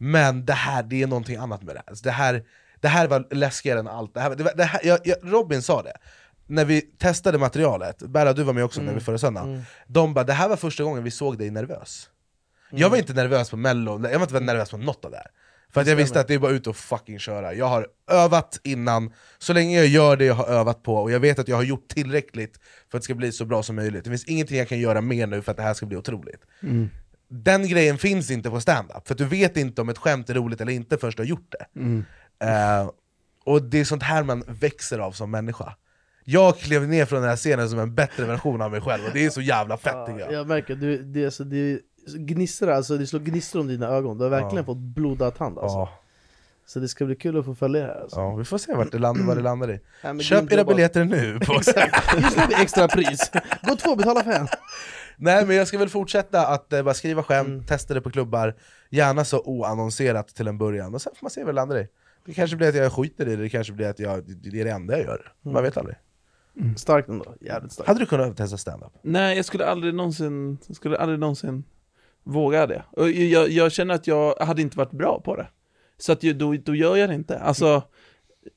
Men 0.00 0.44
det 0.44 0.52
här, 0.52 0.82
det 0.82 1.02
är 1.02 1.06
någonting 1.06 1.36
annat 1.36 1.62
med 1.62 1.74
det 1.74 1.78
här. 1.78 1.88
Alltså 1.90 2.04
det 2.04 2.10
här, 2.10 2.44
det 2.80 2.88
här 2.88 3.08
var 3.08 3.34
läskigare 3.34 3.78
än 3.78 3.88
allt. 3.88 4.14
Det 4.14 4.20
här, 4.20 4.30
det 4.34 4.52
det 4.56 4.64
här, 4.64 4.80
jag, 4.84 4.98
jag, 5.04 5.16
Robin 5.22 5.62
sa 5.62 5.82
det, 5.82 5.96
när 6.46 6.64
vi 6.64 6.80
testade 6.80 7.38
materialet, 7.38 7.98
Berra 7.98 8.32
du 8.32 8.42
var 8.42 8.52
med 8.52 8.64
också 8.64 8.82
när 8.82 8.94
vi 8.94 9.00
förra 9.00 9.18
söndagen, 9.18 9.62
de 9.86 10.14
bara 10.14 10.24
det 10.24 10.32
här 10.32 10.48
var 10.48 10.56
första 10.56 10.84
gången 10.84 11.04
vi 11.04 11.10
såg 11.10 11.38
dig 11.38 11.50
nervös. 11.50 12.10
Jag 12.76 12.90
var 12.90 12.96
inte 12.96 13.12
nervös 13.12 13.50
på 13.50 13.56
mello, 13.56 14.08
jag 14.08 14.18
var 14.18 14.26
inte 14.26 14.40
nervös 14.40 14.70
på 14.70 14.76
något 14.76 15.04
av 15.04 15.10
det 15.10 15.16
här. 15.16 15.26
För 15.72 15.80
att 15.80 15.86
jag 15.86 15.96
visste 15.96 16.20
att 16.20 16.28
det 16.28 16.34
är 16.34 16.38
bara 16.38 16.52
ut 16.52 16.66
och 16.66 16.76
fucking 16.76 17.18
köra. 17.18 17.54
Jag 17.54 17.66
har 17.66 17.86
övat 18.10 18.60
innan, 18.64 19.12
så 19.38 19.52
länge 19.52 19.76
jag 19.76 19.86
gör 19.86 20.16
det 20.16 20.24
jag 20.24 20.34
har 20.34 20.46
övat 20.46 20.82
på, 20.82 20.96
och 20.96 21.10
jag 21.10 21.20
vet 21.20 21.38
att 21.38 21.48
jag 21.48 21.56
har 21.56 21.62
gjort 21.62 21.88
tillräckligt 21.88 22.58
för 22.90 22.98
att 22.98 23.02
det 23.02 23.04
ska 23.04 23.14
bli 23.14 23.32
så 23.32 23.44
bra 23.44 23.62
som 23.62 23.76
möjligt. 23.76 24.04
Det 24.04 24.10
finns 24.10 24.24
ingenting 24.24 24.58
jag 24.58 24.68
kan 24.68 24.78
göra 24.78 25.00
mer 25.00 25.26
nu 25.26 25.42
för 25.42 25.50
att 25.50 25.56
det 25.56 25.62
här 25.62 25.74
ska 25.74 25.86
bli 25.86 25.96
otroligt. 25.96 26.40
Den 27.28 27.68
grejen 27.68 27.98
finns 27.98 28.30
inte 28.30 28.50
på 28.50 28.60
stand-up, 28.60 29.08
för 29.08 29.14
du 29.14 29.24
vet 29.24 29.56
inte 29.56 29.80
om 29.82 29.88
ett 29.88 29.98
skämt 29.98 30.30
är 30.30 30.34
roligt 30.34 30.60
eller 30.60 30.72
inte 30.72 30.98
förrän 30.98 31.12
du 31.16 31.22
har 31.22 31.26
gjort 31.26 31.52
det. 31.58 31.80
Eh, 32.46 32.90
och 33.44 33.62
det 33.62 33.80
är 33.80 33.84
sånt 33.84 34.02
här 34.02 34.22
man 34.22 34.44
växer 34.46 34.98
av 34.98 35.12
som 35.12 35.30
människa. 35.30 35.76
Jag 36.24 36.58
klev 36.58 36.88
ner 36.88 37.04
från 37.04 37.20
den 37.20 37.28
här 37.28 37.36
scenen 37.36 37.68
som 37.70 37.78
en 37.78 37.94
bättre 37.94 38.24
version 38.24 38.62
av 38.62 38.70
mig 38.70 38.80
själv, 38.80 39.04
och 39.04 39.10
det 39.12 39.24
är 39.24 39.30
så 39.30 39.40
jävla 39.40 39.76
fett 39.76 40.06
tycker 40.06 40.20
jag. 40.20 40.32
Jag 40.32 40.48
märker, 40.48 40.74
du, 40.74 41.02
det, 41.02 41.24
alltså, 41.24 41.44
det 41.44 41.80
gnistrar, 42.06 42.72
alltså, 42.72 42.98
det 42.98 43.06
slår 43.06 43.20
gnistor 43.20 43.60
om 43.60 43.66
dina 43.68 43.86
ögon, 43.88 44.18
du 44.18 44.24
har 44.24 44.30
verkligen 44.30 44.56
Ja. 44.56 44.64
fått 44.64 44.76
blodad 44.78 45.34
tand 45.34 45.58
alltså. 45.58 45.78
Ja, 45.78 45.88
Så 46.66 46.78
det 46.80 46.88
ska 46.88 47.04
bli 47.04 47.16
kul 47.16 47.38
att 47.38 47.44
få 47.44 47.54
följa 47.54 47.80
det 47.80 47.86
här 47.92 48.00
alltså. 48.00 48.20
ja, 48.20 48.34
vi 48.34 48.44
får 48.44 48.58
se 48.58 48.74
vart 48.74 48.92
det 48.92 48.98
landar, 48.98 49.24
vad 49.24 49.36
det 49.36 49.42
landar 49.42 49.70
i. 49.70 49.80
Ja, 50.02 50.18
Köp 50.18 50.52
era 50.52 50.60
jobbat. 50.60 50.76
biljetter 50.76 51.04
nu! 51.04 51.40
På 51.46 51.54
just 51.54 51.76
nu 51.76 51.82
är 52.42 52.48
det 52.48 52.62
extra 52.62 52.88
pris. 52.88 53.30
Gå 53.62 53.76
två, 53.76 53.96
betala 53.96 54.24
fem. 54.24 54.46
Nej 55.16 55.46
men 55.46 55.56
jag 55.56 55.68
ska 55.68 55.78
väl 55.78 55.88
fortsätta 55.88 56.46
att 56.46 56.72
eh, 56.72 56.82
bara 56.82 56.94
skriva 56.94 57.22
skämt, 57.22 57.68
testa 57.68 57.94
det 57.94 58.00
på 58.00 58.10
klubbar, 58.10 58.54
gärna 58.90 59.24
så 59.24 59.40
oannonserat 59.44 60.28
till 60.28 60.48
en 60.48 60.58
början, 60.58 60.94
och 60.94 61.02
sen 61.02 61.12
får 61.16 61.24
man 61.24 61.30
se 61.30 61.40
vad 61.44 61.48
det 61.54 61.56
landar 61.56 61.78
i. 61.78 61.88
Det 62.26 62.34
kanske 62.34 62.56
blir 62.56 62.68
att 62.68 62.74
jag 62.74 62.92
skiter 62.92 63.28
i 63.28 63.36
det, 63.36 63.42
det 63.42 63.48
kanske 63.48 63.72
blir 63.72 63.88
att 63.88 63.98
jag, 63.98 64.24
det 64.26 64.60
är 64.60 64.64
det 64.64 64.70
enda 64.70 64.96
jag 64.98 65.02
gör. 65.06 65.32
Man 65.42 65.62
vet 65.62 65.76
aldrig. 65.76 65.96
Starkt 66.76 67.08
ändå, 67.08 67.34
jävligt 67.40 67.72
starkt. 67.72 67.88
Hade 67.88 68.00
du 68.00 68.06
kunnat 68.06 68.36
testa 68.36 68.56
stand-up? 68.56 68.92
Nej, 69.02 69.36
jag 69.36 69.44
skulle 69.44 69.66
aldrig 69.66 69.94
någonsin, 69.94 70.58
jag 70.66 70.76
skulle 70.76 70.98
aldrig 70.98 71.18
någonsin 71.18 71.64
våga 72.24 72.66
det. 72.66 72.84
Och 72.90 73.10
jag, 73.10 73.48
jag 73.48 73.72
känner 73.72 73.94
att 73.94 74.06
jag 74.06 74.34
hade 74.40 74.62
inte 74.62 74.78
varit 74.78 74.92
bra 74.92 75.20
på 75.20 75.36
det. 75.36 75.46
Så 75.98 76.12
att 76.12 76.20
då, 76.20 76.54
då 76.64 76.74
gör 76.74 76.96
jag 76.96 77.08
det 77.08 77.14
inte. 77.14 77.38
Alltså, 77.38 77.74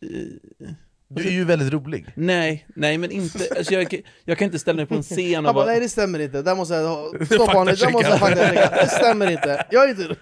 eh, 0.02 0.68
Du 1.08 1.28
är 1.28 1.32
ju 1.32 1.46
väldigt 1.46 1.74
rolig. 1.74 2.06
nej, 2.16 2.68
nej 2.76 2.98
men 2.98 3.12
inte, 3.12 3.40
alltså 3.58 3.74
jag, 3.74 4.02
jag 4.26 4.38
kan 4.38 4.46
inte 4.46 4.60
ställa 4.60 4.76
mig 4.76 4.86
på 4.86 4.96
en 4.96 5.04
scen 5.04 5.46
och 5.46 5.56
bara, 5.56 5.66
nej 5.66 5.80
det 5.80 5.90
stämmer 5.90 6.20
inte, 6.20 6.42
där 6.42 6.56
måste 6.56 6.74
jag 6.74 7.26
stoppa 7.28 7.52
honom, 7.52 7.76
där 7.80 7.92
måste 7.92 8.10
jag 8.10 8.72
det 8.72 8.90
stämmer 8.90 9.32
inte, 9.32 9.66
jag 9.72 9.84
är 9.84 9.90
inte 9.90 10.16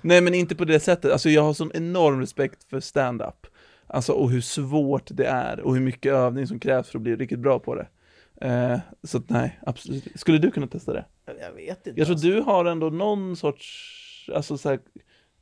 nej 0.00 0.20
men 0.20 0.34
inte 0.34 0.54
på 0.54 0.64
det 0.64 0.80
sättet. 0.80 1.12
Alltså 1.12 1.28
jag 1.30 1.42
har 1.42 1.54
sån 1.54 1.70
enorm 1.74 2.20
respekt 2.20 2.64
för 2.70 2.80
stand-up. 2.80 3.46
Alltså 3.86 4.12
och 4.12 4.30
hur 4.30 4.40
svårt 4.40 5.08
det 5.10 5.26
är 5.26 5.60
och 5.60 5.74
hur 5.74 5.82
mycket 5.82 6.12
övning 6.12 6.46
som 6.46 6.60
krävs 6.60 6.88
för 6.90 6.98
att 6.98 7.02
bli 7.02 7.16
riktigt 7.16 7.38
bra 7.38 7.58
på 7.58 7.74
det. 7.74 7.86
Eh, 8.40 8.78
så 9.02 9.18
att 9.18 9.30
nej, 9.30 9.60
absolut. 9.66 10.04
Skulle 10.14 10.38
du 10.38 10.50
kunna 10.50 10.66
testa 10.66 10.92
det? 10.92 11.04
Jag 11.40 11.52
vet 11.52 11.86
inte 11.86 12.00
Jag 12.00 12.06
tror 12.06 12.14
alltså. 12.14 12.28
du 12.28 12.40
har 12.40 12.64
ändå 12.64 12.90
någon 12.90 13.36
sorts, 13.36 14.30
alltså 14.34 14.58
så 14.58 14.68
här, 14.68 14.80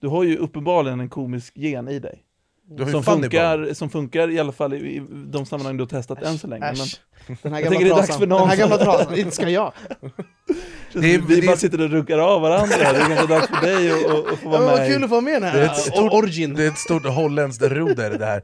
du 0.01 0.09
har 0.09 0.25
ju 0.25 0.37
uppenbarligen 0.37 1.01
en 1.01 1.09
komisk 1.09 1.57
gen 1.57 1.89
i 1.89 1.99
dig. 1.99 2.25
Som 2.91 3.03
funkar, 3.03 3.75
som 3.75 3.91
funkar 3.91 4.31
i 4.31 4.39
alla 4.39 4.53
fall 4.53 4.75
i, 4.75 4.77
i 4.77 5.07
de 5.27 5.47
sammanhang 5.47 5.77
du 5.77 5.83
har 5.83 5.89
testat 5.89 6.23
än 6.23 6.39
så 6.39 6.47
länge. 6.47 6.65
Men 6.65 6.73
Äsch. 6.73 7.01
Den 7.43 7.53
här 7.53 7.61
Jag 7.61 7.69
tänker 7.71 7.85
det 7.85 7.91
är 7.91 7.97
dags 7.97 8.19
för 8.19 8.27
någon 8.27 8.41
den 8.41 8.49
här 8.49 8.57
gamla 8.57 8.77
trasan, 8.79 9.15
inte 9.19 9.31
ska 9.31 9.49
jag! 9.49 9.73
Det 10.93 11.15
är- 11.15 11.19
vi 11.19 11.35
det 11.35 11.43
är- 11.43 11.47
bara 11.47 11.57
sitter 11.57 11.81
och 11.81 11.91
ruckar 11.91 12.19
av 12.19 12.41
varandra, 12.43 12.77
det 12.79 12.85
är 12.85 13.09
ganska 13.09 13.27
dags 13.27 13.47
för 13.49 13.67
dig 13.67 13.91
att, 13.93 13.99
få 14.01 14.25
Ja, 14.43 14.49
vara 14.49 14.61
men 14.61 14.69
vad 14.71 14.79
med 14.79 14.89
kul 14.93 15.05
att 15.05 15.11
få 15.11 15.21
med 15.21 15.33
den 15.33 15.43
Det 15.43 15.49
är 15.49 15.53
här 15.53 15.65
ett 15.65 15.77
stort- 15.77 16.13
origin! 16.13 16.55
Det 16.55 16.65
är 16.65 16.69
ett 16.69 16.79
stort 16.79 17.07
holländskt 17.07 17.63
roder 17.63 18.11
det 18.19 18.27
här, 18.27 18.43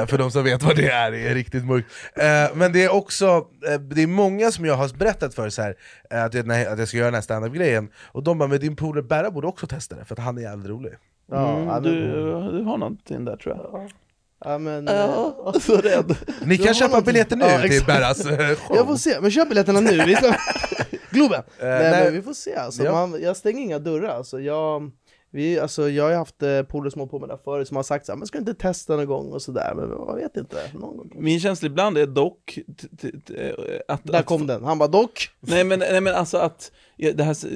eh, 0.00 0.06
för 0.06 0.18
de 0.18 0.30
som 0.30 0.44
vet 0.44 0.62
vad 0.62 0.76
det 0.76 0.88
är, 0.90 1.10
det 1.10 1.18
är 1.28 1.34
riktigt 1.34 1.64
mörkt. 1.64 1.86
Eh, 2.14 2.24
men 2.56 2.72
det 2.72 2.84
är 2.84 2.92
också, 2.92 3.26
eh, 3.72 3.80
det 3.80 4.02
är 4.02 4.06
många 4.06 4.50
som 4.50 4.64
jag 4.64 4.74
har 4.74 4.96
berättat 4.98 5.34
för 5.34 5.48
så 5.50 5.62
här, 5.62 5.74
eh, 6.10 6.24
att, 6.24 6.34
jag, 6.34 6.46
nej, 6.46 6.66
att 6.66 6.78
jag 6.78 6.88
ska 6.88 6.96
göra 6.96 7.06
den 7.06 7.14
här 7.14 7.22
standup-grejen, 7.22 7.88
och 8.12 8.22
de 8.22 8.38
bara 8.38 8.48
'men 8.48 8.60
din 8.60 8.76
polare 8.76 9.02
Berra 9.02 9.30
borde 9.30 9.46
också 9.46 9.66
testa 9.66 9.96
det, 9.96 10.04
för 10.04 10.14
att 10.14 10.18
han 10.24 10.38
är 10.38 10.42
jävligt 10.42 10.68
rolig' 10.70 10.94
Ja, 11.30 11.36
ja, 11.36 11.48
Mm, 11.58 11.64
men- 11.66 11.82
du, 11.82 12.58
du 12.58 12.64
har 12.64 12.78
någonting 12.78 13.24
där 13.24 13.36
tror 13.36 13.56
jag. 13.56 13.90
Ja, 14.44 14.58
men, 14.58 14.88
eh, 14.88 14.94
Ja, 14.94 15.54
så 15.60 15.76
rädd. 15.76 16.16
Ni 16.44 16.58
kan 16.58 16.74
köpa 16.74 16.88
någonting- 16.88 17.06
biljetter 17.12 17.36
nu 17.36 17.44
Ja, 17.44 17.60
till. 17.62 17.84
Berras 17.84 18.26
eh, 18.26 18.36
show! 18.56 18.76
Jag 18.76 18.86
får 18.86 18.96
se, 18.96 19.20
men 19.20 19.30
köp 19.30 19.48
biljetterna 19.48 19.80
nu! 19.80 20.04
Vi 20.06 20.14
ska... 20.16 20.34
Globen! 21.18 21.42
nej, 21.60 21.90
nej. 21.90 22.04
men 22.04 22.12
vi 22.12 22.22
får 22.22 22.32
se 22.32 22.54
alltså. 22.54 22.82
Ja. 22.84 22.92
Man, 22.92 23.22
jag 23.22 23.36
stänger 23.36 23.62
inga 23.62 23.78
dörrar 23.78 24.08
alltså. 24.08 24.40
Jag, 24.40 24.90
vi, 25.30 25.58
alltså, 25.60 25.88
jag 25.90 26.04
har 26.04 26.12
haft 26.14 26.42
eh, 26.42 26.62
polare 26.62 26.90
som 26.90 27.00
har 27.00 27.06
på 27.06 27.18
med 27.18 27.28
det 27.28 27.32
här 27.32 27.40
förut 27.44 27.68
som 27.68 27.76
har 27.76 27.84
sagt 27.84 28.06
så 28.06 28.12
här, 28.12 28.16
men 28.16 28.26
ska 28.26 28.38
du 28.38 28.50
inte 28.50 28.62
testa 28.62 28.96
någon 28.96 29.06
gång 29.06 29.32
och 29.32 29.42
sådär, 29.42 29.72
men 29.76 29.90
jag 29.90 30.16
vet 30.16 30.36
inte, 30.36 30.56
någon 30.74 30.96
gång. 30.96 31.10
Min 31.14 31.40
känsla 31.40 31.66
ibland 31.66 31.98
är 31.98 32.06
dock 32.06 32.58
t- 32.80 32.88
t- 33.00 33.20
t- 33.26 33.54
att... 33.88 34.04
Där 34.04 34.18
att 34.18 34.26
kom 34.26 34.46
den, 34.46 34.64
han 34.64 34.78
bara 34.78 34.88
dock! 34.88 35.30
Nej 35.40 35.64
men, 35.64 35.78
nej 35.78 36.00
men 36.00 36.14
alltså 36.14 36.38
att, 36.38 36.72
det 36.98 37.24
här 37.24 37.30
s- 37.32 37.46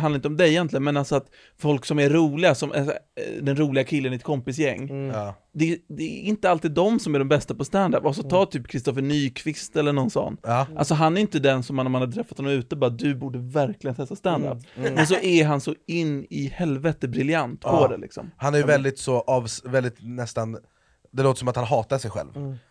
handlar 0.00 0.14
inte 0.18 0.28
om 0.28 0.36
dig 0.36 0.50
egentligen, 0.50 0.84
men 0.84 0.96
alltså 0.96 1.16
att 1.16 1.26
folk 1.58 1.84
som 1.84 1.98
är 1.98 2.10
roliga, 2.10 2.54
som 2.54 2.72
alltså, 2.72 2.92
eh, 2.92 3.42
den 3.42 3.56
roliga 3.56 3.84
killen 3.84 4.12
i 4.12 4.16
ett 4.16 4.22
kompisgäng, 4.22 5.08
Ja. 5.08 5.34
det, 5.52 5.78
det 5.88 6.02
är 6.02 6.22
inte 6.28 6.50
alltid 6.50 6.70
de 6.72 6.98
som 6.98 7.14
är 7.14 7.18
de 7.18 7.28
bästa 7.28 7.54
på 7.54 7.64
stand-up. 7.64 8.04
Alltså 8.06 8.22
ta 8.22 8.46
typ 8.46 8.68
Kristoffer 8.68 9.02
Nyqvist 9.02 9.76
eller 9.76 9.92
någon 9.92 10.10
sån. 10.10 10.36
Ja. 10.42 10.66
Alltså 10.76 10.94
han 10.94 11.16
är 11.16 11.20
inte 11.20 11.38
den 11.38 11.62
som 11.62 11.76
man 11.76 11.84
när 11.84 11.90
man 11.90 12.00
har 12.02 12.08
träffat 12.08 12.38
honom 12.38 12.52
ute 12.52 12.76
bara 12.76 12.90
du 12.90 13.14
borde 13.14 13.38
verkligen 13.38 13.94
testa 13.96 14.16
stand-up. 14.16 14.58
Men 14.74 15.06
så 15.06 15.14
är 15.14 15.44
han 15.44 15.60
så 15.60 15.74
in 15.86 16.26
i 16.30 16.46
helvete 16.54 17.08
briljant 17.08 17.60
på 17.60 17.68
Ja. 17.68 17.88
det 17.88 17.96
liksom. 17.96 18.30
Han 18.36 18.54
är 18.54 18.58
ju 18.58 18.64
väldigt 18.64 18.98
så, 18.98 19.20
av, 19.20 19.46
väldigt 19.64 19.96
nästan, 20.00 20.56
det 21.12 21.22
låter 21.22 21.38
som 21.38 21.48
att 21.48 21.56
han 21.56 21.64
hatar 21.64 21.98
sig 21.98 22.10
själv. 22.10 22.28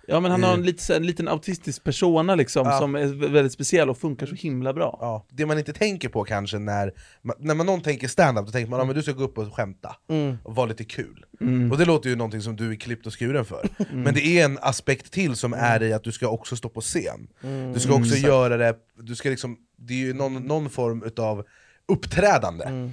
Ja 0.08 0.20
men 0.20 0.32
han 0.32 0.44
har 0.44 0.50
en, 0.50 0.56
Mm. 0.56 0.66
lite, 0.66 0.96
en 0.96 1.06
liten 1.06 1.28
autistisk 1.28 1.84
persona 1.84 2.36
liksom 2.36 2.68
Ja. 2.68 2.80
som 2.80 2.96
är 2.96 3.06
vä- 3.06 3.32
väldigt 3.32 3.54
speciell 3.54 3.90
och 3.90 3.98
funkar 3.98 4.26
så 4.26 4.36
himla 4.36 4.74
bra. 4.74 4.98
Ja, 5.02 5.26
det 5.30 5.46
man 5.46 5.58
inte 5.60 5.74
tänker 5.74 6.10
på 6.10 6.24
kanske 6.24 6.60
när, 6.60 6.94
när 7.40 7.56
man 7.56 7.66
någon 7.66 7.82
tänker 7.82 8.08
stand-up, 8.08 8.46
då 8.46 8.52
tänker 8.52 8.70
man 8.70 8.80
att 8.80 8.88
men 8.88 8.96
du 8.96 9.02
ska 9.04 9.12
gå 9.12 9.24
upp 9.24 9.38
och 9.38 9.54
skämta 9.56 9.96
och 10.44 10.56
vara 10.56 10.66
lite 10.68 10.84
kul. 10.84 11.26
Och 11.72 11.78
det 11.78 11.86
låter 11.86 12.10
ju 12.10 12.16
någonting 12.16 12.42
som 12.42 12.56
du 12.56 12.72
är 12.72 12.76
klippt 12.76 13.08
och 13.08 13.20
skuren 13.20 13.46
för. 13.46 13.70
Men 13.94 14.14
det 14.14 14.22
är 14.40 14.46
en 14.46 14.58
aspekt 14.62 15.12
till 15.12 15.36
som 15.36 15.54
är 15.54 15.84
i 15.84 15.94
att 15.94 16.04
du 16.04 16.12
ska 16.12 16.28
också 16.28 16.56
stå 16.56 16.70
på 16.70 16.82
scen. 16.82 17.28
Du 17.74 17.80
ska 17.80 17.94
också 17.94 18.16
göra 18.16 18.58
det, 18.58 18.76
du 19.02 19.16
ska 19.16 19.30
liksom, 19.30 19.58
det 19.78 19.94
är 19.94 19.98
ju 19.98 20.14
någon, 20.14 20.34
någon 20.44 20.70
form 20.70 21.04
utav 21.04 21.46
uppträdande. 21.90 22.90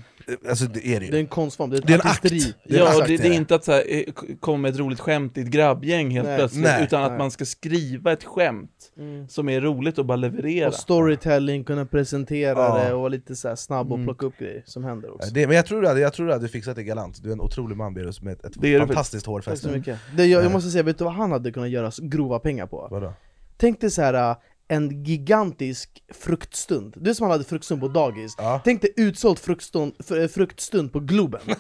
Alltså 0.49 0.65
det 0.65 0.87
är 0.87 1.01
det 1.01 1.07
ju. 1.07 1.11
Det 1.13 1.17
är 1.19 1.21
en 1.21 1.27
konstform, 1.27 1.71
det 1.71 1.77
är, 1.77 1.81
Det 1.81 1.93
är 1.93 1.95
en 1.95 2.01
akt. 2.01 2.23
Det 2.23 2.29
är 2.29 2.35
en 2.45 2.53
Ja, 2.65 2.89
akt 2.89 2.97
och 3.01 3.09
det, 3.09 3.17
det 3.17 3.29
är 3.29 3.33
inte 3.33 3.55
att 3.55 3.65
så 3.65 3.73
här, 3.73 3.83
eh, 3.89 4.03
komma 4.41 4.59
med 4.59 4.71
ett 4.71 4.79
roligt 4.79 5.01
skämt 5.01 5.39
i 5.39 5.41
ett 5.41 5.47
grabbgäng 5.47 6.11
helt 6.11 6.29
Nej. 6.29 6.39
plötsligt, 6.39 6.65
Nej. 6.65 6.85
utan 6.85 7.03
att 7.05 7.11
Nej. 7.11 7.19
man 7.19 7.31
ska 7.31 7.45
skriva 7.45 8.13
ett 8.13 8.25
skämt 8.25 8.93
som 9.29 9.49
är 9.49 9.61
roligt 9.61 9.99
och 9.99 10.07
bara 10.07 10.17
leverera. 10.17 10.69
Och 10.69 10.75
storytelling, 10.75 11.65
kunna 11.65 11.87
presentera 11.87 12.59
Ja. 12.59 12.79
det 12.85 12.93
och 12.93 12.99
vara 13.01 13.09
lite 13.09 13.37
så 13.37 13.49
här 13.49 13.57
snabb 13.57 13.93
och 13.93 14.05
plocka 14.05 14.27
upp 14.27 14.39
grejer 14.39 14.63
som 14.67 14.85
händer 14.85 15.15
också. 15.15 15.31
Det, 15.35 15.47
men 15.47 15.57
jag 15.57 15.67
tror, 15.67 15.83
du 15.83 15.89
hade, 15.89 16.01
jag 16.01 16.13
tror 16.13 16.27
du 16.27 16.33
hade 16.33 16.49
fixat 16.49 16.77
det 16.77 16.83
galant, 16.85 17.23
du 17.23 17.29
är 17.29 17.33
en 17.33 17.41
otrolig 17.41 17.77
man 17.77 17.95
Berus 17.95 18.23
med 18.23 18.33
ett, 18.33 18.45
ett 18.45 18.53
Det 18.57 18.75
är 18.75 18.81
du 18.81 18.87
fantastiskt 18.87 19.25
Tack 19.25 19.25
så 19.25 19.31
hårfäste. 19.31 19.69
mycket. 19.69 19.99
Det, 20.17 20.27
jag, 20.27 20.45
jag 20.45 20.53
måste 20.53 20.71
säga, 20.71 20.83
vet 20.83 20.99
du 20.99 21.05
vad 21.05 21.15
han 21.15 21.33
hade 21.33 21.53
kunnat 21.53 21.71
göra 21.71 21.91
grova 22.03 22.39
pengar 22.39 22.67
på? 22.67 22.89
Vadå? 22.91 23.13
Tänk 23.57 23.81
dig 23.81 23.91
så 23.91 24.03
här 24.03 24.31
äh, 24.31 24.37
en 24.69 25.05
gigantisk 25.05 25.91
fruktstund, 26.15 26.95
du 26.97 27.15
som 27.15 27.25
han 27.25 27.31
hade 27.33 27.45
fruktstund 27.45 27.81
på 27.81 27.89
dagis 27.89 28.35
Ja. 28.39 28.61
Tänk 28.65 28.81
dig 28.83 28.91
utsåld 28.97 29.39
fruktstund, 29.39 29.95
fr- 29.99 30.29
fruktstund 30.29 30.93
på 30.93 31.01
Globen 31.01 31.41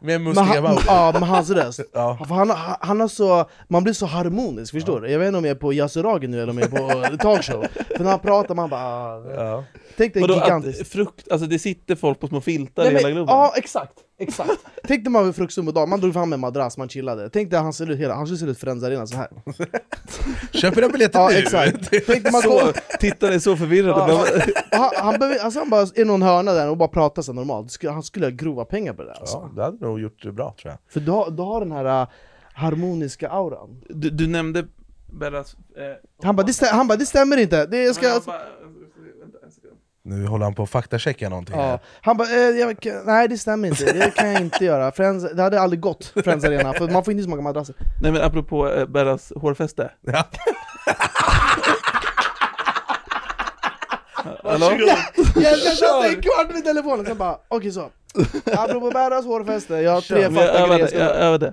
Med 0.00 0.20
mustiga 0.20 0.44
han, 0.46 0.62
Mauri. 0.62 0.82
ja, 0.86 1.12
med 1.20 1.28
hans 1.28 1.50
röst 1.50 1.80
Ja. 1.92 2.18
Han, 2.28 2.50
han, 2.50 2.76
han 2.80 3.00
har 3.00 3.08
så, 3.08 3.48
man 3.68 3.84
blir 3.84 3.92
så 3.94 4.06
harmonisk, 4.06 4.72
förstår 4.72 5.00
du? 5.00 5.10
Jag 5.10 5.18
vet 5.18 5.26
inte 5.26 5.38
om 5.38 5.44
jag 5.44 5.50
är 5.56 5.60
på 5.60 5.72
Yasuragi 5.72 6.26
nu 6.26 6.40
eller 6.42 6.50
om 6.52 6.58
jag 6.58 6.72
är 6.74 7.08
på 7.10 7.16
talkshow 7.16 7.66
För 7.96 8.04
när 8.04 8.10
han 8.10 8.20
pratar 8.20 8.54
man 8.54 8.70
bara, 8.70 8.80
ah, 8.80 9.24
Ja. 9.34 9.64
tänk 9.96 10.12
dig 10.14 10.20
Vadå, 10.20 10.34
gigantisk 10.34 10.86
frukt, 10.92 11.30
alltså 11.32 11.46
det 11.46 11.58
sitter 11.58 11.94
folk 11.96 12.20
på 12.20 12.26
små 12.28 12.40
filtar 12.40 12.82
Nej, 12.84 12.92
i 12.92 12.96
hela 12.96 13.10
Globen? 13.10 13.34
Ja 13.34 13.52
exakt, 13.56 13.92
exakt 14.18 14.50
Tänk 14.84 15.04
dig 15.04 15.10
man 15.12 15.24
vid 15.24 15.34
fruktstund 15.34 15.68
på 15.68 15.72
dagen, 15.72 15.88
man 15.88 16.00
drog 16.00 16.12
fram 16.12 16.32
en 16.32 16.40
madrass, 16.40 16.78
man 16.78 16.88
chillade 16.88 17.30
Tänk 17.30 17.50
dig 17.50 17.60
han 17.60 17.72
ser 17.72 17.90
ut, 17.90 17.98
hela, 17.98 18.14
han 18.14 18.26
ser 18.26 18.46
ut 18.46 18.58
Friends 18.58 18.84
Arena 18.84 19.06
så 19.06 19.16
här. 19.16 19.28
Köp 20.52 20.76
era 20.78 20.88
biljetter 20.88 21.18
Ja 21.18 21.28
nu! 21.28 21.34
exakt 21.36 21.90
Tänk 21.90 22.06
dig 22.22 22.32
man 22.32 22.42
Så, 22.42 22.72
tittarna 23.00 23.32
är 23.34 23.38
så 23.38 23.56
förvirrade. 23.56 24.12
Ja. 24.12 24.26
Han, 24.78 24.90
han, 24.96 25.18
behöver- 25.18 25.38
alltså 25.38 25.58
han 25.60 25.70
bara 25.70 25.80
är 25.82 26.00
i 26.00 26.04
någon 26.04 26.22
hörna 26.22 26.52
där 26.52 26.70
och 26.70 26.76
bara 26.76 26.88
pratar 26.88 27.22
så 27.22 27.32
normalt, 27.32 27.84
han 27.84 28.02
skulle 28.02 28.26
ha 28.26 28.30
grova 28.30 28.64
pengar 28.64 28.92
på 28.92 29.02
det 29.02 29.08
där 29.08 29.20
alltså. 29.20 29.36
Ja, 29.36 29.50
det 29.56 29.62
hade 29.62 29.86
nog 29.86 30.00
gjort 30.00 30.22
det 30.22 30.32
bra 30.32 30.54
tror 30.62 30.70
jag. 30.72 30.78
För 30.92 31.00
du 31.00 31.10
har, 31.10 31.30
du 31.30 31.42
har 31.42 31.60
den 31.60 31.72
här 31.72 32.02
äh, 32.02 32.08
harmoniska 32.54 33.28
auran 33.28 33.82
Du, 33.88 34.10
du 34.10 34.26
nämnde 34.26 34.66
Bellas... 35.20 35.54
Eh, 35.76 36.24
Han 36.26 36.36
bara, 36.36 36.42
det, 36.46 36.52
stä- 36.52 36.70
han 36.72 36.88
bara, 36.88 36.96
det 36.98 37.06
stämmer 37.06 37.36
inte, 37.36 37.66
det 37.66 37.82
jag 37.84 37.94
ska... 37.94 38.02
men 38.06 38.12
jag 38.14 38.22
bara- 38.24 38.38
vänta 39.20 39.38
en 39.44 39.50
sekund. 39.52 39.76
Nu 40.04 40.26
håller 40.26 40.44
han 40.44 40.54
på 40.54 40.62
att 40.62 40.70
faktachecka 40.70 41.28
någonting 41.28 41.56
Ja. 41.56 41.78
Han 42.00 42.16
bara, 42.16 42.28
eh, 42.28 42.34
jag, 42.34 42.76
nej 43.06 43.28
det 43.28 43.38
stämmer 43.38 43.68
inte, 43.68 43.92
det 43.92 44.10
kan 44.10 44.32
jag 44.32 44.40
inte 44.40 44.64
göra. 44.64 44.92
Friends, 44.92 45.32
det 45.34 45.42
hade 45.42 45.60
aldrig 45.60 45.80
gått, 45.80 46.12
Friends 46.24 46.44
Arena, 46.44 46.72
för 46.72 46.88
man 46.88 47.04
får 47.04 47.12
inte 47.12 47.24
så 47.24 47.30
många 47.30 47.42
madrasser. 47.42 47.74
Nej 48.02 48.12
men 48.12 48.22
apropå 48.22 48.68
eh, 48.72 48.86
Berras 48.86 49.32
hårfäste. 49.36 49.90
Ja. 50.00 50.24
Hallå? 54.44 54.70
Jag 55.36 55.58
satt 55.58 56.04
en 56.04 56.22
kvart 56.22 56.54
vid 56.54 56.64
telefonen, 56.64 57.06
sen 57.06 57.18
bara, 57.18 57.36
okej 57.48 57.72
så. 57.72 57.90
Apropå 58.52 58.90
Berras 58.90 59.24
hårfäste, 59.24 59.74
jag 59.74 59.92
har 59.92 60.00
tre 60.00 60.22
övade, 60.24 60.78
grejer. 60.78 60.98
jag 61.00 61.16
övade. 61.16 61.52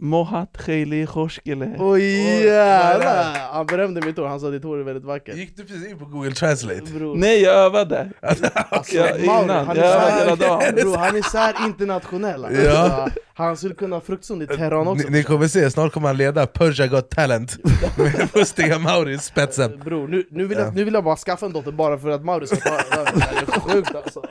Mohat 0.00 0.56
Kheli 0.66 1.06
Khoshkele. 1.06 1.76
Oj 1.78 2.02
jävlar! 2.44 3.50
Han 3.52 3.66
berömde 3.66 4.00
mitt 4.00 4.16
hår, 4.16 4.26
han 4.26 4.40
sa 4.40 4.50
ditt 4.50 4.64
hår 4.64 4.78
är 4.78 4.82
väldigt 4.82 5.04
vackert. 5.04 5.36
Gick 5.36 5.56
du 5.56 5.64
precis 5.64 5.88
in 5.90 5.98
på 5.98 6.04
Google 6.04 6.32
Translate? 6.32 6.82
Bror. 6.82 7.16
Nej 7.16 7.42
jag 7.42 7.54
övade! 7.54 8.10
Alltså, 8.70 8.96
Ja, 8.96 9.02
Mauri, 9.02 9.24
innan, 9.24 9.66
han 9.66 9.76
jag 9.76 9.86
är 9.86 9.92
övade 9.94 10.18
hela 10.18 10.36
dagen. 10.36 10.74
bro, 10.82 10.96
han 10.96 11.16
är 11.16 11.22
såhär 11.22 11.54
internationell 11.66 12.44
alltså. 12.44 12.62
Ja. 12.62 13.08
Han 13.34 13.56
skulle 13.56 13.74
kunna 13.74 13.96
ha 13.96 14.00
fruktsång 14.00 14.42
i 14.42 14.46
Teheran 14.46 14.88
också 14.88 15.08
Ni, 15.08 15.18
ni 15.18 15.22
kommer 15.24 15.48
se, 15.48 15.70
snart 15.70 15.92
kommer 15.92 16.08
han 16.08 16.16
leda 16.16 16.46
Persia 16.46 16.86
Got 16.86 17.10
Talent 17.10 17.56
med 17.96 18.28
mustiga 18.34 18.78
Mauri 18.78 19.14
i 19.14 19.18
spetsen 19.18 19.80
Bror, 19.84 20.08
nu, 20.08 20.24
nu, 20.30 20.46
vill 20.46 20.58
jag, 20.58 20.74
nu 20.74 20.84
vill 20.84 20.94
jag 20.94 21.04
bara 21.04 21.16
skaffa 21.16 21.46
en 21.46 21.52
dotter 21.52 21.72
bara 21.72 21.98
för 21.98 22.08
att 22.08 22.24
Mauri 22.24 22.46
ska 22.46 22.56
ta 22.56 22.70
det 22.70 23.22
är 23.22 23.60
sjukt 23.60 23.94
alltså 23.94 24.22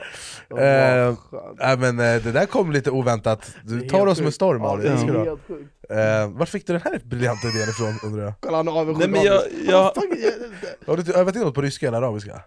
Eh, 0.50 1.78
men 1.78 1.98
eh, 2.00 2.22
det 2.22 2.32
där 2.32 2.46
kom 2.46 2.72
lite 2.72 2.90
oväntat, 2.90 3.54
du 3.64 3.80
tar 3.80 4.06
oss 4.06 4.20
med 4.20 4.34
storm 4.34 4.62
Mauri, 4.62 4.86
ja, 4.86 5.36
sjukt. 5.62 5.90
Eh, 5.90 6.38
Var 6.38 6.46
fick 6.46 6.66
du 6.66 6.72
den 6.72 6.82
här 6.84 7.00
briljanta 7.04 7.48
idén 7.48 7.68
ifrån 7.68 7.98
undrar 8.10 8.24
jag? 8.24 8.32
Kolla 8.40 8.56
han 8.56 8.68
är 8.68 8.72
avundsjuk 8.80 8.98
Nej 8.98 9.08
men 9.08 9.22
jag, 9.32 9.42
jag, 9.66 9.92
jag- 9.96 10.86
Har 10.86 10.96
du 10.96 11.12
övat 11.12 11.36
in 11.36 11.42
något 11.42 11.54
på 11.54 11.62
ryska 11.62 11.88
eller 11.88 11.98
arabiska? 11.98 12.40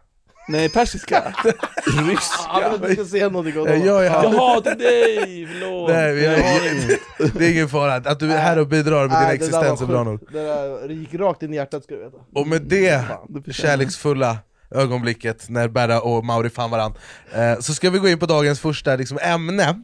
nej 0.47 0.69
persiska. 0.69 1.35
Ryska. 2.09 2.65
att 2.65 2.81
du 2.87 2.93
ska 2.93 3.05
säga 3.05 3.29
någonting 3.29 3.53
Eh, 3.53 3.59
honom 3.59 3.85
jag. 3.87 4.05
Jaha 4.05 4.61
till 4.61 4.77
dig, 4.77 5.47
förlåt. 5.51 5.89
Nej, 5.91 6.13
vi 6.13 6.25
Jag 6.25 6.37
inget. 6.73 6.99
det 7.37 7.45
är 7.45 7.51
ingen 7.51 7.69
fara, 7.69 7.93
att 7.95 8.19
du 8.19 8.33
är 8.33 8.37
här 8.37 8.59
och 8.59 8.67
bidrar 8.67 9.07
med 9.07 9.21
din 9.21 9.29
existens 9.35 9.81
är 9.81 9.85
bra 9.85 10.03
nog. 10.03 10.19
Det 10.31 10.39
där 10.43 10.89
gick 10.89 11.13
rakt 11.13 11.43
in 11.43 11.53
i 11.53 11.55
hjärtat 11.55 11.83
ska 11.83 11.95
du 11.95 12.03
veta 12.03 12.17
Och 12.35 12.47
med 12.47 12.61
det 12.61 13.05
kärleksfulla 13.51 14.37
ögonblicket 14.71 15.49
när 15.49 15.67
Berra 15.67 16.01
och 16.01 16.25
Mauri 16.25 16.49
fann 16.49 16.71
varandra 16.71 16.99
eh, 17.33 17.59
Så 17.59 17.73
ska 17.73 17.89
vi 17.89 17.99
gå 17.99 18.09
in 18.09 18.19
på 18.19 18.25
dagens 18.25 18.59
första 18.59 18.95
liksom, 18.95 19.17
ämne 19.21 19.75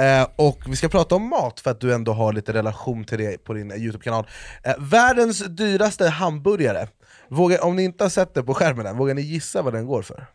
eh, 0.00 0.26
Och 0.36 0.62
vi 0.66 0.76
ska 0.76 0.88
prata 0.88 1.14
om 1.14 1.28
mat 1.28 1.60
för 1.60 1.70
att 1.70 1.80
du 1.80 1.94
ändå 1.94 2.12
har 2.12 2.32
lite 2.32 2.52
relation 2.52 3.04
till 3.04 3.18
det 3.18 3.44
på 3.44 3.52
din 3.52 3.72
Youtube-kanal 3.72 4.26
eh, 4.62 4.74
Världens 4.78 5.38
dyraste 5.38 6.08
hamburgare 6.08 6.88
Vågar, 7.28 7.64
Om 7.64 7.76
ni 7.76 7.84
inte 7.84 8.04
har 8.04 8.08
sett 8.08 8.34
det 8.34 8.42
på 8.42 8.54
skärmen 8.54 8.86
än, 8.86 8.96
vågar 8.96 9.14
ni 9.14 9.22
gissa 9.22 9.62
vad 9.62 9.72
den 9.72 9.86
går 9.86 10.02
för? 10.02 10.26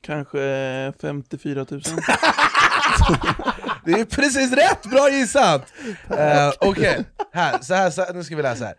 Kanske 0.00 0.92
54 1.00 1.66
000. 1.70 1.82
Det 3.84 3.92
är 3.92 4.04
precis 4.04 4.52
rätt! 4.52 4.86
Bra 4.90 5.10
gissat! 5.10 5.72
Uh, 6.10 6.52
Okej, 6.60 7.04
här, 7.32 7.58
så 7.62 7.74
här, 7.74 7.90
så 7.90 8.02
här, 8.02 8.14
nu 8.14 8.24
ska 8.24 8.36
vi 8.36 8.42
läsa 8.42 8.64
här. 8.64 8.74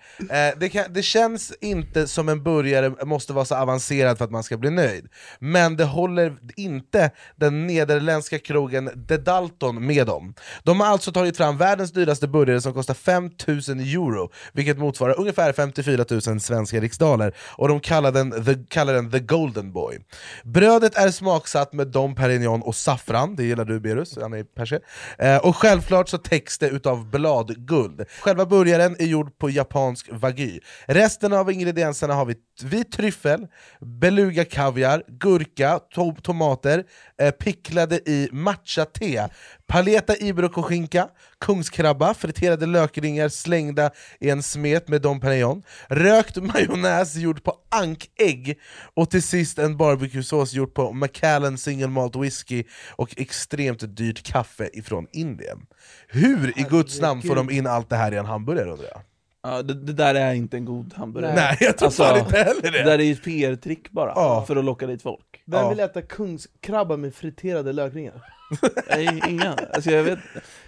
Eh, 0.50 0.54
det, 0.60 0.70
kan, 0.70 0.84
det 0.90 1.02
känns 1.02 1.54
inte 1.62 2.08
som 2.08 2.30
en 2.30 2.44
burgare 2.44 3.06
måste 3.06 3.34
vara 3.34 3.46
så 3.46 3.56
avancerad 3.56 4.18
för 4.18 4.26
att 4.26 4.32
man 4.32 4.44
ska 4.44 4.58
bli 4.58 4.70
nöjd. 4.70 5.08
Men 5.40 5.78
det 5.78 5.84
håller 5.84 6.38
inte 6.56 7.12
den 7.36 7.68
nederländska 7.68 8.40
krogen 8.40 9.06
The 9.08 9.18
Dalton 9.18 9.86
med 9.86 10.10
om. 10.10 10.34
De 10.64 10.80
har 10.80 10.88
alltså 10.88 11.12
tagit 11.12 11.38
fram 11.38 11.58
världens 11.58 11.92
dyraste 11.92 12.28
burgare 12.28 12.62
som 12.62 12.74
kostar 12.74 12.94
5000 12.94 13.80
euro, 13.80 14.32
vilket 14.54 14.78
motsvarar 14.78 15.20
ungefär 15.20 15.54
54 15.54 16.06
000 16.10 16.40
svenska 16.40 16.80
riksdaler, 16.80 17.36
och 17.58 17.68
de 17.68 17.80
kallar 17.80 18.12
den, 18.12 18.46
the, 18.46 18.56
kallar 18.70 18.94
den 18.94 19.12
The 19.12 19.20
Golden 19.20 19.72
Boy. 19.72 19.98
Brödet 20.44 20.98
är 20.98 21.12
smaksatt 21.12 21.74
med 21.74 21.88
Dom 21.88 22.16
Perignon 22.16 22.62
och 22.62 22.76
saffran, 22.76 23.36
det 23.36 23.44
gillar 23.44 23.66
du 23.66 23.80
Berus, 23.80 24.18
han 24.22 24.34
är 24.34 24.44
perser. 24.44 24.80
Eh, 25.18 25.38
och 25.38 25.56
självklart 25.56 26.10
så 26.10 26.18
täcks 26.18 26.58
det 26.58 26.70
utav 26.70 27.10
bladguld. 27.10 28.04
Själva 28.20 28.46
burgaren 28.46 28.96
är 29.00 29.06
gjord 29.06 29.38
på 29.38 29.50
japansk 29.50 30.10
wagyu. 30.12 30.60
Resten 30.88 31.34
av 31.34 31.52
ingredienserna 31.52 32.14
har 32.14 32.26
vi 32.26 32.36
vit 32.64 32.92
tryffel, 32.92 33.48
beluga 33.80 34.46
kaviar, 34.46 35.04
gurka, 35.08 35.80
to 35.80 36.16
tomater, 36.16 36.84
eh, 37.22 37.32
picklade 37.32 37.96
i 37.96 38.30
matcha-te, 38.32 39.28
paleta 39.68 40.16
ibrokoskinka, 40.16 41.10
kungskrabba, 41.40 42.14
friterade 42.14 42.66
lökringar 42.66 43.30
slängda 43.30 43.92
i 44.20 44.30
en 44.30 44.44
smet 44.44 44.88
med 44.88 45.02
Dom 45.02 45.20
Perignon, 45.20 45.64
rökt 45.90 46.38
majonnäs 46.38 47.16
gjord 47.16 47.44
på 47.44 47.54
ankägg 47.72 48.60
och 48.94 49.10
till 49.10 49.24
sist 49.24 49.60
en 49.60 49.78
barbecuesås 49.78 50.54
gjord 50.54 50.74
på 50.74 50.94
Macallan 50.94 51.58
single 51.58 51.88
malt 51.88 52.16
whisky 52.16 52.64
och 52.96 53.14
extremt 53.18 53.98
dyrt 53.98 54.24
kaffe 54.24 54.70
ifrån 54.74 55.08
Indien. 55.12 55.66
Hur 56.08 56.60
i 56.60 56.64
guds 56.70 57.02
namn 57.02 57.22
får 57.22 57.36
de 57.36 57.50
in 57.50 57.68
allt 57.68 57.90
det 57.90 57.96
här 57.96 58.12
i 58.14 58.18
en 58.18 58.26
hamburgare 58.26 58.72
undrar 58.72 58.88
jag? 58.92 59.02
Ja, 59.46 59.62
det, 59.62 59.74
det 59.74 59.94
där 59.94 60.16
är 60.16 60.34
inte 60.34 60.58
en 60.58 60.66
god 60.66 60.94
hamburgare. 60.94 61.36
Nej, 61.36 61.58
jag 61.60 61.78
tror 61.78 61.86
Alltså, 61.88 62.04
fan 62.04 62.20
inte 62.20 62.38
heller 62.38 62.62
Det 62.62 62.70
det! 62.72 62.84
där 62.84 63.00
är 63.00 63.04
ju 63.04 63.12
ett 63.14 63.24
PR-trick 63.24 63.92
bara, 63.92 64.12
Ja. 64.16 64.44
för 64.48 64.56
att 64.56 64.66
locka 64.66 64.88
dit 64.88 65.02
folk. 65.02 65.42
Vem 65.46 65.62
Ja. 65.62 65.70
vill 65.70 65.80
äta 65.80 66.02
kungskrabba 66.02 66.98
med 66.98 67.16
friterade 67.16 67.74
lökringar? 67.74 68.14
Nej, 68.90 69.22
inga. 69.30 69.54
Alltså, 69.74 69.92
jag 69.92 70.04
vet. 70.04 70.20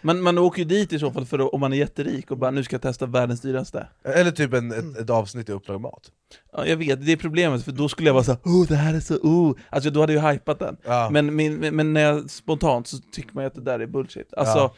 Man, 0.02 0.22
man 0.22 0.38
åker 0.38 0.60
ju 0.60 0.66
dit 0.66 0.94
i 0.94 1.00
så 1.00 1.12
fall 1.12 1.26
för 1.26 1.40
att, 1.40 1.54
om 1.54 1.60
man 1.60 1.74
är 1.74 1.78
jätterik 1.78 2.32
och 2.32 2.38
bara 2.38 2.52
nu 2.52 2.64
ska 2.64 2.74
jag 2.74 2.82
testa 2.82 3.06
världens 3.06 3.42
dyraste. 3.42 3.88
Eller 4.04 4.32
typ 4.32 4.54
en, 4.54 4.72
ett, 4.72 4.98
ett 4.98 5.10
avsnitt 5.10 5.50
i 5.50 5.52
Uppdrag 5.52 5.82
Mat. 5.82 6.12
Ja, 6.54 6.66
jag 6.66 6.78
vet, 6.78 7.06
det 7.06 7.12
är 7.12 7.18
problemet, 7.18 7.64
för 7.64 7.72
då 7.72 7.90
skulle 7.90 8.10
jag 8.10 8.14
vara 8.14 8.24
såhär 8.24 8.40
oh 8.44 8.68
det 8.68 8.76
här 8.76 8.94
är 8.94 9.00
så 9.00 9.16
oh 9.18 9.56
Alltså 9.70 9.90
då 9.90 10.00
hade 10.02 10.14
jag 10.14 10.24
ju 10.24 10.30
hypat 10.32 10.60
den. 10.60 10.78
Ja. 10.86 11.10
Men, 11.12 11.36
men, 11.36 11.76
men 11.76 11.94
när 11.94 12.02
jag 12.02 12.30
spontant 12.30 12.88
så 12.88 12.98
tycker 13.12 13.34
man 13.36 13.44
ju 13.44 13.48
att 13.48 13.56
det 13.56 13.62
där 13.62 13.80
är 13.80 13.86
bullshit. 13.88 14.34
Alltså. 14.34 14.72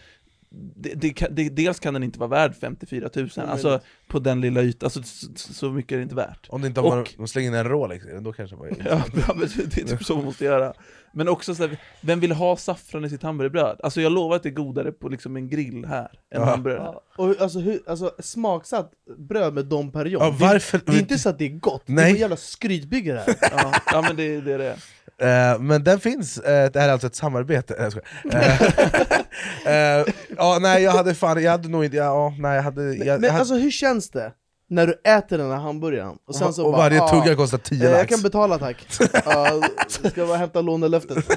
Det, 0.76 1.14
det, 1.30 1.50
dels 1.50 1.80
kan 1.80 1.94
den 1.94 2.04
inte 2.04 2.20
vara 2.20 2.30
värd 2.30 2.56
54 2.62 3.10
000, 3.16 3.30
alltså 3.36 3.80
på 4.08 4.20
den 4.20 4.42
lilla 4.42 4.62
ytan, 4.62 4.86
alltså, 4.88 5.04
så, 5.04 5.54
så 5.54 5.72
mycket 5.72 5.92
är 5.92 5.98
det 5.98 6.04
inte 6.04 6.16
värt. 6.16 6.48
Om 6.50 6.62
det 6.62 6.68
inte 6.68 6.82
har 6.82 7.02
Och- 7.02 7.14
de 7.18 7.28
slänger 7.28 7.48
in 7.50 7.56
en 7.56 7.68
Rolex 7.70 8.06
i 8.06 8.10
den, 8.10 8.24
då 8.24 8.34
kanske 8.34 8.56
det 8.56 8.60
var 8.60 8.68
Ja, 8.90 9.04
ja, 9.28 9.34
men 9.36 9.50
det 9.74 9.78
är 9.82 9.88
typ 9.88 10.04
så 10.06 10.16
man 10.16 10.26
måste 10.26 10.46
göra. 10.46 10.74
Men 11.14 11.28
också 11.28 11.56
så 11.56 11.68
här, 11.68 11.78
vem 12.02 12.20
vill 12.20 12.32
ha 12.32 12.58
saffran 12.58 13.06
i 13.06 13.10
sitt 13.10 13.24
hamburgerbröd? 13.24 13.80
Alltså 13.84 14.02
jag 14.02 14.12
lovar 14.12 14.36
att 14.36 14.44
det 14.44 14.50
är 14.50 14.54
godare 14.54 14.92
på 14.92 15.10
liksom 15.10 15.36
en 15.36 15.48
grill 15.50 15.86
här, 15.86 16.10
än 16.36 16.42
Ja. 16.42 16.46
hamburgare. 16.46 16.82
Ja, 16.84 17.04
och 17.18 17.42
alltså, 17.42 17.60
hur, 17.60 17.80
alltså 17.88 18.12
smaksatt 18.20 18.92
bröd 19.18 19.54
med 19.54 19.66
Dom 19.66 19.92
Perignon, 19.92 20.22
Ja, 20.22 20.36
varför? 20.40 20.78
det, 20.78 20.84
det 20.92 20.98
är 20.98 21.00
inte 21.02 21.18
så 21.20 21.30
att 21.30 21.38
det 21.40 21.46
är 21.46 21.50
gott, 21.50 21.84
det 21.86 21.92
är 21.92 21.96
Nej. 21.96 22.20
jävla 22.20 22.36
skrytbygge 22.38 23.14
det 23.14 23.20
här 23.20 23.36
Ja, 23.58 23.74
ja 23.94 24.02
men 24.02 24.16
det, 24.16 24.42
det 24.42 24.54
är 24.54 24.58
det. 24.58 24.78
Eh, 25.22 25.60
men 25.60 25.84
den 25.84 26.00
finns, 26.00 26.38
eh, 26.38 26.72
det 26.72 26.80
här 26.80 26.88
är 26.88 26.92
alltså 26.94 27.08
ett 27.08 27.16
samarbete, 27.16 27.76
eh, 27.76 27.90
Ja, 30.38 30.58
nej 30.62 30.84
jag 30.84 30.92
hade 30.92 31.16
fan, 31.16 31.44
jag 31.44 31.52
hade 31.52 31.70
nog 31.70 31.86
inte, 31.86 31.98
ja, 31.98 32.34
nej 32.40 32.56
jag 32.56 32.64
hade... 32.64 32.84
Jag, 32.84 32.98
Men 32.98 33.06
jag 33.06 33.16
hade 33.16 33.40
alltså 33.40 33.56
hur 33.56 33.72
känns 33.72 34.10
det? 34.10 34.32
När 34.70 34.88
du 34.88 35.02
äter 35.04 35.38
den 35.38 35.52
här 35.52 35.58
hamburgaren, 35.58 36.16
och 36.28 36.36
sen 36.36 36.54
så 36.54 36.66
och 36.66 36.72
bara, 36.72 36.82
varje 36.82 37.02
ah, 37.02 37.08
tugga 37.08 37.36
kostar 37.36 37.58
10 37.58 37.78
eh, 37.78 37.92
Jag 37.92 37.98
lax. 37.98 38.10
kan 38.10 38.22
betala 38.22 38.58
tack, 38.58 38.86
uh, 39.02 40.10
ska 40.10 40.26
bara 40.26 40.38
hämta 40.38 40.62
lånelöftet 40.62 41.18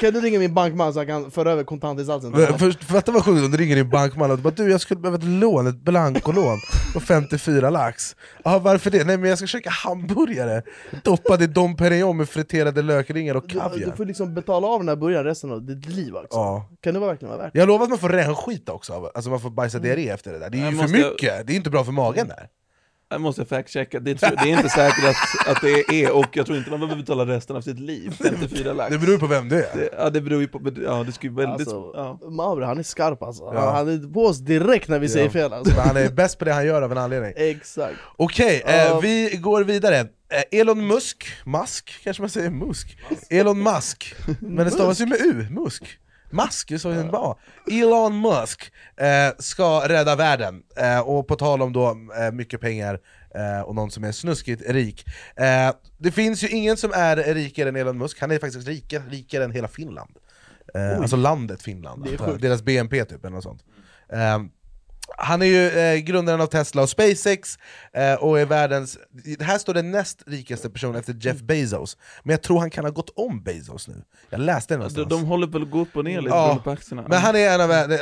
Kan 0.00 0.12
du 0.12 0.20
ringa 0.20 0.38
min 0.38 0.54
bankman 0.54 0.92
så 0.92 1.00
jag 1.00 1.06
kan 1.06 1.30
föra 1.30 1.52
över 1.52 1.64
kontantinsatsen 1.64 2.32
till 2.32 2.46
honom? 2.46 2.72
Fatta 2.72 3.12
vad 3.12 3.24
sjukt 3.24 3.44
om 3.44 3.50
du 3.50 3.56
ringer 3.56 3.76
din 3.76 3.90
bankman 3.90 4.30
och 4.30 4.36
du 4.36 4.42
bara 4.42 4.54
du 4.54 4.70
jag 4.70 4.80
skulle 4.80 5.00
behöva 5.00 5.18
ett 5.18 5.24
lån, 5.24 5.66
ett 5.66 5.80
blankolån 5.80 6.58
på 6.94 7.00
54 7.00 7.70
lax 7.70 8.16
Ja 8.44 8.58
varför 8.58 8.90
det? 8.90 9.04
Nej 9.04 9.16
men 9.16 9.28
jag 9.28 9.38
ska 9.38 9.46
käka 9.46 9.70
hamburgare 9.70 10.62
doppad 11.04 11.42
i 11.42 11.46
Dom 11.46 11.76
Perignon 11.76 12.16
med 12.16 12.28
friterade 12.28 12.82
lökringar 12.82 13.34
och 13.34 13.42
Du, 13.42 13.54
du 13.54 13.60
kaviar 13.60 13.96
får 13.96 14.04
liksom 14.04 14.34
betala 14.34 14.66
av 14.66 14.78
den 14.78 14.88
här 14.88 14.96
burgaren 14.96 15.24
resten 15.24 15.52
av 15.52 15.66
ditt 15.66 15.88
liv 15.88 16.16
alltså. 16.16 16.38
Ja. 16.38 16.68
Kan 16.82 16.94
det 16.94 17.00
verkligen 17.00 17.30
vara 17.30 17.42
värt? 17.42 17.54
Jag 17.54 17.68
lovar 17.68 17.84
att 17.84 17.90
man 17.90 17.98
får 17.98 18.08
rännskita 18.08 18.72
också, 18.72 19.10
alltså 19.14 19.30
man 19.30 19.40
får 19.40 19.50
bajsa 19.50 19.78
diarré 19.78 20.08
efter 20.08 20.32
det 20.32 20.38
där 20.38 20.50
Det 20.50 20.60
är 20.60 20.70
ju 20.70 20.76
för 20.76 20.88
mycket, 20.88 21.46
det 21.46 21.52
är 21.52 21.56
inte 21.56 21.70
bra 21.70 21.84
för 21.84 21.92
magen 21.92 22.28
där 22.28 22.48
Jag 23.12 23.20
måste 23.20 23.44
fact-checka, 23.44 24.00
det, 24.00 24.14
tror- 24.14 24.36
det 24.44 24.50
är 24.50 24.56
inte 24.56 24.68
säkert 24.68 25.04
att, 25.04 25.48
att 25.56 25.60
det 25.62 26.02
är, 26.02 26.12
och 26.12 26.36
jag 26.36 26.46
tror 26.46 26.58
inte 26.58 26.70
man 26.70 26.80
behöver 26.80 27.00
betala 27.00 27.26
resten 27.26 27.56
av 27.56 27.60
sitt 27.60 27.78
liv, 27.80 28.14
54 28.22 28.72
lax. 28.72 28.90
Det 28.92 28.98
beror 28.98 29.18
på 29.18 29.26
vem 29.26 29.48
du 29.48 29.56
är 29.56 29.76
Det, 29.76 29.88
ja 29.98 30.10
det 30.10 30.20
beror 30.20 30.40
ju 30.40 30.48
på, 30.48 30.60
ja 30.84 31.02
det 31.06 31.12
skulle 31.12 31.32
ju 31.32 31.36
väldigt... 31.36 31.68
Alltså, 31.68 31.92
ja. 31.94 32.30
Mauri 32.30 32.64
han 32.64 32.78
är 32.78 32.82
skarp 32.82 33.22
alltså, 33.22 33.42
Ja. 33.54 33.70
han 33.70 33.88
är 33.88 34.12
på 34.12 34.24
oss 34.26 34.38
direkt 34.38 34.88
när 34.88 34.98
vi 34.98 35.08
säger 35.08 35.26
Ja. 35.26 35.32
fel 35.32 35.52
alltså. 35.52 35.74
Men 35.76 35.84
han 35.86 35.96
är 35.96 36.08
bäst 36.10 36.38
på 36.38 36.44
det 36.44 36.52
han 36.52 36.66
gör 36.66 36.82
av 36.82 36.92
en 36.92 36.98
anledning 36.98 37.32
Exakt 37.36 37.96
Okej, 38.16 38.62
eh, 38.66 38.76
Ja. 38.76 39.00
vi 39.00 39.36
går 39.42 39.64
vidare. 39.64 39.96
Eh, 40.32 40.60
Elon 40.60 40.86
Musk, 40.86 41.26
Musk 41.44 42.00
kanske 42.04 42.22
man 42.22 42.30
säger 42.30 42.50
Musk? 42.50 42.98
Elon 43.30 43.62
Musk, 43.62 44.14
men 44.40 44.64
det 44.64 44.70
stavas 44.70 45.00
ju 45.00 45.06
med 45.06 45.18
U, 45.20 45.46
Musk. 45.50 45.98
Musk, 46.32 46.68
det 46.68 46.78
sa 46.78 46.92
ju 46.92 46.96
inte 46.98 47.10
bara. 47.12 47.36
Elon 47.70 48.20
Musk 48.20 48.72
eh, 48.96 49.28
ska 49.38 49.88
rädda 49.88 50.16
världen, 50.16 50.62
eh, 50.76 51.00
och 51.00 51.28
på 51.28 51.36
tal 51.36 51.62
om 51.62 51.72
då 51.72 51.88
eh, 52.18 52.32
mycket 52.32 52.60
pengar 52.60 52.98
eh, 53.34 53.60
och 53.60 53.74
någon 53.74 53.90
som 53.90 54.04
är 54.04 54.12
snuskigt 54.12 54.62
rik. 54.70 55.04
Eh, 55.36 55.74
det 55.98 56.10
finns 56.10 56.44
ju 56.44 56.48
ingen 56.48 56.76
som 56.76 56.92
är 56.94 57.16
rikare 57.16 57.68
än 57.68 57.76
Elon 57.76 57.98
Musk, 57.98 58.20
han 58.20 58.30
är 58.30 58.38
faktiskt 58.38 58.68
rikare, 58.68 59.02
rikare 59.10 59.44
än 59.44 59.52
hela 59.52 59.68
Finland. 59.68 60.10
Eh, 60.74 60.98
alltså 60.98 61.16
landet 61.16 61.62
Finland, 61.62 62.04
Det 62.04 62.12
är 62.12 62.16
sjukt. 62.18 62.42
deras 62.42 62.62
BNP 62.62 63.04
typ 63.04 63.24
eller 63.24 63.34
något 63.34 63.44
sånt. 63.44 63.64
Han 65.18 65.42
är 65.42 65.46
ju 65.46 65.68
eh, 65.68 65.96
grundaren 65.96 66.40
av 66.40 66.46
Tesla 66.46 66.82
och 66.82 66.90
SpaceX, 66.90 67.58
eh, 67.92 68.14
och 68.14 68.40
är 68.40 68.46
världens... 68.46 68.98
Här 69.40 69.58
står 69.58 69.74
den 69.74 69.90
näst 69.90 70.22
rikaste 70.26 70.70
personen 70.70 70.96
efter 70.96 71.16
Jeff 71.20 71.40
Bezos, 71.40 71.96
men 72.22 72.30
jag 72.30 72.42
tror 72.42 72.60
han 72.60 72.70
kan 72.70 72.84
ha 72.84 72.90
gått 72.90 73.12
om 73.16 73.42
Bezos 73.42 73.88
nu. 73.88 74.02
Jag 74.30 74.40
läste 74.40 74.74
det 74.74 74.76
De, 74.76 74.78
någonstans. 74.78 75.08
de 75.08 75.24
håller 75.24 75.46
väl 75.46 75.64
gå 75.64 75.80
upp 75.80 75.96
och 75.96 76.04
ner 76.04 76.20
lite 76.20 76.34
Ja, 76.36 76.60
på 76.64 76.70
aktierna. 76.70 77.04
Men 77.08 77.18
han 77.18 77.36
är 77.36 77.54
en 77.54 77.60
av 77.60 77.70
uh, 77.70 77.90
uh, 77.90 77.96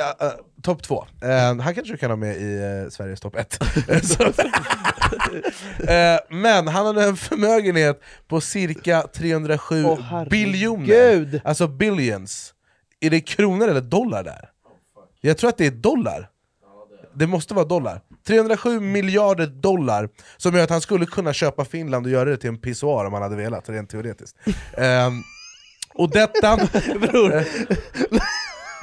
topp 0.63 0.83
två. 0.83 1.07
Eh, 1.23 1.61
han 1.61 1.75
kanske 1.75 1.97
kan 1.97 2.11
ha 2.11 2.17
med 2.17 2.37
i 2.37 2.83
eh, 2.85 2.91
Sveriges 2.91 3.21
topp 3.21 3.37
ett. 3.37 3.59
Men 6.29 6.69
han 6.69 6.87
hade 6.87 7.05
en 7.05 7.17
förmögenhet 7.17 8.01
på 8.29 8.41
cirka 8.41 9.03
307 9.15 9.85
Åh, 9.85 9.99
herregud. 10.01 10.31
biljoner. 10.31 11.41
Alltså 11.45 11.69
billions. 11.69 12.55
Är 13.01 13.11
det 13.11 13.21
kronor 13.21 13.69
eller 13.69 13.81
dollar 13.81 14.25
där? 14.25 14.49
Jag 15.21 15.39
tror 15.39 15.51
att 15.51 15.59
det 15.59 15.67
är 15.67 15.71
dollar. 15.71 16.29
Det 17.19 17.27
måste 17.27 17.55
vara 17.55 17.65
dollar. 17.65 18.01
307 18.27 18.81
miljarder 18.81 19.47
dollar, 19.47 20.09
som 20.37 20.55
gör 20.55 20.65
att 20.65 20.71
han 20.71 20.81
skulle 20.81 21.07
kunna 21.07 21.33
köpa 21.33 21.65
Finland 21.65 22.07
och 22.07 22.13
göra 22.13 22.31
det 22.31 22.37
till 22.37 22.49
en 22.49 22.59
pissoar 22.59 23.05
om 23.05 23.13
han 23.13 23.23
hade 23.23 23.37
velat, 23.37 23.69
rent 23.69 23.91
teoretiskt. 23.91 24.37
Ehm, 24.77 25.23
och 25.95 26.11
detta... 26.11 26.57
Bror, 27.01 27.45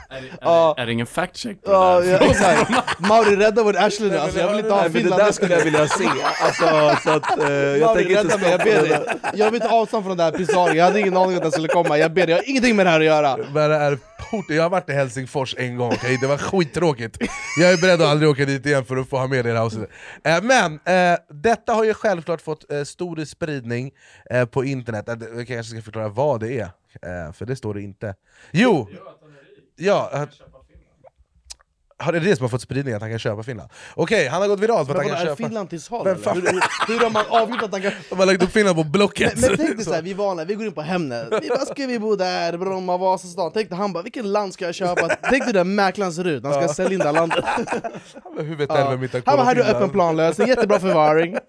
Är, 0.09 0.21
det- 0.21 0.27
är, 0.27 0.37
Ja. 0.41 0.73
det- 0.77 0.81
är 0.81 0.85
det 0.85 0.91
ingen 0.91 1.05
fact 1.05 1.35
check 1.37 1.63
på 1.63 1.71
ja, 1.71 1.99
det 1.99 2.05
där? 2.05 2.11
jag, 2.11 2.29
exakt. 2.29 2.71
Mauri 2.99 3.35
rädda 3.35 3.63
vårt 3.63 3.75
nu, 3.75 4.17
alltså, 4.17 4.39
jag 4.39 4.49
vill 4.49 4.59
inte 4.59 4.71
ha 4.73 4.81
men 4.83 4.91
det 4.93 4.99
Finland 4.99 5.21
där 5.21 5.31
skulle 5.31 5.53
jag 5.57 5.63
vilja 5.63 5.87
se, 5.87 6.07
alltså, 6.41 6.97
så 7.03 7.09
att, 7.09 7.39
eh, 7.39 7.49
jag 7.51 7.79
Mauri, 7.79 8.03
tänker 8.03 8.21
inte 8.21 8.37
mig, 8.37 8.51
jag 8.51 8.59
ber 8.59 8.81
dig. 8.89 8.99
Jag 9.33 9.51
vill 9.51 9.61
ta 9.61 9.69
avstånd 9.69 10.05
från 10.05 10.17
den 10.17 10.31
där 10.31 10.37
pisaren, 10.37 10.75
jag 10.77 10.85
hade 10.85 10.99
ingen 10.99 11.17
aning 11.17 11.35
att 11.35 11.41
den 11.41 11.51
skulle 11.51 11.67
komma, 11.67 11.97
jag 11.97 12.13
ber 12.13 12.21
dig, 12.27 12.29
jag 12.35 12.37
har 12.37 12.49
ingenting 12.49 12.75
med 12.75 12.85
det 12.85 12.89
här 12.89 12.99
att 12.99 13.05
göra 13.05 13.37
Men 13.37 13.69
det 13.69 13.75
är 13.75 13.97
port, 14.31 14.45
jag 14.49 14.63
har 14.63 14.69
varit 14.69 14.89
i 14.89 14.93
Helsingfors 14.93 15.55
en 15.57 15.77
gång, 15.77 15.91
okej? 15.93 16.17
det 16.21 16.27
var 16.27 16.37
skittråkigt 16.37 17.17
Jag 17.59 17.73
är 17.73 17.77
beredd 17.81 18.01
att 18.01 18.07
aldrig 18.07 18.29
åka 18.29 18.45
dit 18.45 18.65
igen 18.65 18.85
för 18.85 18.97
att 18.97 19.09
få 19.09 19.17
ha 19.17 19.27
med 19.27 19.45
det 19.45 19.49
i 19.49 19.51
det 19.53 19.57
här 19.59 19.65
avsnittet. 19.65 19.89
eh, 20.23 20.41
Men 20.41 20.73
eh, 20.85 21.17
detta 21.29 21.73
har 21.73 21.83
ju 21.83 21.93
självklart 21.93 22.41
fått 22.41 22.65
stor 22.85 23.25
spridning 23.25 23.91
på 24.51 24.63
internet, 24.65 25.05
jag 25.07 25.47
kanske 25.47 25.63
ska 25.63 25.81
förklara 25.81 26.07
vad 26.09 26.39
det 26.39 26.59
är, 26.59 27.31
för 27.31 27.45
det 27.45 27.55
står 27.55 27.73
det 27.73 27.81
inte 27.81 28.15
Jo! 28.51 28.87
Ja, 29.75 30.09
att, 30.13 30.29
har 31.97 32.11
det 32.11 32.19
det 32.19 32.35
som 32.35 32.43
har 32.43 32.49
fått 32.49 32.61
spridning, 32.61 32.93
att 32.93 33.01
han 33.01 33.09
kan 33.09 33.19
köpa 33.19 33.43
Finland? 33.43 33.69
Okej, 33.95 34.27
han 34.27 34.41
har 34.41 34.47
gått 34.47 34.59
viralt 34.59 34.87
för 34.87 34.95
att 34.95 35.01
han 35.01 35.09
kan 35.09 35.17
är 35.21 35.23
köpa... 35.23 35.35
Finland 35.35 35.69
till 35.69 35.81
salu 35.81 36.09
eller? 36.09 36.21
fan- 36.21 36.35
Hur, 36.35 36.41
hur, 36.41 36.61
hur 36.87 36.99
har 37.03 37.09
man 37.09 37.25
avgjort 37.29 37.61
att 37.63 37.71
han 37.71 37.81
kan... 37.81 37.91
De 38.09 38.19
har 38.19 38.25
lagt 38.25 38.43
upp 38.43 38.51
Finland 38.51 38.77
på 38.77 38.83
Blocket! 38.83 39.33
Men, 39.39 39.49
men 39.49 39.57
tänk 39.57 39.75
dig 39.75 39.85
såhär, 39.85 40.01
vi 40.01 40.11
är 40.11 40.15
vana, 40.15 40.43
vi 40.45 40.55
går 40.55 40.65
in 40.65 40.73
på 40.73 40.81
Hemnet, 40.81 41.27
vi 41.41 41.49
bara 41.49 41.65
ska 41.65 41.87
vi 41.87 41.99
bo 41.99 42.15
där, 42.15 42.57
Bromma, 42.57 42.97
Vasastan 42.97 43.51
Tänk 43.53 43.69
dig, 43.69 43.77
han 43.77 43.93
bara 43.93 44.03
vilket 44.03 44.25
land 44.25 44.53
ska 44.53 44.65
jag 44.65 44.75
köpa? 44.75 45.07
Tänk 45.29 45.45
dig 45.45 45.53
hur 45.57 45.63
mäklaren 45.63 46.13
ser 46.13 46.27
ut 46.27 46.43
han 46.43 46.53
ska 46.53 46.73
sälja 46.73 46.93
in 46.93 46.99
det 46.99 47.05
här 47.05 47.13
landet 47.13 47.45
Hur 48.37 48.55
vet 48.55 48.69
Ja. 48.69 48.93
Inte 48.93 49.21
Han 49.25 49.37
bara, 49.37 49.43
här 49.43 49.51
är 49.51 49.55
du 49.55 49.63
öppen 49.63 49.89
planlösning, 49.89 50.47
jättebra 50.47 50.79
förvaring 50.79 51.37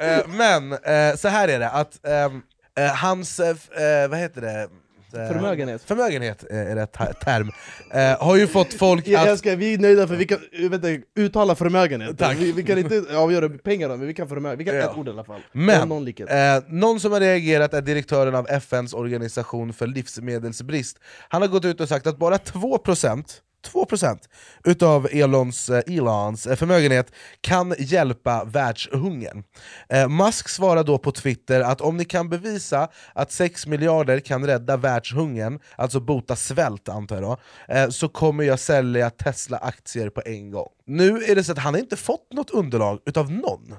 Eh, 0.00 0.26
men, 0.28 0.72
eh, 0.72 1.16
så 1.16 1.28
här 1.28 1.48
är 1.48 1.58
det, 1.58 1.70
att 1.70 2.06
ehm, 2.06 2.42
eh, 2.78 2.86
hans, 2.86 3.40
eh, 3.40 3.48
eh, 3.48 4.08
vad 4.08 4.18
heter 4.18 4.40
det? 4.40 4.68
Eh, 5.14 5.28
Förmögenhet. 5.28 5.82
Förmögenhet 5.82 6.44
eh, 6.50 6.58
är 6.58 6.76
rätt 6.76 6.92
ter- 6.92 7.12
term, 7.12 7.50
eh, 7.94 8.22
har 8.26 8.36
ju 8.36 8.46
fått 8.46 8.74
folk 8.74 9.08
Jag 9.08 9.20
att... 9.22 9.28
älskar, 9.28 9.56
vi 9.56 9.74
är 9.74 9.78
nöjda 9.78 10.06
för 10.08 10.14
vi 10.16 10.26
kan 10.26 10.38
vet 10.70 10.82
du, 10.82 11.02
uttala 11.16 11.54
förmögenhet 11.54 12.18
Tack. 12.18 12.36
vi, 12.38 12.52
vi 12.52 12.62
kan 12.62 12.78
inte 12.78 13.04
avgöra 13.16 13.48
pengar 13.48 13.88
men 13.88 14.06
vi 14.06 14.14
kan 14.14 14.28
förmögenhet, 14.28 14.60
vi 14.60 14.64
kan 14.64 14.74
Ja. 14.80 14.90
ett 14.90 14.96
ord 14.98 15.08
i 15.08 15.10
alla 15.10 15.24
fall 15.24 15.40
Men, 15.52 15.88
någon 15.88 16.08
eh, 16.08 16.62
någon 16.68 17.00
som 17.00 17.12
har 17.12 17.20
reagerat 17.20 17.74
är 17.74 17.82
direktören 17.82 18.34
av 18.34 18.46
FNs 18.50 18.94
organisation 18.94 19.72
för 19.72 19.86
livsmedelsbrist 19.86 20.98
Han 21.28 21.42
har 21.42 21.48
gått 21.48 21.64
ut 21.64 21.80
och 21.80 21.88
sagt 21.88 22.06
att 22.06 22.18
bara 22.18 22.36
2% 22.36 23.24
2% 23.62 24.18
utav 24.64 25.08
Elons, 25.12 25.70
eh, 25.70 25.96
Elons 25.96 26.46
eh, 26.46 26.56
förmögenhet 26.56 27.12
kan 27.40 27.74
hjälpa 27.78 28.44
världshungern. 28.44 29.44
Eh, 29.88 30.08
Musk 30.08 30.48
svarar 30.48 30.84
då 30.84 30.98
på 30.98 31.12
Twitter 31.12 31.60
att 31.60 31.80
om 31.80 31.96
ni 31.96 32.04
kan 32.04 32.28
bevisa 32.28 32.88
att 33.14 33.32
6 33.32 33.66
miljarder 33.66 34.20
kan 34.20 34.46
rädda 34.46 34.76
världshungern, 34.76 35.60
alltså 35.76 36.00
bota 36.00 36.36
svält 36.36 36.88
antar 36.88 37.16
jag 37.16 37.24
då, 37.24 37.92
så 37.92 38.08
kommer 38.08 38.44
jag 38.44 38.58
sälja 38.58 39.10
Tesla-aktier 39.10 40.10
på 40.10 40.22
en 40.24 40.50
gång. 40.50 40.68
Nu 40.86 41.24
är 41.24 41.34
det 41.34 41.44
så 41.44 41.52
att 41.52 41.58
han 41.58 41.76
inte 41.76 41.96
fått 41.96 42.32
något 42.32 42.50
underlag 42.50 43.00
utav 43.06 43.32
någon. 43.32 43.74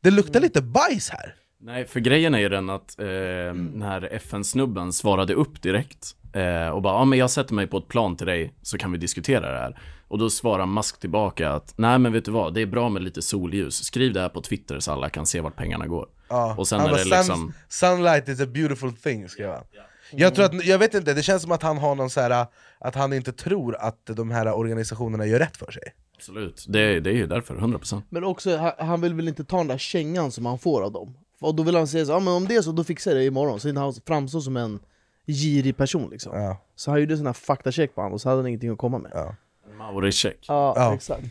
Det 0.00 0.10
luktar 0.10 0.40
lite 0.40 0.62
bajs 0.62 1.10
här. 1.10 1.34
Nej, 1.62 1.84
för 1.84 2.00
grejen 2.00 2.34
är 2.34 2.38
ju 2.38 2.48
den 2.48 2.70
att 2.70 2.98
eh, 2.98 3.06
när 3.54 4.12
FN-snubben 4.12 4.92
svarade 4.92 5.34
upp 5.34 5.62
direkt 5.62 6.16
eh, 6.32 6.68
och 6.68 6.82
bara 6.82 6.94
ja 6.94 7.04
men 7.04 7.18
jag 7.18 7.30
sätter 7.30 7.54
mig 7.54 7.66
på 7.66 7.78
ett 7.78 7.88
plan 7.88 8.16
till 8.16 8.26
dig 8.26 8.54
så 8.62 8.78
kan 8.78 8.92
vi 8.92 8.98
diskutera 8.98 9.52
det 9.52 9.58
här. 9.58 9.80
Och 10.08 10.18
då 10.18 10.30
svarar 10.30 10.66
Musk 10.66 11.00
tillbaka 11.00 11.50
att 11.50 11.74
nej 11.76 11.98
men 11.98 12.12
vet 12.12 12.24
du 12.24 12.30
vad, 12.30 12.54
det 12.54 12.60
är 12.62 12.66
bra 12.66 12.88
med 12.88 13.02
lite 13.02 13.22
solljus. 13.22 13.84
Skriv 13.84 14.12
det 14.12 14.20
här 14.20 14.28
på 14.28 14.40
Twitter 14.40 14.80
så 14.80 14.92
alla 14.92 15.08
kan 15.08 15.26
se 15.26 15.40
vart 15.40 15.56
pengarna 15.56 15.86
går. 15.86 16.08
Ja. 16.28 16.54
Och 16.58 16.68
sen 16.68 16.80
Han 16.80 16.90
är 16.90 16.94
det 16.94 17.04
"Sun- 17.04 17.16
liksom, 17.18 17.52
Sunlight 17.68 18.28
is 18.28 18.40
a 18.40 18.46
beautiful 18.46 18.92
thing, 18.92 19.28
skrev 19.28 19.50
han. 19.50 19.64
Jag, 20.12 20.34
tror 20.34 20.44
att, 20.44 20.64
jag 20.66 20.78
vet 20.78 20.94
inte, 20.94 21.14
det 21.14 21.22
känns 21.22 21.42
som 21.42 21.52
att 21.52 21.62
han 21.62 21.78
har 21.78 21.94
någon 21.94 22.10
så 22.10 22.20
här, 22.20 22.46
att 22.78 22.94
han 22.94 23.12
inte 23.12 23.32
tror 23.32 23.76
att 23.76 24.06
de 24.06 24.30
här 24.30 24.52
organisationerna 24.54 25.26
gör 25.26 25.38
rätt 25.38 25.56
för 25.56 25.70
sig. 25.70 25.82
absolut, 26.16 26.64
det, 26.68 27.00
det 27.00 27.10
är 27.10 27.14
ju 27.14 27.26
därför, 27.26 27.54
100%. 27.56 28.02
Men 28.08 28.24
också, 28.24 28.56
han, 28.56 28.72
han 28.78 29.00
vill 29.00 29.14
väl 29.14 29.28
inte 29.28 29.44
ta 29.44 29.56
den 29.56 29.66
där 29.66 29.78
kängan 29.78 30.32
som 30.32 30.46
han 30.46 30.58
får 30.58 30.82
av 30.82 30.92
dem 30.92 31.14
Och 31.40 31.54
då 31.54 31.62
vill 31.62 31.76
han 31.76 31.86
säga 31.88 32.06
så, 32.06 32.12
ja 32.12 32.20
men 32.20 32.34
om 32.34 32.48
det 32.48 32.56
är 32.56 32.62
så, 32.62 32.72
då 32.72 32.84
fixar 32.84 33.10
jag 33.10 33.20
det 33.20 33.24
imorgon 33.24 33.60
Så 33.60 33.68
inte 33.68 33.80
han 33.80 33.94
framstår 34.06 34.40
som 34.40 34.56
en 34.56 34.80
girig 35.26 35.76
person 35.76 36.10
liksom 36.10 36.36
Ja. 36.36 36.56
Så 36.74 36.90
han 36.90 37.00
gjorde 37.00 37.16
sån 37.16 37.26
här 37.26 37.32
faktacheck 37.32 37.94
på 37.94 38.00
honom 38.00 38.12
och 38.12 38.20
så 38.20 38.28
hade 38.28 38.40
han 38.40 38.46
ingenting 38.48 38.70
att 38.70 38.78
komma 38.78 38.98
med 38.98 39.10
Ja. 39.14 39.34
Mauri-check. 39.78 40.44
Ja, 40.48 40.72
Ja. 40.76 40.94
exakt 40.94 41.22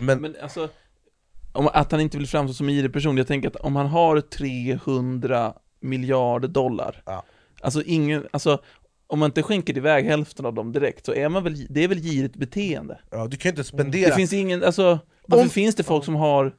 Men, 0.00 0.20
Men 0.20 0.36
alltså, 0.42 0.68
om, 1.52 1.68
att 1.72 1.92
han 1.92 2.00
inte 2.00 2.18
vill 2.18 2.26
framstå 2.26 2.54
som 2.54 2.68
en 2.68 2.74
girig 2.74 2.92
person, 2.92 3.16
jag 3.16 3.26
tänker 3.26 3.48
att 3.48 3.56
om 3.56 3.76
han 3.76 3.86
har 3.86 4.20
300 4.20 5.54
miljarder 5.80 6.48
dollar, 6.48 7.02
Ja. 7.06 7.24
alltså 7.60 7.82
ingen, 7.82 8.26
alltså 8.30 8.62
om 9.06 9.18
man 9.18 9.26
inte 9.26 9.42
skänker 9.42 9.76
iväg 9.76 10.04
hälften 10.04 10.46
av 10.46 10.54
dem 10.54 10.72
direkt 10.72 11.06
så 11.06 11.14
är 11.14 11.28
man 11.28 11.44
väl, 11.44 11.66
det 11.70 11.84
är 11.84 11.88
väl 11.88 11.98
girigt 12.02 12.36
beteende? 12.36 13.00
ja, 13.10 13.26
du 13.26 13.36
kan 13.36 13.48
ju 13.48 13.52
inte 13.52 13.64
spendera... 13.64 14.08
Det 14.08 14.14
finns 14.16 14.32
ingen, 14.32 14.64
alltså, 14.64 14.98
varför 15.26 15.44
Om- 15.44 15.50
finns 15.50 15.74
det 15.74 15.82
folk 15.82 16.04
som 16.04 16.14
har 16.14 16.52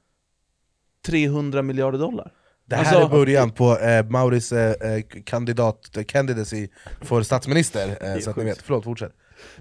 300 1.05 1.61
miljarder 1.61 1.99
dollar? 1.99 2.31
Det 2.69 2.75
här 2.75 2.85
alltså- 2.85 3.15
är 3.15 3.19
början 3.19 3.51
på 3.51 3.79
eh, 3.79 4.05
Mauris 4.05 4.51
eh, 4.51 4.93
eh, 4.93 5.01
kandidat, 5.25 5.97
candidacy 6.07 6.67
för 7.01 7.23
statsminister, 7.23 7.97
eh, 8.01 8.19
så 8.19 8.29
att 8.29 8.35
ni 8.35 8.43
vet. 8.43 8.61
Förlåt, 8.61 8.83
fortsätt. 8.83 9.11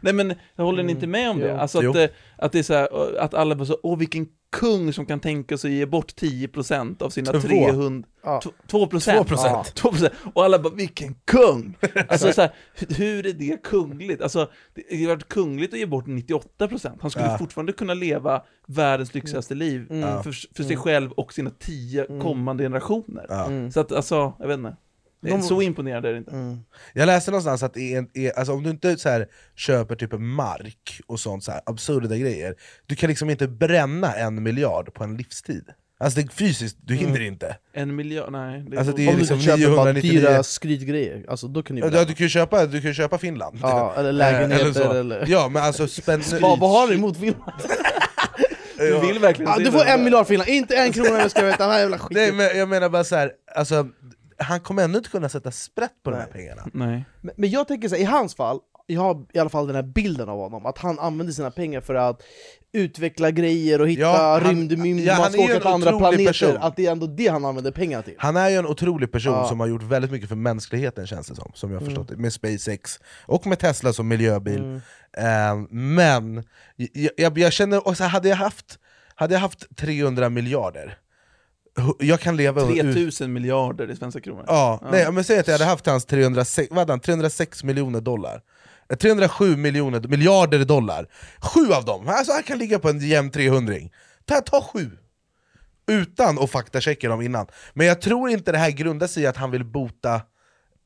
Nej 0.00 0.12
men, 0.12 0.34
jag 0.56 0.64
håller 0.64 0.82
ni 0.82 0.92
inte 0.92 1.06
med 1.06 1.30
om 1.30 1.38
det? 1.38 1.48
Jo. 1.48 1.56
Alltså 1.56 1.88
att, 1.88 1.94
det- 1.94 2.10
att 2.38 2.52
det 2.52 2.58
är 2.58 2.62
så 2.62 2.74
här, 2.74 3.18
att 3.20 3.34
alla 3.34 3.54
bara 3.54 3.64
så, 3.66 3.78
åh 3.82 3.98
vilken 3.98 4.26
kung 4.52 4.92
som 4.92 5.06
kan 5.06 5.20
tänka 5.20 5.58
sig 5.58 5.72
ge 5.74 5.86
bort 5.86 6.12
10% 6.20 7.02
av 7.02 7.10
sina 7.10 7.32
Två. 7.32 7.40
300... 7.40 8.08
Ja. 8.24 8.40
T- 8.40 8.48
2%? 8.68 8.88
2%. 8.90 9.32
Ja, 9.44 9.64
2%. 9.74 10.10
Och 10.34 10.44
alla 10.44 10.58
bara, 10.58 10.74
vilken 10.74 11.14
kung! 11.24 11.76
Alltså 12.08 12.32
så 12.32 12.40
här, 12.40 12.50
hu- 12.78 12.94
hur 12.94 13.26
är 13.26 13.32
det 13.32 13.62
kungligt? 13.62 14.22
Alltså, 14.22 14.50
det 14.74 14.96
hade 14.96 15.06
varit 15.06 15.28
kungligt 15.28 15.72
att 15.72 15.78
ge 15.78 15.86
bort 15.86 16.06
98%. 16.06 16.98
Han 17.00 17.10
skulle 17.10 17.26
Ja. 17.26 17.38
fortfarande 17.38 17.72
kunna 17.72 17.94
leva 17.94 18.42
världens 18.66 19.14
lyxigaste 19.14 19.54
liv 19.54 19.86
Mm. 19.90 20.22
för, 20.22 20.32
för 20.56 20.62
sig 20.62 20.76
själv 20.76 21.12
och 21.12 21.32
sina 21.32 21.50
tio 21.50 22.06
kommande 22.22 22.62
generationer. 22.64 23.26
Ja. 23.28 23.46
Mm. 23.46 23.70
Så 23.70 23.80
att, 23.80 23.92
alltså, 23.92 24.32
jag 24.38 24.48
vet 24.48 24.58
inte. 24.58 24.76
De- 25.20 25.42
Så 25.42 25.62
imponerande 25.62 26.08
är 26.08 26.12
det 26.12 26.18
inte. 26.18 26.30
Mm. 26.30 26.58
Jag 26.94 27.06
läste 27.06 27.30
någonstans 27.30 27.62
att 27.62 27.76
i 27.76 27.94
en, 27.94 28.08
i, 28.14 28.30
alltså 28.32 28.52
om 28.52 28.62
du 28.62 28.70
inte 28.70 28.96
så 28.96 29.08
här, 29.08 29.26
köper 29.56 29.96
typ 29.96 30.12
mark 30.18 31.00
och 31.06 31.20
sånt, 31.20 31.44
så 31.44 31.52
här, 31.52 31.60
absurda 31.66 32.16
grejer, 32.16 32.54
du 32.86 32.96
kan 32.96 33.08
liksom 33.08 33.30
inte 33.30 33.48
bränna 33.48 34.14
en 34.14 34.42
miljard 34.42 34.94
på 34.94 35.04
en 35.04 35.16
livstid. 35.16 35.64
Alltså 36.00 36.20
det 36.20 36.26
är 36.26 36.28
fysiskt, 36.32 36.76
du 36.82 36.94
hinner 36.94 37.20
inte. 37.20 37.56
En 37.72 37.96
miljard, 37.96 38.32
nej. 38.32 38.64
Det 38.68 38.76
är 38.76 38.78
Alltså, 38.78 38.90
så- 38.92 38.96
det 38.96 39.04
är 39.04 39.08
Om 39.08 39.14
du 39.14 39.18
liksom 39.20 39.36
inte 39.38 39.46
köper 39.46 39.76
bara 39.76 39.92
999. 39.92 40.20
dyra 40.20 40.42
skrytgrejer, 40.42 41.24
alltså 41.28 41.48
då 41.48 41.62
kan 41.62 41.76
du 41.76 41.82
Ja, 41.82 42.04
du 42.04 42.14
kan 42.14 42.24
ju 42.24 42.28
köpa, 42.28 42.66
du 42.66 42.80
kan 42.80 42.88
ju 42.90 42.94
köpa 42.94 43.18
Finland. 43.18 43.58
Ja, 43.62 43.94
eller 43.96 44.08
Eh, 44.08 44.14
lägenheter 44.14 44.72
så. 44.72 44.92
eller... 44.92 45.24
Ja 45.28 45.48
men 45.48 45.62
alltså 45.62 45.88
spänn... 45.88 46.22
Vad, 46.40 46.58
vad 46.58 46.70
har 46.70 46.88
du 46.88 46.94
emot 46.94 47.16
Finland? 47.18 47.52
Du 48.78 49.00
vill 49.00 49.18
verkligen 49.18 49.50
Ja, 49.50 49.58
du 49.58 49.72
får 49.72 49.84
en 49.84 50.04
miljard 50.04 50.26
Finland, 50.26 50.48
inte 50.50 50.76
en 50.76 50.92
krona 50.92 51.18
jag 51.18 51.30
ska 51.30 51.44
veta, 51.44 51.62
den 51.62 51.72
här 51.72 51.80
jävla 51.80 51.98
skiten 51.98 52.22
Nej 52.22 52.32
men 52.32 52.58
jag 52.58 52.68
menar 52.68 52.88
bara 52.88 53.04
så 53.04 53.16
här, 53.16 53.32
alltså, 53.54 53.86
han 54.38 54.60
kommer 54.60 54.82
ändå 54.84 54.98
inte 54.98 55.10
kunna 55.10 55.28
sätta 55.28 55.50
sprätt 55.50 56.02
på 56.04 56.10
de 56.10 56.16
här 56.16 56.26
pengarna. 56.26 56.62
Nej. 56.72 57.04
Men, 57.20 57.34
men 57.36 57.50
jag 57.50 57.68
tänker 57.68 57.88
så 57.88 57.94
här, 57.94 58.02
i 58.02 58.04
hans 58.04 58.34
fall, 58.34 58.58
jag 58.86 59.00
har 59.00 59.26
i 59.32 59.38
alla 59.38 59.50
fall 59.50 59.66
den 59.66 59.76
här 59.76 59.82
bilden 59.82 60.28
av 60.28 60.38
honom, 60.38 60.66
att 60.66 60.78
han 60.78 60.98
använder 60.98 61.32
sina 61.34 61.50
pengar 61.50 61.80
för 61.80 61.94
att 61.94 62.22
utveckla 62.72 63.30
grejer 63.30 63.80
och 63.80 63.88
hitta 63.88 64.00
Ja, 64.02 64.40
rymdmynt, 64.44 65.00
ja, 65.00 65.18
man 65.18 65.32
ska 65.32 65.42
åka 65.42 65.54
en 65.54 65.60
till 65.60 65.66
andra 65.68 65.88
otrolig 65.94 65.98
planeter, 66.16 66.26
person. 66.26 66.56
att 66.62 66.76
det 66.76 66.86
är 66.86 66.92
ändå 66.92 67.06
det 67.06 67.28
han 67.28 67.44
använder 67.44 67.70
pengar 67.70 68.02
till 68.02 68.14
Han 68.18 68.36
är 68.36 68.48
ju 68.48 68.56
en 68.56 68.66
otrolig 68.66 69.12
person 69.12 69.32
Ja. 69.32 69.48
som 69.48 69.60
har 69.60 69.66
gjort 69.66 69.82
väldigt 69.82 70.10
mycket 70.10 70.28
för 70.28 70.36
mänskligheten 70.36 71.06
känns 71.06 71.26
det 71.28 71.34
som, 71.34 71.50
som 71.54 71.70
jag 71.70 71.76
har 71.76 71.82
Mm. 71.82 71.94
förstått 71.94 72.08
det, 72.08 72.16
med 72.22 72.32
SpaceX 72.32 73.00
och 73.26 73.46
med 73.46 73.58
Tesla 73.58 73.92
som 73.92 74.08
miljöbil. 74.08 74.58
Mm. 74.58 74.80
Eh, 75.16 75.66
men 75.70 76.44
jag, 76.76 77.10
jag, 77.16 77.38
jag 77.38 77.52
känner 77.52 77.88
också, 77.88 78.04
hade 78.04 78.28
jag 78.28 78.36
haft, 78.36 78.78
hade 79.14 79.34
jag 79.34 79.40
haft 79.40 79.76
300 79.76 80.28
miljarder, 80.28 80.98
jag 81.98 82.20
kan 82.20 82.36
leva 82.36 82.62
ut- 82.62 82.80
3000 82.80 83.32
miljarder 83.32 83.90
i 83.90 83.96
svenska 83.96 84.20
kronor. 84.20 84.44
Ja, 84.46 84.78
Ja. 84.82 84.88
nej 84.90 85.12
men 85.12 85.24
säg 85.24 85.38
att 85.38 85.46
jag 85.46 85.54
hade 85.54 85.64
haft 85.64 85.86
hans 85.86 86.04
306, 86.04 86.68
vad 86.70 86.78
hade 86.78 86.92
han, 86.92 87.00
306 87.00 87.64
miljoner 87.64 88.00
dollar. 88.00 88.42
Eh, 88.90 88.96
307 88.96 89.56
miljoner, 89.56 90.00
miljarder 90.00 90.64
dollar. 90.64 91.06
Sju 91.40 91.72
av 91.72 91.84
dem, 91.84 92.08
alltså 92.08 92.32
han 92.32 92.42
kan 92.42 92.58
ligga 92.58 92.78
på 92.78 92.88
en 92.88 92.98
jämn 92.98 93.30
300 93.30 93.74
Ta, 94.24 94.40
ta 94.40 94.62
sju! 94.62 94.90
Utan 95.90 96.38
att 96.38 96.50
faktachecka 96.50 97.08
dem 97.08 97.22
innan. 97.22 97.46
Men 97.74 97.86
jag 97.86 98.00
tror 98.00 98.30
inte 98.30 98.52
det 98.52 98.58
här 98.58 98.70
grundar 98.70 99.06
sig 99.06 99.22
i 99.22 99.26
att 99.26 99.36
han 99.36 99.50
vill 99.50 99.64
bota 99.64 100.20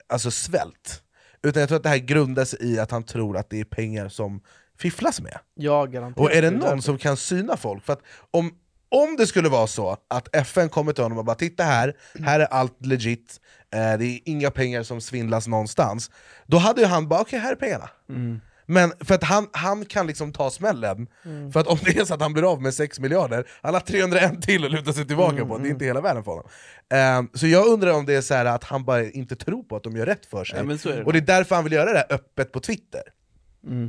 alltså 0.08 0.30
svält. 0.30 1.02
Utan 1.42 1.60
jag 1.60 1.68
tror 1.68 1.76
att 1.76 1.82
det 1.82 1.88
här 1.88 1.96
grundar 1.96 2.44
sig 2.44 2.58
i 2.62 2.78
att 2.78 2.90
han 2.90 3.02
tror 3.02 3.36
att 3.36 3.50
det 3.50 3.60
är 3.60 3.64
pengar 3.64 4.08
som 4.08 4.40
fifflas 4.78 5.20
med. 5.20 5.38
Ja, 5.54 5.84
garanterat. 5.86 6.18
Och 6.28 6.32
är 6.36 6.42
det 6.42 6.48
är 6.48 6.52
någon 6.52 6.82
som 6.82 6.98
kan 6.98 7.16
syna 7.16 7.56
folk? 7.56 7.84
För 7.84 7.92
att 7.92 8.00
om, 8.30 8.50
om 8.92 9.16
det 9.16 9.26
skulle 9.26 9.48
vara 9.48 9.66
så 9.66 9.96
att 10.08 10.36
FN 10.36 10.68
kommer 10.68 10.92
till 10.92 11.02
honom 11.04 11.18
och 11.18 11.24
bara 11.24 11.36
titta 11.36 11.64
här, 11.64 11.96
här 12.24 12.40
är 12.40 12.44
allt 12.46 12.86
legit, 12.86 13.40
eh, 13.74 13.98
det 13.98 14.04
är 14.06 14.20
inga 14.24 14.50
pengar 14.50 14.82
som 14.82 15.00
svindlas 15.00 15.46
någonstans, 15.48 16.10
då 16.46 16.56
hade 16.56 16.80
ju 16.80 16.86
han 16.86 17.08
bara 17.08 17.20
okej, 17.20 17.38
här 17.38 17.52
är 17.52 17.56
pengarna. 17.56 17.88
Men 18.66 18.92
för 19.00 19.14
att 19.14 19.24
han, 19.24 19.48
han 19.52 19.84
kan 19.84 20.06
liksom 20.06 20.32
ta 20.32 20.50
smällen, 20.50 21.06
för 21.52 21.60
att 21.60 21.66
om 21.66 21.78
det 21.84 21.96
är 21.98 22.04
så 22.04 22.14
att 22.14 22.20
han 22.20 22.32
blir 22.32 22.52
av 22.52 22.62
med 22.62 22.74
6 22.74 23.00
miljarder, 23.00 23.46
han 23.62 23.74
har 23.74 23.80
301 23.80 24.42
till 24.42 24.64
att 24.64 24.70
luta 24.70 24.92
sig 24.92 25.06
tillbaka 25.06 25.46
på, 25.46 25.58
det 25.58 25.68
är 25.68 25.70
inte 25.70 25.84
hela 25.84 26.00
världen 26.00 26.24
för 26.24 26.30
honom. 26.30 26.46
Eh, 26.94 27.38
så 27.38 27.46
jag 27.46 27.66
undrar 27.66 27.92
om 27.92 28.06
det 28.06 28.14
är 28.14 28.20
så 28.20 28.34
här 28.34 28.44
att 28.44 28.64
han 28.64 28.84
bara 28.84 29.04
inte 29.10 29.36
tror 29.36 29.62
på 29.62 29.76
att 29.76 29.82
de 29.82 29.96
gör 29.96 30.06
rätt 30.06 30.26
för 30.26 30.44
sig, 30.44 30.58
Ja, 30.58 30.64
men 30.64 30.78
så 30.78 30.88
är 30.88 30.96
det 30.96 31.04
och 31.04 31.12
det 31.12 31.18
är 31.18 31.20
därför 31.20 31.54
han 31.54 31.64
vill 31.64 31.72
göra 31.72 31.92
det 31.92 31.98
här 31.98 32.06
öppet 32.14 32.52
på 32.52 32.60
Twitter. 32.60 33.02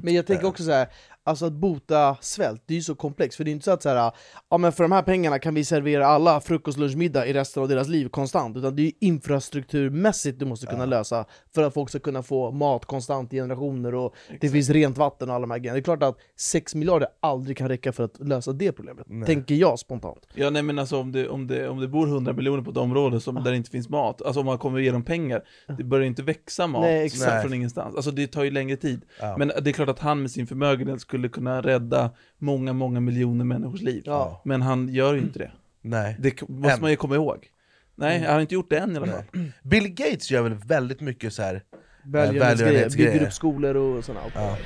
Men 0.03 0.13
jag 0.13 0.27
tänker 0.27 0.45
också 0.47 0.63
så 0.63 0.71
här, 0.71 0.87
alltså 1.23 1.45
att 1.45 1.53
bota 1.53 2.17
svält, 2.21 2.63
det 2.65 2.73
är 2.73 2.75
ju 2.75 2.81
så 2.81 2.95
komplext, 2.95 3.37
för 3.37 3.43
det 3.43 3.51
är 3.51 3.53
inte 3.53 3.65
så 3.65 3.71
att 3.71 3.83
så 3.83 3.89
här, 3.89 4.11
ja 4.49 4.57
men 4.57 4.71
för 4.71 4.83
de 4.83 4.91
här 4.91 5.01
pengarna 5.01 5.39
kan 5.39 5.53
vi 5.53 5.65
servera 5.65 6.07
alla 6.07 6.41
frukost, 6.41 6.77
lunch, 6.77 6.95
middag 6.95 7.27
i 7.27 7.33
resten 7.33 7.63
av 7.63 7.69
deras 7.69 7.87
liv 7.87 8.09
konstant, 8.09 8.57
utan 8.57 8.75
det 8.75 8.81
är 8.81 8.85
ju 8.85 8.91
infrastrukturmässigt 8.99 10.39
du 10.39 10.45
måste 10.45 10.65
kunna 10.65 10.85
lösa 10.85 11.25
för 11.55 11.63
att 11.63 11.73
folk 11.73 11.89
ska 11.89 11.99
kunna 11.99 12.23
få 12.23 12.51
mat 12.51 12.85
konstant 12.85 13.33
i 13.33 13.35
generationer 13.35 13.95
och 13.95 14.15
det 14.41 14.49
finns 14.49 14.69
rent 14.69 14.97
vatten 14.97 15.29
och 15.29 15.35
alla 15.35 15.41
de 15.41 15.51
här 15.51 15.59
grejerna. 15.59 15.75
Det 15.75 15.79
är 15.79 15.83
klart 15.83 16.03
att 16.03 16.17
6 16.35 16.75
miljarder 16.75 17.07
aldrig 17.19 17.57
kan 17.57 17.67
räcka 17.67 17.91
för 17.91 18.03
att 18.03 18.19
lösa 18.19 18.53
det 18.53 18.71
problemet, 18.71 19.07
tänker 19.25 19.55
jag 19.55 19.79
spontant. 19.79 20.27
Ja 20.33 20.49
nej 20.49 20.63
men 20.63 20.79
alltså 20.79 20.99
om 20.99 21.11
det, 21.11 21.29
om 21.29 21.47
det, 21.47 21.69
om 21.69 21.79
det 21.79 21.87
bor 21.87 22.07
100 22.07 22.33
miljoner 22.33 22.63
på 22.63 22.71
ett 22.71 22.77
område 22.77 23.19
som, 23.21 23.35
där 23.35 23.51
det 23.51 23.57
inte 23.57 23.69
finns 23.69 23.89
mat, 23.89 24.21
alltså 24.21 24.39
om 24.39 24.45
man 24.45 24.57
kommer 24.57 24.79
ge 24.79 24.91
dem 24.91 25.03
pengar, 25.03 25.43
det 25.77 25.83
börjar 25.83 26.05
inte 26.05 26.23
växa 26.23 26.67
mat 26.67 26.81
Nej, 26.81 27.05
exakt. 27.05 27.31
Nej. 27.31 27.41
från 27.41 27.53
ingenstans. 27.53 27.95
Alltså 27.95 28.11
det 28.11 28.27
tar 28.27 28.43
ju 28.43 28.51
längre 28.51 28.77
tid. 28.77 29.01
Ja. 29.19 29.35
Men 29.37 29.47
det 29.61 29.69
är 29.69 29.71
klart 29.71 29.89
att 29.89 29.99
han 29.99 30.21
med 30.21 30.31
sin 30.31 30.47
förmögenhet 30.47 31.01
skulle 31.13 31.29
kunna 31.29 31.61
rädda 31.61 32.11
många, 32.37 32.73
många 32.73 32.99
miljoner 32.99 33.45
människors 33.45 33.81
liv. 33.81 34.03
Ja. 34.05 34.41
Men 34.45 34.61
han 34.61 34.89
gör 34.89 35.13
ju 35.13 35.19
inte 35.19 35.39
det. 35.39 35.51
Nej. 35.81 36.15
Det 36.19 36.49
måste 36.49 36.73
Än. 36.73 36.81
man 36.81 36.89
ju 36.89 36.95
komma 36.95 37.15
ihåg. 37.15 37.47
Nej, 37.95 38.15
Mm. 38.15 38.25
han 38.25 38.33
har 38.33 38.41
inte 38.41 38.53
gjort 38.53 38.69
det 38.69 38.77
än 38.77 38.93
i 38.93 38.97
alla 38.97 39.07
fall. 39.07 39.23
Bill 39.63 39.87
Gates 39.89 40.31
gör 40.31 40.41
väl 40.41 40.53
väldigt 40.53 41.01
mycket 41.01 41.33
så 41.33 41.41
här. 41.41 41.63
Välgörenhetsgrejer, 42.05 42.55
välgörenhetsgrejer. 42.55 43.11
bygger 43.13 43.25
upp 43.27 43.33
skolor 43.33 43.75
och 43.75 44.05
sådana 44.05 44.21
Ja. 44.35 44.57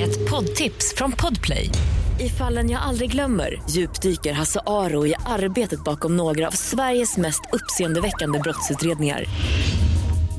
Ett 0.00 0.30
poddtips 0.30 0.94
från 0.96 1.12
Podplay. 1.12 1.70
I 2.20 2.28
fallen 2.28 2.70
jag 2.70 2.82
aldrig 2.82 3.10
glömmer 3.10 3.62
djupdyker 3.70 4.32
Hasse 4.32 4.60
Aro 4.66 5.06
i 5.06 5.14
arbetet 5.26 5.84
bakom 5.84 6.16
några 6.16 6.46
av 6.46 6.50
Sveriges 6.50 7.16
mest 7.16 7.42
uppseendeväckande 7.52 8.38
brottsutredningar. 8.38 9.24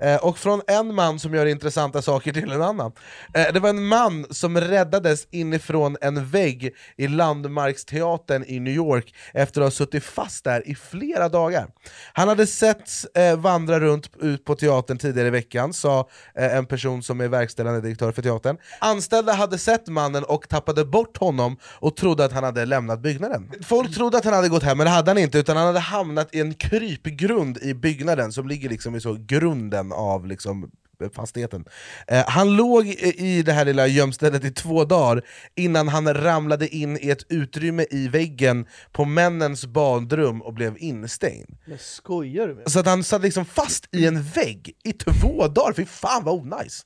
Eh, 0.00 0.16
och 0.16 0.38
från 0.38 0.62
en 0.66 0.94
man 0.94 1.18
som 1.18 1.34
gör 1.34 1.46
intressanta 1.46 2.02
saker 2.02 2.32
till 2.32 2.52
en 2.52 2.62
annan. 2.62 2.92
Eh, 3.34 3.52
det 3.52 3.60
var 3.60 3.68
en 3.68 3.84
man 3.84 4.26
som 4.30 4.60
räddades 4.60 5.26
inifrån 5.30 5.96
en 6.00 6.26
vägg 6.26 6.74
i 6.96 7.08
Landmarksteatern 7.08 8.44
i 8.46 8.60
New 8.60 8.74
York 8.74 9.14
efter 9.34 9.60
att 9.60 9.66
ha 9.66 9.70
suttit 9.70 10.04
fast 10.04 10.44
där 10.44 10.68
i 10.68 10.74
flera 10.74 11.28
dagar. 11.28 11.68
Han 12.12 12.28
hade 12.28 12.46
setts 12.46 13.04
eh, 13.04 13.36
vandra 13.38 13.80
runt 13.80 14.10
ut 14.20 14.44
på 14.44 14.54
teatern 14.54 14.98
tidigare 14.98 15.28
i 15.28 15.30
veckan, 15.30 15.72
sa 15.72 16.08
eh, 16.34 16.56
en 16.56 16.66
person 16.66 17.02
som 17.02 17.20
är 17.20 17.28
verkställande 17.28 17.80
direktör 17.80 18.12
för 18.12 18.22
teatern. 18.22 18.56
Anställda 18.80 19.32
hade 19.32 19.58
sett 19.58 19.88
mannen 19.88 20.24
och 20.24 20.48
tappade 20.48 20.84
bort 20.84 21.16
honom 21.16 21.56
och 21.62 21.96
trodde 21.96 22.24
att 22.24 22.32
han 22.32 22.44
hade 22.44 22.64
lämnat 22.64 23.00
byggnaden. 23.00 23.50
Folk 23.62 23.94
trodde 23.94 24.18
att 24.18 24.24
han 24.24 24.34
hade 24.34 24.48
gått 24.48 24.62
hem, 24.62 24.78
men 24.78 24.84
det 24.84 24.90
hade 24.90 25.10
han 25.10 25.18
inte, 25.18 25.38
utan 25.38 25.56
han 25.56 25.66
hade 25.66 25.78
hamnat 25.78 26.34
i 26.34 26.40
en 26.40 26.54
krypgrund 26.54 27.58
i 27.58 27.74
byggnaden 27.74 28.32
som 28.32 28.48
ligger 28.48 28.68
liksom 28.68 28.94
i 28.94 29.00
så 29.00 29.16
grunden 29.26 29.87
av 29.92 30.26
liksom 30.26 30.70
fastigheten. 31.12 31.64
Eh, 32.06 32.24
han 32.26 32.56
låg 32.56 32.86
i 32.86 33.42
det 33.42 33.52
här 33.52 33.64
lilla 33.64 33.86
gömstället 33.86 34.44
i 34.44 34.50
två 34.50 34.84
dagar 34.84 35.22
innan 35.54 35.88
han 35.88 36.14
ramlade 36.14 36.68
in 36.68 36.98
i 37.00 37.10
ett 37.10 37.22
utrymme 37.28 37.86
i 37.90 38.08
väggen 38.08 38.66
på 38.92 39.04
männens 39.04 39.66
badrum 39.66 40.42
och 40.42 40.54
blev 40.54 40.76
instängd. 40.78 41.56
Men 41.66 41.78
skojar 41.78 42.48
du 42.48 42.54
med 42.54 42.70
Så 42.70 42.80
att 42.80 42.86
han 42.86 43.04
satt 43.04 43.22
liksom 43.22 43.44
fast 43.44 43.94
i 43.94 44.06
en 44.06 44.22
vägg 44.22 44.72
i 44.84 44.92
två 44.92 45.48
dagar, 45.48 45.72
fy 45.72 45.84
fan 45.84 46.24
vad 46.24 46.34
onajs! 46.34 46.82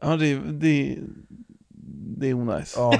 Ja, 0.00 0.16
det, 0.16 0.34
det, 0.34 0.98
det 2.18 2.28
är 2.28 2.34
onajs. 2.34 2.74
Ja. 2.76 2.98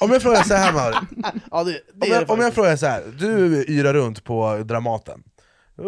Om 0.00 0.10
jag 0.10 0.22
frågar 0.22 0.42
så 0.42 0.54
här 0.54 0.72
Mauri, 0.72 0.96
Ja 1.50 1.64
det, 1.64 1.80
det 1.94 2.06
om 2.06 2.12
jag, 2.12 2.30
om 2.30 2.40
jag 2.40 2.54
frågar 2.54 2.76
så 2.76 2.86
här, 2.86 3.02
du 3.18 3.64
yrar 3.68 3.94
runt 3.94 4.24
på 4.24 4.62
Dramaten 4.64 5.22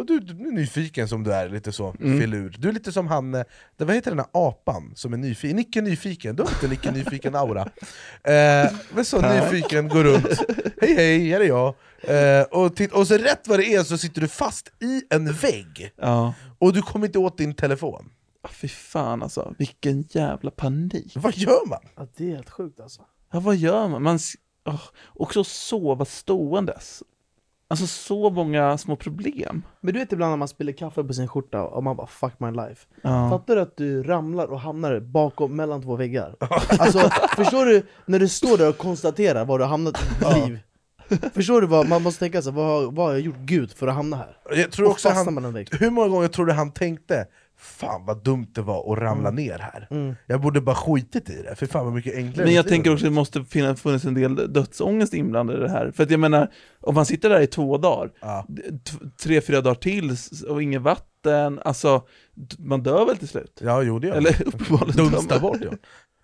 du, 0.07 0.21
du 0.21 0.49
är 0.49 0.53
nyfiken 0.53 1.09
som 1.09 1.23
du 1.25 1.33
är, 1.33 1.49
lite 1.49 1.73
så 1.73 1.93
filur. 1.93 2.57
Du 2.59 2.69
är 2.69 2.73
lite 2.73 2.93
som 2.93 3.07
han, 3.07 3.35
eh, 3.35 3.43
det, 3.77 3.85
vad 3.85 3.95
heter 3.95 4.11
den 4.11 4.17
där 4.19 4.27
apan 4.33 4.93
som 4.95 5.13
är 5.13 5.17
nyfiken? 5.17 5.57
Nicke 5.57 5.81
Nyfiken, 5.81 6.37
du 6.37 6.43
har 6.43 6.51
lite 6.51 6.69
Nicke 6.69 6.91
Nyfiken-aura. 6.91 7.69
Eh, 8.25 8.73
men 8.95 9.05
så 9.05 9.21
nyfiken, 9.21 9.89
går 9.89 10.05
runt, 10.05 10.27
hej 10.81 10.95
hej, 10.95 11.31
här 11.31 11.41
är 11.41 11.45
jag. 11.45 11.75
Eh, 12.01 12.43
och, 12.43 12.77
titt, 12.77 12.93
och 12.93 13.07
så 13.07 13.15
rätt 13.19 13.49
vad 13.49 13.59
det 13.59 13.75
är 13.75 13.83
så 13.83 13.99
sitter 13.99 14.21
du 14.21 14.29
fast 14.29 14.69
i 14.83 15.03
en 15.11 15.33
vägg, 15.33 15.93
Ja. 15.97 16.35
och 16.59 16.73
du 16.73 16.83
kommer 16.83 17.07
inte 17.07 17.19
åt 17.19 17.39
din 17.39 17.55
telefon. 17.55 18.11
Ah, 18.43 18.49
Fy 18.49 18.69
fan 18.69 19.23
alltså, 19.23 19.55
vilken 19.59 20.03
jävla 20.09 20.51
panik. 20.51 21.13
Vad 21.15 21.37
gör 21.37 21.69
man? 21.69 21.81
Ja, 21.97 22.07
det 22.17 22.25
är 22.31 22.35
helt 22.35 22.51
sjukt 22.51 22.81
alltså. 22.81 23.03
Ja, 23.33 23.41
vad 23.41 23.57
gör 23.57 23.89
man? 23.89 24.03
man 24.03 24.19
åh, 24.67 24.81
också 25.15 25.45
sova 25.45 26.05
ståendes. 26.05 27.03
Alltså 27.73 27.87
så 27.87 28.31
många 28.31 28.79
små 28.79 28.97
problem. 28.97 29.63
Men 29.81 29.95
du 29.95 30.01
vet 30.01 30.13
ibland 30.13 30.31
när 30.33 30.37
man 30.37 30.49
spiller 30.49 30.73
kaffe 30.73 31.05
på 31.05 31.13
sin 31.15 31.29
skjorta 31.29 31.63
och 31.63 31.85
man 31.85 31.97
bara 31.97 32.07
'fuck 32.07 32.33
my 32.39 32.47
life' 32.47 32.87
Ja. 33.03 33.31
Fattar 33.31 33.57
du 33.57 33.63
att 33.63 33.77
du 33.77 34.03
ramlar 34.03 34.47
och 34.47 34.61
hamnar 34.61 35.01
bakom, 35.01 35.57
mellan 35.57 35.83
två 35.83 35.97
väggar? 35.97 36.37
Alltså, 36.79 36.99
förstår 37.37 37.65
du 37.67 37.83
när 38.07 38.19
du 38.19 38.29
står 38.29 38.59
där 38.59 38.69
och 38.69 38.79
konstaterar 38.79 39.45
var 39.45 39.59
du 39.59 39.65
har 39.65 39.71
hamnat 39.71 40.03
i 40.03 40.07
ditt 40.25 40.49
liv? 40.49 40.59
Förstår 41.35 41.61
du 41.61 41.67
vad 41.67 41.89
man 41.89 42.03
måste 42.03 42.19
tänka 42.21 42.43
sig, 42.43 42.53
vad, 42.53 42.67
har- 42.67 42.93
vad 42.93 43.07
har 43.07 43.13
jag 43.13 43.21
gjort 43.21 43.37
Gud 43.39 43.73
för 43.73 43.87
att 43.87 43.95
hamna 43.95 44.17
här? 44.17 44.37
Jag 44.57 44.73
tror 44.73 44.87
Och 44.87 44.93
också 44.93 45.09
fastnar 45.09 45.43
han, 45.43 45.67
hur 45.81 45.91
många 45.91 46.09
gånger 46.09 46.29
tror 46.29 46.47
du 46.47 46.53
han 46.53 46.73
tänkte 46.73 47.27
Fan 47.63 48.05
vad 48.07 48.25
dumt 48.25 48.47
det 48.53 48.63
var 48.63 48.93
att 48.93 48.99
ramla 48.99 49.31
ner 49.31 49.59
här 49.59 49.89
Mm. 49.91 50.15
Jag 50.27 50.41
borde 50.41 50.61
bara 50.61 50.75
skitit 50.77 51.31
i 51.31 51.43
det, 51.43 51.55
för 51.55 51.67
fan 51.67 51.85
vad 51.85 51.95
mycket 51.95 52.15
enklare 52.15 52.47
Men 52.47 52.55
jag 52.55 52.69
tänker 52.69 52.93
också 52.93 53.05
att 53.07 53.11
det 53.11 53.15
måste 53.15 53.45
finnas 53.45 53.81
funnits 53.81 54.05
en 54.05 54.15
del 54.15 54.53
dödsångest 54.53 55.15
inblandad 55.15 55.57
i 55.57 55.61
det 55.61 55.71
här. 55.71 55.91
För 55.91 56.03
att 56.03 56.11
jag 56.11 56.21
menar, 56.21 56.51
om 56.81 56.95
man 56.95 57.07
sitter 57.07 57.29
där 57.31 57.41
i 57.41 57.47
två 57.47 57.79
dagar, 57.79 58.11
Ja. 58.21 58.47
tre, 59.23 59.41
fyra 59.41 59.61
dagar 59.61 59.75
till 59.75 60.17
och 60.49 60.63
inget 60.63 60.83
vatten, 60.83 61.61
alltså 61.65 62.03
man 62.59 62.83
dör 62.83 63.07
väl 63.07 63.17
till 63.17 63.29
slut? 63.29 63.61
Ja, 63.65 63.83
jo 63.83 63.99
det 63.99 64.07
gör 64.07 64.15
Eller 64.17 64.43
uppenbarligen 64.49 65.11
Dunsta 65.11 65.39
bort 65.39 65.59
ja. 65.61 65.71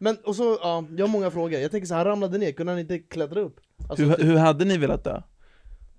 Men 0.01 0.17
och 0.25 0.37
så, 0.37 0.59
ja, 0.63 0.85
jag 0.97 1.07
har 1.07 1.13
många 1.13 1.31
frågor, 1.31 1.61
jag 1.61 1.71
tänker 1.71 1.87
så 1.87 1.95
här, 1.95 1.99
han 1.99 2.07
ramlade 2.11 2.39
ner, 2.39 2.53
kunde 2.53 2.73
han 2.73 2.81
inte 2.81 2.99
klättra 2.99 3.41
upp? 3.41 3.57
Alltså, 3.89 4.05
Hur, 4.05 4.15
typ- 4.15 4.25
hur 4.27 4.37
hade 4.37 4.65
ni 4.65 4.79
velat 4.79 5.05
dö? 5.05 5.23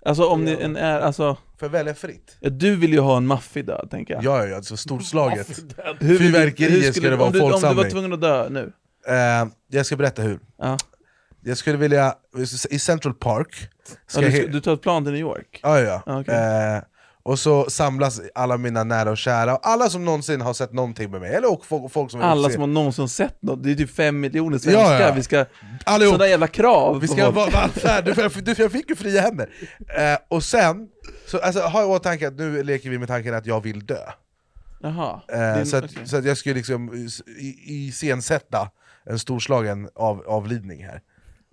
Alltså 0.04 0.24
om 0.26 0.44
ni 0.44 0.52
en 0.60 0.76
är, 0.76 1.00
alltså, 1.00 1.36
jag 1.60 1.68
välja 1.68 1.94
fritt? 1.94 2.36
ja, 2.40 2.50
du 2.50 2.76
vill 2.76 2.92
ju 2.92 2.98
ha 3.00 3.16
en 3.16 3.26
maffig 3.26 3.66
död 3.66 3.88
tänker 3.90 4.14
jag. 4.14 4.24
Ja, 4.24 4.46
ja, 4.46 4.56
alltså 4.56 4.76
storslaget 4.76 5.64
Hur, 6.00 6.18
Fyrverkerier 6.18 6.92
ska 6.92 7.10
det 7.10 7.16
vara 7.16 7.26
om, 7.26 7.32
du, 7.32 7.40
om 7.40 7.46
du 7.46 7.52
var 7.52 7.60
folksamling. 7.60 7.90
tvungen 7.90 8.12
att 8.12 8.20
dö 8.20 8.48
nu? 8.48 8.72
eh, 9.08 9.46
Jag 9.70 9.86
ska 9.86 9.96
berätta 9.96 10.22
hur 10.22 10.38
Ja. 10.58 10.76
Jag 11.42 11.56
skulle 11.58 11.76
vilja, 11.76 12.14
i 12.70 12.78
Central 12.78 13.14
Park 13.14 13.68
ska 14.06 14.22
Ja, 14.22 14.28
du, 14.30 14.48
du 14.48 14.60
tar 14.60 14.74
ett 14.74 14.82
plan 14.82 15.04
till 15.04 15.12
New 15.12 15.20
York? 15.20 15.60
Ja, 15.62 15.80
ja. 15.80 16.02
Eh, 16.06 16.82
och 17.22 17.38
så 17.38 17.70
samlas 17.70 18.20
alla 18.34 18.56
mina 18.56 18.84
nära 18.84 19.10
och 19.10 19.18
kära, 19.18 19.54
och 19.56 19.66
alla 19.66 19.90
som 19.90 20.04
någonsin 20.04 20.40
har 20.40 20.54
sett 20.54 20.72
någonting 20.72 21.10
med 21.10 21.20
mig, 21.20 21.34
eller 21.34 21.58
folk, 21.64 21.92
folk 21.92 22.10
som 22.10 22.22
Alla 22.22 22.50
som 22.50 22.60
har 22.60 22.66
någonsin 22.68 23.08
sett 23.08 23.42
något, 23.42 23.62
det 23.62 23.70
är 23.70 23.74
typ 23.74 23.90
fem 23.94 24.20
miljoner 24.20 24.58
svenskar, 24.58 25.00
Ja, 25.00 25.00
ja. 25.00 25.12
vi 25.14 25.22
ska... 25.22 25.44
Allihop. 25.84 26.12
Sådana 26.14 26.28
jävla 26.28 26.46
krav 26.46 27.00
Vi 27.00 27.08
ska 27.08 27.30
vara 27.30 27.50
välfärd, 27.50 28.04
du, 28.04 28.42
du, 28.54 28.62
jag 28.62 28.72
fick 28.72 28.90
ju 28.90 28.96
fria 28.96 29.20
händer! 29.20 29.50
Eh, 29.98 30.18
och 30.28 30.42
sen, 30.44 30.88
så, 31.26 31.38
alltså, 31.38 31.60
har 31.60 31.80
jag 31.80 31.90
i 31.90 31.92
åtanke 31.92 32.28
att 32.28 32.34
nu 32.34 32.62
leker 32.62 32.90
vi 32.90 32.98
med 32.98 33.08
tanken 33.08 33.34
att 33.34 33.46
jag 33.46 33.60
vill 33.62 33.86
dö. 33.86 33.98
Jaha. 34.82 35.20
Eh, 35.32 35.56
Din- 35.56 35.66
så, 35.66 35.76
att, 35.76 35.84
okej. 35.84 35.98
så 36.08 36.16
att 36.16 36.24
jag 36.24 36.36
skulle 36.36 36.54
liksom 36.54 37.08
iscensätta 37.66 38.70
en 39.04 39.18
storslagen 39.18 39.88
av, 39.94 40.24
avlidning 40.26 40.84
här. 40.84 41.00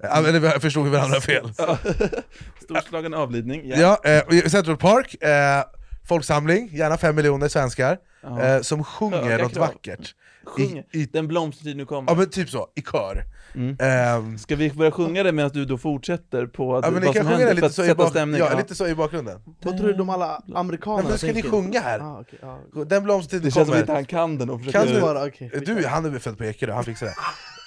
Ja, 0.03 0.21
men 0.21 0.41
vi 0.41 0.49
förstod 0.49 0.87
varandra 0.87 1.21
fel. 1.21 1.51
Storslagen 2.63 3.13
avlidning, 3.13 3.61
ja. 3.69 3.99
Ja, 4.03 4.11
eh, 4.33 4.43
Central 4.47 4.77
Park, 4.77 5.23
eh, 5.23 5.63
folksamling, 6.07 6.69
gärna 6.73 6.97
fem 6.97 7.15
miljoner 7.15 7.47
svenskar, 7.47 7.97
Ja. 8.23 8.41
eh, 8.41 8.61
som 8.61 8.83
sjunger 8.83 9.21
Höga 9.21 9.43
något 9.43 9.53
krav. 9.53 9.67
vackert. 9.67 10.15
Sjung, 10.45 10.83
I, 10.91 10.99
i, 11.01 11.05
Den 11.05 11.27
blomstertid 11.27 11.77
nu 11.77 11.85
kommer. 11.85 12.11
ja 12.11 12.17
men 12.17 12.29
typ 12.29 12.49
så, 12.49 12.67
i 12.75 12.81
kör. 12.81 13.23
Mm. 13.55 13.77
Ehm, 13.79 14.37
Ska 14.37 14.55
vi 14.55 14.69
börja 14.71 14.91
sjunga 14.91 15.23
det 15.23 15.31
medan 15.31 15.51
du 15.53 15.65
då 15.65 15.77
fortsätter 15.77 16.45
på 16.45 16.75
att, 16.77 16.85
ja 16.85 16.91
men 16.91 16.99
ni 17.01 17.05
vad 17.05 17.15
kan 17.15 17.23
som 17.23 17.31
händer 17.31 17.45
det 17.45 17.49
för 17.49 17.55
lite 17.55 17.65
att 17.67 17.73
så, 17.73 17.83
i 17.83 17.87
sätta 17.87 18.09
stämningen? 18.09 18.47
ja, 18.51 18.57
lite 18.57 18.75
så 18.75 18.87
i 18.87 18.95
bakgrunden. 18.95 19.39
Vad 19.63 19.77
tror 19.77 19.87
du 19.87 19.93
de 19.93 20.09
alla 20.09 20.41
amerikanerna 20.55 21.03
Men 21.03 21.11
då 21.11 21.17
ska 21.17 21.31
ni 21.33 21.41
sjunga 21.43 21.79
här. 21.79 21.99
Ah, 21.99 22.19
okej, 22.21 22.39
ja. 22.41 22.83
Den 22.85 23.03
blomstertid 23.03 23.41
Det 23.41 23.43
känns 23.51 23.53
som 23.53 23.65
kommer. 23.65 23.75
att 23.77 23.81
inte 23.81 23.93
han 23.93 24.05
kan 24.05 24.37
den 24.37 24.49
och 24.49 24.59
försöker... 24.59 24.79
Kan 24.85 24.95
du? 24.95 25.01
Bara, 25.01 25.25
okej. 25.27 25.51
Du, 25.65 25.85
han 25.87 26.15
är 26.15 26.19
född 26.19 26.37
på 26.37 26.45
Ekerö, 26.45 26.73
han 26.73 26.83
fixar 26.83 27.05
det. 27.05 27.13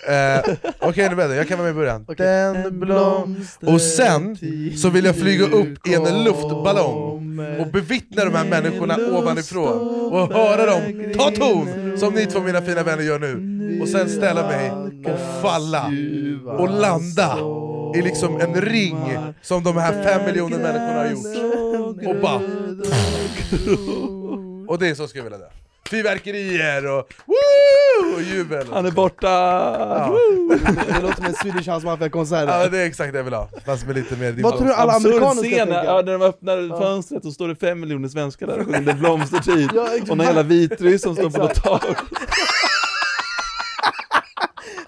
Eh, 0.09 0.55
Okej 0.79 1.09
nu 1.09 1.15
vänder 1.15 1.37
jag 1.37 1.49
kan 1.49 1.59
vara 1.59 1.67
med 1.67 1.73
i 1.73 1.79
början. 1.79 2.05
Okej. 2.09 2.27
Den. 2.27 3.47
Och 3.75 3.81
sen 3.81 4.37
så 4.77 4.91
vill 4.91 5.05
jag 5.05 5.17
flyga 5.17 5.45
upp 5.45 5.87
i 5.89 5.95
en 5.95 6.25
luftballong 6.25 7.21
och 7.61 7.67
bevittna 7.67 8.25
de 8.25 8.35
här 8.35 8.45
människorna 8.45 8.97
ovanifrån 9.19 9.79
och 10.13 10.33
höra 10.33 10.67
dem 10.67 11.13
ta 11.17 11.31
ton, 11.31 11.69
som 11.99 12.15
ni 12.15 12.27
två 12.27 12.41
mina 12.41 12.63
fina 12.63 12.83
vänner 12.83 13.03
gör 13.03 13.19
nu. 13.19 13.81
Och 13.83 13.89
sen 13.89 14.09
ställa 14.09 14.47
mig 14.47 14.71
och 15.05 15.43
falla 15.43 15.91
och 16.59 16.71
landa 16.81 17.39
i 17.95 18.03
liksom 18.03 18.41
en 18.41 18.61
ring 18.61 19.19
som 19.43 19.63
de 19.63 19.77
här 19.77 20.03
fem 20.03 20.27
miljoner 20.27 20.59
människorna 20.59 20.99
har 20.99 21.11
gjort. 21.11 22.07
Och 22.07 22.21
bara... 22.23 22.41
Och 24.69 24.79
det 24.79 24.89
är 24.89 24.95
så 24.95 25.09
skulle 25.09 25.25
jag 25.25 25.31
vilja 25.31 25.39
dö. 25.39 25.60
Fyrverkerier 25.91 26.87
och, 26.87 27.13
woo! 27.27 28.15
och 28.15 28.23
jubel. 28.23 28.67
Han 28.73 28.87
är 28.87 28.91
borta! 28.91 29.27
Ja. 29.29 30.19
Det 30.97 31.01
låter 31.03 31.17
som 31.17 31.25
en 31.25 31.35
Swedish 31.35 31.69
House 31.71 31.87
Mafia-konsert 31.87 32.49
Ja 32.49 32.69
det 32.69 32.79
är 32.79 32.87
exakt 32.87 33.13
det 33.13 33.19
jag 33.19 33.25
vill 33.25 33.35
ha, 33.35 33.49
fast 33.67 33.87
med 33.87 33.95
lite 33.97 34.17
mer 34.17 34.33
Vad 34.43 34.57
tror 34.57 34.67
du 34.67 34.75
alla 34.75 34.93
amerikaner 34.93 35.43
ska 35.43 35.43
tänka? 35.43 35.85
ja, 35.85 36.03
när 36.07 36.13
de 36.13 36.23
öppnar 36.23 36.79
fönstret 36.81 37.23
så 37.23 37.33
står 37.33 37.49
det 37.49 37.57
fem 37.57 37.81
miljoner 37.81 38.09
svenskar 38.09 38.47
där 38.47 38.59
och 38.59 38.65
sjunger 38.67 38.81
Det 38.81 38.95
blomstertid, 38.95 39.71
Ja, 39.75 39.87
exakt. 39.93 40.11
och 40.11 40.17
någon 40.17 40.27
jävla 40.27 40.43
vitryss 40.43 41.03
som 41.03 41.15
står 41.17 41.31
på 41.31 41.39
något 41.39 41.55
tak. 41.65 41.97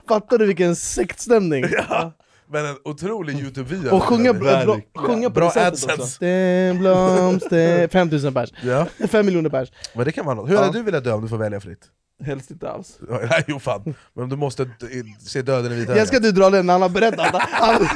Fattar 0.09 0.39
du 0.39 0.47
vilken 0.47 0.77
sektstämning? 0.77 1.65
Ja, 1.89 2.13
men 2.53 2.67
en 2.67 2.77
otrolig 2.85 3.39
youtube-video 3.41 3.91
Och 3.95 4.03
sjunga, 4.03 4.33
bra, 4.33 4.79
sjunga 4.95 5.31
på 5.31 5.35
Bra 5.35 5.45
det 5.49 5.53
sättet 5.77 5.99
också. 6.01 6.17
Den 6.25 6.79
blomster... 6.79 7.89
5000 7.89 8.35
pers. 8.35 8.53
Ja, 8.65 8.87
5 9.09 9.27
miljoner 9.27 9.51
pers. 9.51 9.73
men 9.95 10.05
det 10.05 10.13
kan 10.13 10.27
vara 10.27 10.37
något. 10.37 10.51
Hur 10.51 10.55
Ja. 10.55 10.61
hade 10.65 10.79
du 10.79 10.83
velat 10.83 11.05
dö 11.05 11.13
om 11.13 11.23
du 11.23 11.29
får 11.29 11.37
välja 11.39 11.61
fritt? 11.61 11.85
Helst 12.25 12.51
inte 12.51 12.71
alls. 12.71 12.99
Nej 13.31 13.45
jo 13.47 13.59
fan, 13.59 13.95
men 14.15 14.29
du 14.29 14.37
måste 14.37 14.71
se 15.19 15.43
döden 15.43 15.73
i 15.73 15.75
Jag 15.75 15.81
vitögat 15.81 16.09
ska 16.09 16.19
du 16.19 16.33
dra 16.33 16.51
den 16.51 16.67
när 16.67 16.73
han 16.73 16.83
har 16.83 16.89
berättat 16.89 17.27
han, 17.37 17.41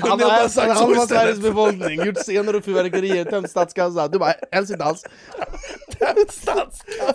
han, 0.00 0.18
jag 0.20 0.28
har 0.28 0.48
så 0.48 0.60
halva. 0.60 1.06
Sveriges 1.06 1.40
befolkning, 1.40 2.04
gjort 2.06 2.16
scener 2.16 2.56
och 2.56 2.64
fyrverkerier, 2.64 3.24
tömt 3.24 3.50
statskassan. 3.54 4.10
Du 4.10 4.18
bara, 4.18 4.34
helst 4.52 4.70
inte 4.72 4.84
alls. 4.84 5.02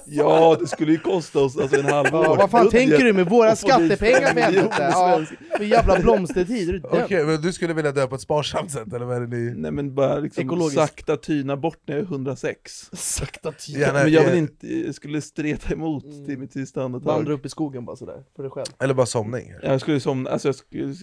Ja, 0.06 0.58
det 0.60 0.68
skulle 0.68 0.92
ju 0.92 0.98
kosta 1.00 1.40
oss 1.40 1.58
alltså 1.58 1.80
en 1.80 1.86
halv 1.86 2.08
Ja, 2.12 2.32
år. 2.32 2.38
vad 2.38 2.52
fan 2.52 2.70
tänker 2.70 2.98
du 3.04 3.14
med 3.14 3.30
våra 3.30 3.56
skattepengar 3.56 4.34
för 4.34 4.40
helvete? 4.42 4.90
Ja, 4.92 5.22
för 5.58 5.64
jävla 5.64 6.00
blomstertid, 6.00 6.70
är 6.70 6.74
du? 6.74 6.82
Okej, 6.84 7.26
men 7.26 7.42
du 7.42 7.54
skulle 7.54 7.74
vilja 7.74 7.92
dö 7.92 8.08
på 8.08 8.16
ett 8.16 8.22
sparsamt 8.22 8.72
sätt 8.72 8.94
eller 8.94 9.06
vad 9.06 9.18
är 9.18 9.22
det 9.22 9.38
ni... 9.38 9.54
Nej 9.56 9.72
men 9.72 9.96
bara 9.96 10.16
liksom 10.20 10.44
Ekologiskt. 10.46 10.80
sakta 10.82 11.18
tyna 11.18 11.58
bort 11.58 11.80
när 11.88 11.96
jag 11.96 12.04
är 12.06 12.08
106. 12.08 12.90
Sakta 12.94 13.52
tid. 13.52 13.78
Gärna, 13.78 14.04
Men 14.04 14.12
jag 14.12 14.24
vill 14.24 14.34
eh, 14.34 14.40
inte, 14.40 14.68
jag 14.86 14.96
skulle 14.96 15.22
streta 15.22 15.74
emot 15.74 16.04
till 16.26 16.38
mitt 16.38 16.49
sista 16.54 16.88
Vandra 16.88 17.34
upp 17.34 17.46
i 17.46 17.50
skogen 17.50 17.86
bara 17.86 17.96
sådär, 17.96 18.24
för 18.36 18.44
dig 18.44 18.52
själv. 18.52 18.68
Eller 18.80 18.94
bara 18.94 19.06
somning? 19.06 19.54
Jag 19.64 19.82
skulle 19.82 20.00
somna, 20.00 20.30
alltså 20.30 20.48
jag 20.48 20.56
skulle, 20.56 20.96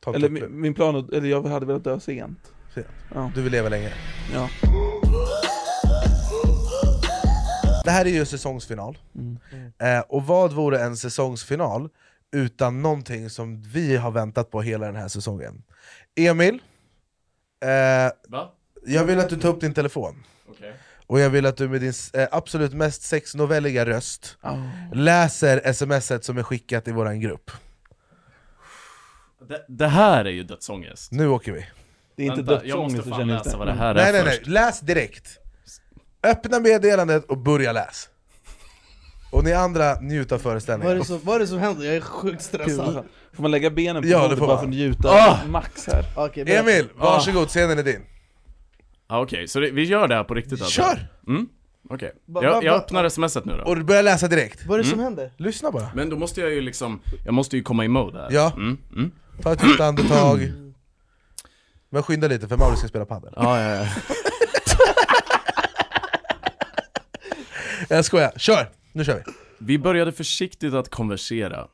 Ta 0.00 0.14
eller 0.14 0.28
min, 0.28 0.60
min 0.60 0.74
plan, 0.74 1.08
eller 1.12 1.28
jag 1.28 1.42
hade 1.46 1.66
velat 1.66 1.84
dö 1.84 2.00
sent. 2.00 2.52
Sent. 2.74 2.86
Ja. 3.14 3.30
Du 3.34 3.42
vill 3.42 3.52
leva 3.52 3.68
länge? 3.68 3.92
Ja. 4.34 4.48
Det 7.84 7.90
här 7.90 8.04
är 8.04 8.10
ju 8.10 8.24
säsongsfinal, 8.24 8.98
Mm. 9.14 9.38
eh, 9.78 10.00
och 10.08 10.26
vad 10.26 10.52
vore 10.52 10.80
en 10.82 10.96
säsongsfinal 10.96 11.88
utan 12.32 12.82
någonting 12.82 13.30
som 13.30 13.62
vi 13.62 13.96
har 13.96 14.10
väntat 14.10 14.50
på 14.50 14.62
hela 14.62 14.86
den 14.86 14.96
här 14.96 15.08
säsongen? 15.08 15.62
Emil, 16.16 16.54
eh, 17.64 18.12
Va? 18.28 18.52
jag 18.86 19.04
vill 19.04 19.18
att 19.20 19.28
du 19.28 19.36
tar 19.36 19.48
upp 19.48 19.60
din 19.60 19.74
telefon, 19.74 20.24
Okej. 20.48 20.74
Och 21.06 21.20
jag 21.20 21.30
vill 21.30 21.46
att 21.46 21.56
du 21.56 21.68
med 21.68 21.80
din 21.80 21.92
eh, 22.12 22.28
absolut 22.32 22.72
mest 22.72 23.02
sexnovelliga 23.02 23.86
röst 23.86 24.36
Ja. 24.42 24.58
läser 24.92 25.72
smset 25.72 26.24
som 26.24 26.38
är 26.38 26.42
skickat 26.42 26.88
i 26.88 26.92
våran 26.92 27.20
grupp. 27.20 27.50
Det, 29.48 29.64
det 29.68 29.86
här 29.88 30.24
är 30.24 30.30
ju 30.30 30.42
dödsångest. 30.42 31.12
Nu 31.12 31.28
åker 31.28 31.52
vi. 31.52 31.66
Det 32.16 32.22
är 32.22 32.26
inte 32.26 32.42
Vänta, 32.42 32.66
jag 32.66 32.78
måste 32.78 32.96
dödsångest 32.96 33.16
fan 33.18 33.28
jag 33.28 33.44
läsa 33.44 33.56
vad 33.58 33.66
det 33.66 33.72
här 33.72 33.94
Nej 33.94 34.08
är 34.08 34.12
nej 34.12 34.24
nej, 34.24 34.36
först. 34.36 34.46
läs 34.46 34.80
direkt! 34.80 35.38
Öppna 36.22 36.60
meddelandet 36.60 37.24
och 37.24 37.38
börja 37.38 37.72
läs. 37.72 38.08
Och 39.32 39.44
ni 39.44 39.52
andra, 39.52 39.94
njut 40.00 40.32
av 40.32 40.38
Vad 40.42 40.46
är, 40.46 40.50
föreställningen. 40.50 40.98
det 40.98 41.04
som, 41.04 41.20
vad 41.22 41.36
är 41.36 41.40
det 41.40 41.46
som 41.46 41.58
händer? 41.58 41.86
Jag 41.86 41.96
är 41.96 42.00
sjukt 42.00 42.42
stressad. 42.42 43.04
Får 43.32 43.42
man 43.42 43.50
lägga 43.50 43.70
benen 43.70 44.02
på 44.02 44.08
Ja, 44.08 44.18
det 44.18 44.22
bordet 44.22 44.38
får 44.38 44.46
bara 44.46 44.54
man. 44.56 44.58
för 44.64 44.68
att 44.68 44.74
njuta 44.74 45.08
Ah! 45.10 45.38
max 45.48 45.86
här? 45.86 46.04
Berätta. 46.34 46.52
Emil, 46.60 46.88
varsågod, 46.96 47.48
scenen 47.48 47.78
är 47.78 47.82
din. 47.82 48.02
Ja, 49.08 49.20
Okej, 49.22 49.48
så 49.48 49.60
det, 49.60 49.70
vi 49.70 49.84
gör 49.84 50.08
det 50.08 50.14
här 50.14 50.24
på 50.24 50.34
riktigt 50.34 50.52
alltså? 50.62 50.82
Kör! 50.82 51.08
Mm, 51.26 51.48
okej. 51.90 52.12
Va- 52.26 52.40
va- 52.40 52.46
Jag, 52.46 52.64
jag 52.64 52.72
va- 52.72 52.78
öppnar 52.78 53.08
smset 53.08 53.44
nu 53.44 53.52
då. 53.56 53.64
Och 53.64 53.76
du 53.76 53.82
börjar 53.84 54.02
läsa 54.02 54.28
direkt. 54.28 54.66
Vad 54.66 54.78
är 54.78 54.82
det 54.84 54.88
som 54.88 54.98
händer? 54.98 55.30
Lyssna 55.36 55.70
bara. 55.70 55.88
Men 55.94 56.10
då 56.10 56.16
måste 56.16 56.40
jag 56.40 56.50
ju 56.54 56.60
liksom, 56.60 57.00
jag 57.24 57.34
måste 57.34 57.56
ju 57.56 57.62
komma 57.62 57.84
i 57.84 57.88
mode 57.88 58.18
här. 58.18 58.28
Ja. 58.32 58.52
Mm, 58.56 58.78
mm. 58.92 59.12
Ta 59.42 59.52
ett 59.52 59.64
djupt 59.64 59.80
andetag. 59.80 60.52
Men 61.90 62.02
skynda 62.02 62.28
lite 62.28 62.48
för 62.48 62.56
Mauri 62.56 62.76
ska 62.76 62.88
spela 62.88 63.04
padel. 63.06 63.32
Ja, 63.36 63.60
ja, 63.60 63.74
ja. 63.74 63.86
Jag 67.88 68.04
skojar, 68.04 68.32
kör! 68.36 68.70
Nu 68.92 69.04
kör 69.04 69.14
vi. 69.26 69.32
Vi 69.58 69.78
började 69.78 70.12
försiktigt 70.12 70.74
att 70.74 70.88
konversera, 70.90 71.66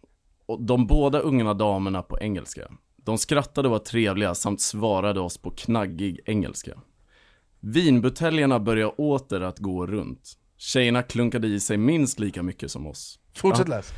och 0.46 0.62
de 0.62 0.86
båda 0.86 1.18
unga 1.18 1.54
damerna 1.54 2.02
på 2.02 2.18
engelska. 2.20 2.62
De 2.96 3.18
skrattade 3.18 3.68
och 3.68 3.72
var 3.72 3.78
trevliga 3.78 4.34
samt 4.34 4.60
svarade 4.60 5.20
oss 5.20 5.38
på 5.38 5.50
knaggig 5.50 6.20
engelska. 6.26 6.72
Vinbuteljerna 7.60 8.60
började 8.60 8.92
åter 8.92 9.40
att 9.40 9.58
gå 9.58 9.86
runt. 9.86 10.32
Tjejerna 10.56 11.02
klunkade 11.02 11.46
i 11.48 11.60
sig 11.60 11.76
minst 11.76 12.20
lika 12.20 12.42
mycket 12.42 12.70
som 12.70 12.86
oss. 12.86 13.18
Fortsätt 13.36 13.68
Ja. 13.68 13.74
läs. 13.76 13.92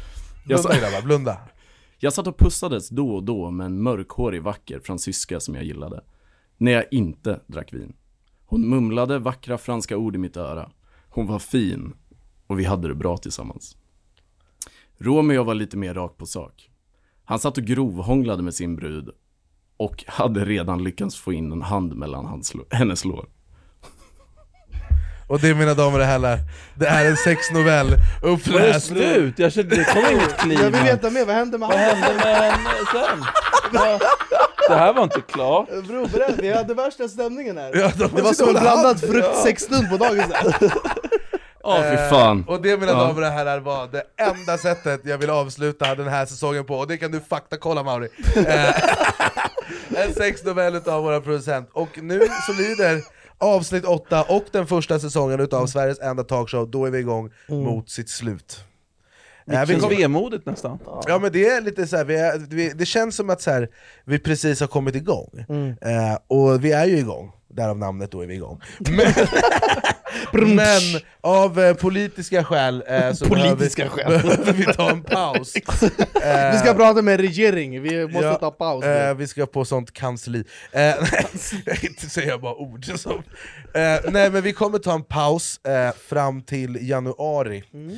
Jag 0.48 0.60
Blunda 0.60 0.62
sa- 0.62 0.80
grabbar, 0.80 1.06
blunda. 1.06 1.36
Jag 1.98 2.12
satt 2.12 2.26
och 2.26 2.38
pussades 2.38 2.88
då 2.88 3.14
och 3.14 3.22
då 3.24 3.50
med 3.50 3.66
en 3.66 3.82
mörkhårig 3.82 4.42
vacker 4.42 4.80
fransyska 4.80 5.40
som 5.40 5.54
jag 5.54 5.64
gillade. 5.64 6.04
När 6.58 6.72
jag 6.72 6.84
inte 6.90 7.40
drack 7.46 7.72
vin. 7.72 7.96
Hon 8.46 8.68
mumlade 8.68 9.18
vackra 9.18 9.58
franska 9.58 9.96
ord 9.96 10.14
i 10.14 10.18
mitt 10.18 10.36
öra. 10.36 10.70
Hon 11.08 11.26
var 11.26 11.38
fin 11.38 11.94
och 12.46 12.58
vi 12.58 12.64
hade 12.64 12.88
det 12.88 12.94
bra 12.94 13.16
tillsammans. 13.16 13.76
Romeo 14.98 15.42
var 15.44 15.54
lite 15.54 15.76
mer 15.76 15.94
rakt 15.94 16.16
på 16.16 16.26
sak. 16.26 16.70
Han 17.24 17.38
satt 17.38 17.58
och 17.58 17.64
grovhånglade 17.64 18.42
med 18.42 18.54
sin 18.54 18.76
brud 18.76 19.10
och 19.76 20.04
hade 20.06 20.44
redan 20.44 20.84
lyckats 20.84 21.16
få 21.16 21.32
in 21.32 21.52
en 21.52 21.62
hand 21.62 21.94
mellan 21.96 22.26
hans, 22.26 22.52
hennes 22.70 23.04
lår. 23.04 23.28
Och 25.33 25.41
det 25.41 25.55
mina 25.55 25.74
damer 25.74 25.99
och 25.99 26.05
herrar, 26.05 26.39
det 26.74 26.87
är 26.87 27.07
en 27.07 27.16
sexnovell 27.16 27.87
Var 27.91 27.97
det 28.28 28.35
uppläst. 28.35 28.87
slut? 28.87 29.39
Jag 29.39 29.53
kände, 29.53 29.76
det 29.76 29.85
kom 29.85 30.03
inget 30.12 30.37
kliv. 30.39 30.59
Jag 30.61 30.70
vill 30.70 30.83
veta 30.83 31.11
mer, 31.11 31.24
vad 31.24 31.35
hände 31.35 31.59
med 31.59 31.68
Vad 31.68 31.78
han? 31.78 31.97
hände 31.97 32.24
med 32.24 32.37
henne 32.37 32.70
sen? 32.93 33.24
Det 34.68 34.74
här 34.74 34.93
var 34.93 35.03
inte 35.03 35.20
klart. 35.20 35.68
Bror 35.68 36.07
berätta, 36.07 36.43
vi 36.43 36.53
hade 36.53 36.74
värsta 36.74 37.09
stämningen 37.09 37.59
här. 37.59 37.70
Ja, 37.74 37.91
de 37.99 38.16
Det 38.16 38.22
var 38.22 38.33
som 38.33 38.49
en 38.49 38.55
håller 38.57 38.61
blandad 38.61 39.01
fruktsexstund 39.01 39.91
på 39.91 39.97
dagen 39.97 40.24
sen. 40.43 40.70
Ja, 41.64 41.83
fy 41.91 41.97
fan. 41.97 42.45
Eh, 42.49 42.55
Och 42.55 42.62
det 42.62 42.76
mina 42.76 42.93
Ja. 42.93 42.99
damer 42.99 43.22
och 43.22 43.28
herrar 43.28 43.61
var 43.61 43.89
det 43.93 44.03
enda 44.18 44.59
sättet 44.59 45.01
jag 45.05 45.18
vill 45.18 45.30
avsluta 45.30 45.95
den 45.95 46.09
här 46.09 46.26
säsongen 46.26 46.64
på, 46.64 46.74
och 46.74 46.87
det 46.89 46.97
kan 46.97 47.11
du 47.11 47.20
faktakolla 47.20 47.83
Mauri. 47.83 48.09
Eh, 48.37 48.74
en 50.05 50.14
sexnovell 50.14 50.74
utav 50.74 51.03
våra 51.03 51.20
producent, 51.20 51.70
och 51.72 51.89
nu 52.03 52.28
så 52.47 52.53
lyder 52.53 53.01
avsnitt 53.43 53.84
8 53.84 54.22
och 54.22 54.45
den 54.53 54.66
första 54.66 54.99
säsongen 54.99 55.40
utav 55.40 55.66
Sveriges 55.66 56.01
enda 56.01 56.24
talkshow, 56.24 56.70
då 56.70 56.84
är 56.84 56.90
vi 56.90 56.99
igång 56.99 57.30
mot 57.49 57.90
sitt 57.90 58.11
slut. 58.11 58.64
Det 59.47 59.64
vi 59.64 59.80
känns 59.80 59.93
vemodigt 59.93 60.47
nästan. 60.47 60.78
Ja 61.07 61.18
men 61.18 61.32
det 61.32 61.47
är 61.47 61.61
lite 61.61 61.86
så 61.86 61.97
här, 61.97 62.05
vi 62.05 62.16
är, 62.16 62.38
vi, 62.38 62.68
det 62.68 62.86
känns 62.86 63.16
som 63.16 63.30
att 63.30 63.43
så 63.43 63.51
här, 63.51 63.68
vi 64.05 64.18
precis 64.18 64.61
har 64.61 64.66
kommit 64.66 64.95
igång, 64.95 65.30
eh, 65.80 66.18
och 66.26 66.64
vi 66.64 66.72
är 66.72 66.86
ju 66.86 66.99
igång, 66.99 67.32
därav 67.49 67.78
namnet 67.78 68.11
då 68.11 68.20
är 68.20 68.26
vi 68.26 68.34
igång. 68.34 68.61
Men, 68.78 69.07
men 70.32 71.00
av 71.20 71.60
eh, 71.60 71.74
politiska 71.74 72.44
skäl 72.44 72.84
eh, 72.88 73.12
så 73.12 73.26
Politiska 73.26 73.84
behöver, 73.84 74.18
skäl. 74.20 74.22
behöver 74.36 74.52
vi 74.52 74.64
ta 74.64 74.90
en 74.90 75.02
paus. 75.14 75.56
Eh, 75.56 76.52
Vi 76.52 76.58
ska 76.58 76.74
prata 76.74 77.02
med 77.02 77.20
regering, 77.20 77.82
vi 77.82 78.06
måste 78.06 78.26
ja, 78.26 78.34
ta 78.34 78.50
paus. 78.50 78.84
eh, 78.84 79.08
nu. 79.08 79.14
vi 79.14 79.26
ska 79.26 79.46
på 79.46 79.64
sånt 79.64 79.92
kansli. 79.92 80.38
Eh, 80.72 80.80
nej, 81.66 81.78
inte 81.82 82.10
säga 82.10 82.38
bara 82.38 82.54
ord. 82.54 82.84
Som. 82.96 83.12
Eh, 83.74 84.00
nej 84.12 84.30
men 84.30 84.42
vi 84.42 84.52
kommer 84.52 84.78
ta 84.78 84.92
en 84.94 85.04
paus 85.04 85.60
eh, 85.66 85.92
fram 86.08 86.42
till 86.42 86.88
januari. 86.88 87.64
Mm. 87.74 87.90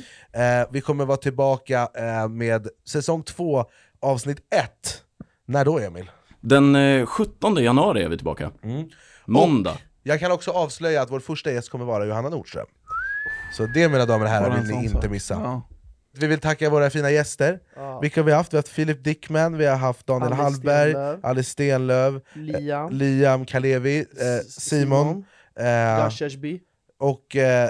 Eh, 0.61 0.67
vi 0.71 0.81
kommer 0.81 1.05
vara 1.05 1.17
tillbaka 1.17 1.89
eh, 1.97 2.27
med 2.29 2.67
säsong 2.89 3.23
två, 3.23 3.65
avsnitt 4.01 4.37
ett. 4.55 5.01
När 5.47 5.65
då 5.65 5.79
Emil? 5.79 6.09
Den 6.41 6.75
eh, 6.75 7.05
17 7.05 7.55
januari 7.63 8.03
är 8.03 8.09
vi 8.09 8.17
tillbaka. 8.17 8.51
Måndag. 9.25 9.77
Jag 10.07 10.19
kan 10.19 10.31
också 10.31 10.51
avslöja 10.51 11.01
att 11.01 11.11
vår 11.11 11.19
första 11.19 11.51
gäst 11.51 11.69
kommer 11.69 11.85
vara 11.85 12.05
Johanna 12.05 12.29
Nordström. 12.29 12.65
Så 13.57 13.65
det 13.65 13.89
mina 13.89 14.05
damer 14.05 14.25
och 14.25 14.31
herrar 14.31 14.61
vill 14.61 14.75
ni 14.75 14.85
inte 14.85 15.09
missa. 15.09 15.33
Ja. 15.33 15.61
Vi 16.11 16.27
vill 16.27 16.39
tacka 16.39 16.69
våra 16.69 16.89
fina 16.89 17.11
gäster. 17.11 17.59
Ja. 17.75 17.99
Vilka 17.99 18.21
har 18.21 18.25
vi 18.25 18.31
haft? 18.31 18.53
Vi 18.53 18.57
har 18.57 18.59
haft 18.59 18.67
Filip 18.67 19.03
Dickman, 19.03 19.57
vi 19.57 19.65
har 19.65 19.77
haft 19.77 20.07
Daniel 20.07 20.33
Alice 20.33 20.43
Hallberg, 20.43 20.91
Stenlöf. 20.91 21.19
Alice 21.25 21.49
Stenlöf, 21.49 22.23
Liam, 22.33 22.91
Liam 22.91 23.45
Kalevi, 23.45 23.99
eh, 23.99 24.05
Simon, 24.47 25.25
eh, 25.59 25.63
Gashashby. 25.65 26.59
och 26.99 27.35
eh, 27.35 27.69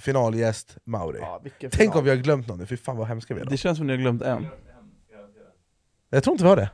finalgäst 0.00 0.76
Mauri. 0.84 1.18
Ja, 1.20 1.40
vilken 1.42 1.70
Tänk 1.70 1.80
final. 1.80 1.98
om 1.98 2.04
vi 2.04 2.10
har 2.10 2.16
glömt 2.16 2.48
någon 2.48 2.58
nu, 2.58 2.66
fy 2.66 2.76
fan 2.76 2.96
vad 2.96 3.08
hemska 3.08 3.34
vi 3.34 3.40
är 3.40 3.44
då. 3.44 3.50
Det 3.50 3.56
känns 3.56 3.78
som 3.78 3.86
ni 3.86 3.92
har 3.92 4.00
glömt 4.00 4.22
en. 4.22 4.46
Jag 6.10 6.24
tror 6.24 6.34
inte 6.34 6.44
vi 6.44 6.48
har 6.48 6.56
det. 6.56 6.70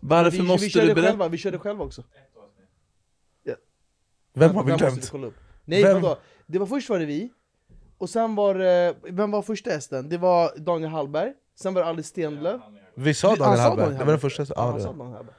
Varför 0.00 0.30
vi, 0.30 0.36
vi 0.38 0.42
måste 0.44 0.68
körde 0.68 0.86
du 0.86 0.94
berätta? 0.94 1.08
själva, 1.10 1.28
vi 1.28 1.38
körde 1.38 1.58
själva 1.58 1.84
också. 1.84 2.02
Vem 4.36 4.54
har 4.54 4.64
vi 4.64 4.72
glömt? 4.72 5.12
Nej 5.64 5.82
Vem? 5.82 6.02
vadå? 6.02 6.18
Det 6.46 6.58
var 6.58 6.66
först 6.66 6.88
var 6.90 6.98
det 6.98 7.04
vi, 7.06 7.30
och 7.98 8.10
sen 8.10 8.34
var 8.34 8.54
det, 8.54 8.94
vem 9.02 9.30
var 9.30 9.42
första 9.42 9.70
hästen? 9.70 10.08
Det 10.08 10.18
var 10.18 10.50
Daniel 10.56 10.90
Hallberg, 10.90 11.32
sen 11.60 11.74
var 11.74 11.82
det 11.82 11.88
Alice 11.88 12.08
Stenlöf 12.08 12.60
Vi 12.94 13.14
sa 13.14 13.28
Daniel 13.28 13.44
han 13.48 13.56
sa 13.56 13.62
Hallberg, 13.62 13.84
Daniel 13.84 13.98
det 13.98 14.04
var 14.04 14.12
den 14.12 14.20
första. 14.20 14.44
Ja, 14.56 14.70
han 14.70 14.80
sa 14.80 14.86
var. 14.92 14.98
Daniel 14.98 15.16
Hallberg 15.16 15.34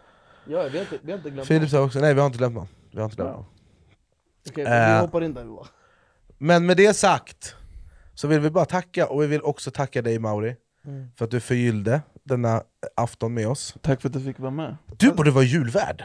Ja, 0.49 0.63
vi 0.71 0.77
har 0.77 0.85
inte, 0.85 0.97
vi 1.01 1.11
har 1.11 1.17
inte 1.17 1.29
glömt 1.29 1.47
Filip 1.47 1.69
sa 1.69 1.83
också, 1.83 1.99
nej 1.99 2.13
vi 2.13 2.19
har 2.19 2.27
inte 2.27 2.37
glömt 2.37 2.55
någon. 2.55 2.67
Vi 2.91 2.97
har 2.97 3.05
inte 3.05 3.15
glömt 3.15 3.31
någon. 3.35 3.45
Okej, 4.49 4.63
Eh. 4.65 4.93
vi 4.95 4.99
hoppar 5.01 5.23
in 5.23 5.33
där 5.33 5.43
vi 5.43 5.49
var 5.49 5.67
Men 6.37 6.65
med 6.65 6.77
det 6.77 6.93
sagt, 6.93 7.55
så 8.13 8.27
vill 8.27 8.39
vi 8.39 8.49
bara 8.49 8.65
tacka, 8.65 9.07
och 9.07 9.21
vi 9.21 9.27
vill 9.27 9.41
också 9.41 9.71
tacka 9.71 10.01
dig 10.01 10.19
Mauri, 10.19 10.55
Mm. 10.85 11.07
för 11.15 11.25
att 11.25 11.31
du 11.31 11.39
förgyllde 11.39 12.01
denna 12.23 12.63
afton 12.95 13.33
med 13.33 13.47
oss. 13.47 13.75
Tack 13.81 14.01
för 14.01 14.09
att 14.09 14.13
du 14.13 14.21
fick 14.21 14.39
vara 14.39 14.51
med. 14.51 14.75
Du 14.97 15.11
borde 15.11 15.31
vara 15.31 15.43
julvärd! 15.43 16.03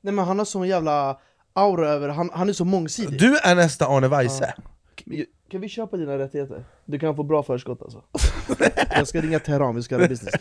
Nej 0.00 0.14
men 0.14 0.24
han 0.24 0.38
har 0.38 0.44
sån 0.44 0.68
jävla 0.68 1.20
aura 1.58 1.88
över, 1.88 2.08
han, 2.08 2.30
han 2.32 2.48
är 2.48 2.52
så 2.52 2.64
mångsidig 2.64 3.20
Du 3.20 3.36
är 3.36 3.54
nästa 3.54 3.86
Arne 3.86 4.08
Weise. 4.08 4.54
Kan 5.50 5.60
vi 5.60 5.68
köpa 5.68 5.96
dina 5.96 6.18
rättigheter? 6.18 6.64
Du 6.84 6.98
kan 6.98 7.16
få 7.16 7.22
bra 7.22 7.42
förskott 7.42 7.82
alltså 7.82 8.02
Jag 8.90 9.08
ska 9.08 9.20
ringa 9.20 9.38
Teheran, 9.38 9.74
vi 9.74 9.82
ska 9.82 9.94
göra 9.94 10.08
business 10.08 10.34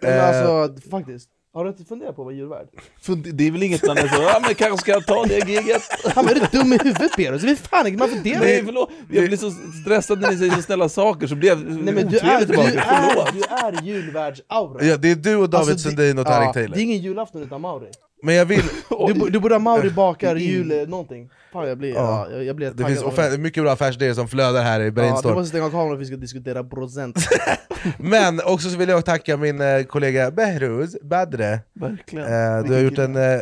Men 0.00 0.12
Eh. 0.12 0.28
alltså, 0.28 0.88
faktiskt 0.90 1.30
Har 1.54 1.64
du 1.64 1.70
inte 1.70 1.84
funderat 1.84 2.16
på 2.16 2.32
julvärd? 2.32 2.68
För 3.02 3.32
det 3.32 3.46
är 3.46 3.50
väl 3.50 3.62
inget 3.62 3.86
man 3.86 3.98
är 3.98 4.08
så, 4.08 4.22
ja 4.22 4.40
men 4.46 4.54
kanske 4.54 4.78
ska 4.78 4.92
jag 4.92 5.06
ta 5.06 5.24
det 5.24 5.48
giget? 5.48 5.82
Han 6.14 6.24
bara, 6.24 6.36
är 6.36 6.40
du 6.40 6.58
dum 6.58 6.72
i 6.72 6.78
huvudet 6.78 7.16
Berus? 7.16 7.42
Vet 7.42 7.58
fan 7.58 7.86
inte 7.86 7.98
man 7.98 8.22
det 8.22 8.38
Nej 8.38 8.62
förlåt, 8.64 8.90
jag 9.10 9.26
blir 9.26 9.36
så 9.36 9.50
stressad 9.82 10.20
när 10.20 10.30
ni 10.30 10.36
säger 10.36 10.52
så 10.52 10.62
snälla 10.62 10.88
saker 10.88 11.26
så 11.26 11.34
blir 11.34 11.48
jag 11.48 11.58
Nej 11.58 11.94
men 11.94 12.08
du 12.08 12.18
är, 12.18 12.46
du 12.46 12.54
är, 12.54 13.32
du 13.32 13.42
är 13.42 13.82
julvärds-aura 13.82 14.84
Ja, 14.84 14.96
det 14.96 15.10
är 15.10 15.16
du 15.16 15.36
och 15.36 15.50
David 15.50 15.70
Alltså, 15.70 15.88
det- 15.88 15.96
Sundin 15.96 16.18
och 16.18 16.26
Tareq 16.26 16.48
ja, 16.48 16.52
Taylor. 16.52 16.74
Det 16.74 16.80
är 16.80 16.84
ingen 16.84 16.98
julafton 16.98 17.42
utan 17.42 17.60
Mauri. 17.60 17.86
Men 18.22 18.34
jag 18.34 18.44
vill... 18.44 18.62
Du, 19.14 19.30
du 19.30 19.40
borde 19.40 19.54
ha 19.54 19.58
Mauri 19.60 19.90
bakar 19.90 20.36
jul 20.36 20.70
eh, 20.70 20.88
någonting 20.88 21.30
Fan 21.52 21.68
jag 21.68 21.78
blir, 21.78 21.94
Ja. 21.94 22.26
ja. 22.30 22.36
jag, 22.36 22.44
jag 22.44 22.56
blir 22.56 22.70
Det 22.70 22.84
finns 22.84 23.38
mycket 23.38 23.62
bra 23.62 23.72
affärsidéer 23.72 24.14
som 24.14 24.28
flödar 24.28 24.62
här 24.62 24.80
i 24.80 24.82
Ja, 24.82 24.86
du 24.86 24.90
Brainstorm. 24.90 25.34
måste 25.34 25.48
stänga 25.48 25.64
av 25.64 25.70
kameran 25.70 25.88
för 25.88 25.94
att 25.94 26.00
vi 26.00 26.06
ska 26.06 26.16
diskutera 26.16 26.64
procent 26.64 27.16
Men 27.98 28.40
också 28.44 28.70
så 28.70 28.76
vill 28.78 28.88
jag 28.88 29.04
tacka 29.04 29.36
min 29.36 29.60
eh, 29.60 29.82
kollega 29.82 30.30
Behruz 30.30 30.96
Badre. 31.02 31.60
Verkligen. 31.72 32.26
Eh, 32.26 32.64
du 32.64 32.72
har 32.74 32.80
gjort 32.80 32.98
en... 32.98 33.16
Eh, 33.16 33.22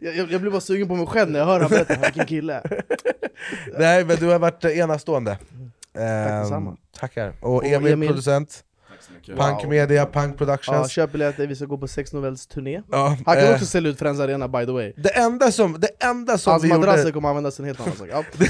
jag, 0.00 0.30
jag, 0.30 0.40
blir 0.40 0.50
bara 0.50 0.60
sugen 0.60 0.88
på 0.88 0.94
mig 0.96 1.06
själv 1.06 1.30
när 1.30 1.38
jag 1.38 1.46
hör 1.46 1.60
han 1.60 1.70
berätta 1.70 1.96
vilken 2.00 2.26
kille 2.26 2.62
nej 3.78 4.04
men 4.04 4.16
du 4.16 4.26
har 4.26 4.38
varit 4.38 4.64
enastående. 4.64 5.30
Eh, 5.94 6.40
detsamma. 6.40 6.76
tackar. 6.98 7.32
Och 7.40 7.54
Och 7.54 7.64
Emil, 7.64 7.92
Emil. 7.92 8.08
producent. 8.08 8.64
Punk 9.36 9.64
Media, 9.68 10.06
Punk 10.06 10.32
Ja, 10.32 10.38
Productions. 10.38 10.90
köp 10.90 11.12
biljetter, 11.12 11.46
vi 11.46 11.56
ska 11.56 11.64
gå 11.64 11.78
på 11.78 11.88
Sex 11.88 12.12
Novels 12.12 12.46
turné 12.46 12.82
Ja, 12.90 13.16
Han 13.26 13.36
kan 13.36 13.44
eh, 13.46 13.52
också 13.52 13.66
sälja 13.66 13.90
ut 13.90 13.98
Friends 13.98 14.20
Arena 14.20 14.48
by 14.48 14.66
the 14.66 14.72
way 14.72 14.92
det 14.96 15.08
enda 15.16 15.52
som, 15.52 15.80
det 15.80 16.04
enda 16.04 16.38
som 16.38 16.50
Hans 16.50 16.64
vi 16.64 16.68
madrasser 16.68 16.98
gjorde... 17.00 17.12
kommer 17.12 17.28
användas 17.28 17.58
en 17.58 17.64
helt 17.66 17.80
annan 17.80 17.96
sak 17.96 18.08
ja. 18.12 18.24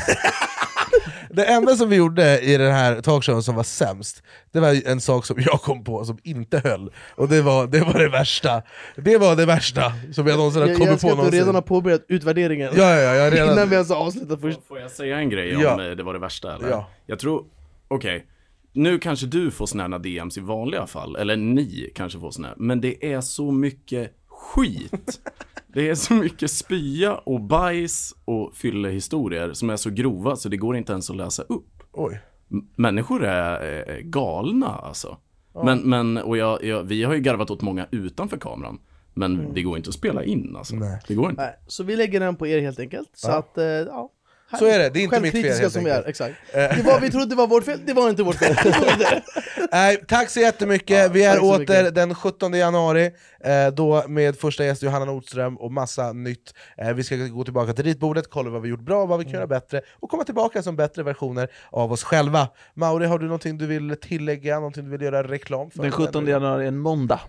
Det 1.30 1.44
enda 1.44 1.76
som 1.76 1.88
vi 1.90 1.96
gjorde 1.96 2.40
i 2.40 2.57
den 2.57 2.72
här 2.72 3.00
talkshowen 3.00 3.42
som 3.42 3.55
var 3.55 3.62
sämst, 3.62 4.22
det 4.53 4.61
var 4.61 4.88
en 4.88 5.00
sak 5.00 5.26
som 5.26 5.36
jag 5.40 5.61
kom 5.62 5.84
på 5.84 6.05
som 6.05 6.18
inte 6.22 6.59
höll. 6.64 6.92
Och 7.14 7.28
det 7.28 7.42
var 7.42 7.66
det, 7.66 7.80
var 7.80 7.98
det 7.98 8.09
värsta. 8.09 8.62
Det 8.96 9.18
var 9.18 9.36
det 9.36 9.46
värsta 9.46 9.92
som 10.12 10.26
jag 10.26 10.36
någonsin 10.36 10.62
har 10.62 10.68
Jag, 10.68 10.76
kommit 10.78 10.90
jag 10.90 11.00
på 11.00 11.07
älskar 11.07 11.09
att 11.09 11.12
du 11.12 11.16
någonsin. 11.16 11.40
redan 11.40 11.55
har 11.55 11.62
påbörjat 11.62 12.05
utvärderingen 12.09 12.70
Ja, 12.76 12.90
ja, 12.94 13.00
ja, 13.00 13.14
jag 13.14 13.32
redan... 13.34 13.53
Innan 13.53 13.68
vi 13.68 13.74
ens 13.74 13.88
har 13.90 13.96
avslutat 13.96 14.40
först 14.40 14.59
Får 14.68 14.78
jag 14.78 14.90
säga 14.90 15.18
en 15.18 15.30
grej 15.30 15.57
om 15.57 15.62
Ja. 15.62 15.84
eh, 15.90 15.90
det 15.96 16.03
var 16.03 16.12
det 16.12 16.18
värsta 16.18 16.55
eller? 16.55 16.68
Ja. 16.70 16.88
Jag 17.07 17.18
tror, 17.18 17.44
okej, 17.88 18.26
nu 18.73 18.99
kanske 18.99 19.27
du 19.27 19.51
får 19.51 19.66
här 19.91 19.99
DMs 19.99 20.39
i 20.39 20.41
vanliga 20.41 20.87
fall, 20.87 21.16
eller 21.16 21.37
ni 21.37 21.93
kanske 21.95 22.18
får 22.20 22.31
såna 22.31 22.49
här, 22.49 22.57
men 22.59 22.81
det 22.81 23.12
är 23.12 23.20
så 23.20 23.51
mycket 23.51 24.12
skit. 24.29 25.20
Det 25.75 25.89
är 25.89 25.95
så 25.95 26.14
mycket 26.14 26.51
spya 26.51 27.14
och 27.14 27.41
bajs 27.41 28.14
och 28.25 28.55
fyllehistorier 28.55 29.53
som 29.53 29.70
är 29.70 29.77
så 29.77 29.91
grova 29.91 30.37
så 30.37 30.49
det 30.49 30.57
går 30.57 30.77
inte 30.77 30.93
ens 30.93 31.11
att 31.11 31.16
läsa 31.16 31.43
upp. 31.43 31.83
Oj. 31.93 32.20
M- 32.51 32.68
Människor 32.77 33.25
är 33.25 33.85
eh, 33.91 33.97
galna 34.01 34.66
alltså. 34.66 35.16
Men, 35.64 35.79
men 35.79 36.16
och 36.18 36.37
jag, 36.37 36.64
jag, 36.64 36.83
vi 36.83 37.03
har 37.05 37.14
ju 37.14 37.20
garvat 37.20 37.51
åt 37.51 37.62
många 37.62 37.87
utanför 37.91 38.37
kameran. 38.37 38.81
Men 39.14 39.55
det 39.55 39.62
går 39.62 39.77
inte 39.77 39.89
att 39.89 39.95
spela 39.95 40.25
in 40.25 40.57
alltså. 40.57 40.77
Nej. 40.77 41.01
Det 41.09 41.14
går 41.14 41.31
inte. 41.31 41.43
Nej, 41.43 41.55
Så 41.66 41.85
vi 41.85 41.97
lägger 41.97 42.20
den 42.20 42.37
på 42.37 42.47
er 42.47 42.61
helt 42.61 42.81
enkelt, 42.81 43.11
så 43.14 43.29
Ja. 43.31 43.39
att, 43.39 43.59
eh, 43.59 43.64
ja 43.64 44.11
Så 44.59 44.66
är 44.66 44.78
det, 44.78 44.90
det 44.90 45.00
är 45.00 45.05
inte 45.05 45.20
mitt 45.20 45.32
fel, 45.32 45.59
helt 45.59 45.72
som 45.72 45.84
vi 45.84 45.90
är, 45.90 46.09
exakt. 46.09 46.34
Det 46.53 46.82
var, 46.84 47.00
vi 47.00 47.11
trodde 47.11 47.26
det 47.26 47.34
var 47.34 47.46
vårt 47.46 47.64
fel, 47.64 47.80
det 47.86 47.92
var 47.92 48.11
inte 48.11 48.22
vårt 48.22 48.36
fel 48.36 48.57
Nej, 49.72 50.05
tack 50.09 50.30
så 50.30 50.40
jättemycket, 50.40 50.98
Ja, 50.98 51.09
vi 51.09 51.24
är 51.24 51.44
åter 51.44 51.59
mycket. 51.59 51.94
den 51.94 52.14
17 52.14 52.53
januari, 52.53 53.11
eh, 53.44 53.66
då 53.72 54.05
med 54.09 54.36
första 54.36 54.64
gäst 54.64 54.82
Johanna 54.82 55.05
Nordström 55.05 55.57
och 55.57 55.72
massa 55.72 56.12
nytt. 56.12 56.55
Eh, 56.78 56.92
vi 56.92 57.05
ska 57.05 57.16
gå 57.16 57.44
tillbaka 57.44 57.72
till 57.72 57.84
ritbordet, 57.84 58.30
kolla 58.30 58.50
vad 58.50 58.62
vi 58.62 58.68
gjort 58.68 58.80
bra, 58.80 59.07
vad 59.07 59.18
vi 59.18 59.24
kan 59.24 59.34
göra 59.34 59.46
bättre, 59.46 59.80
och 60.00 60.11
komma 60.11 60.24
tillbaka 60.24 60.62
som 60.62 60.76
bättre 60.76 61.03
versioner 61.03 61.48
av 61.70 61.92
oss 61.92 62.03
själva. 62.05 62.48
Mauri, 62.74 63.07
har 63.07 63.18
du 63.18 63.24
någonting 63.26 63.59
du 63.59 63.66
vill 63.66 63.96
tillägga, 64.00 64.55
någonting 64.55 64.84
du 64.84 64.90
vill 64.90 65.03
göra 65.03 65.22
reklam 65.22 65.70
för? 65.70 65.82
Den 65.82 65.92
17 65.92 66.26
januari 66.26 66.64
är 66.64 66.68
en 66.68 66.78
måndag. 66.78 67.20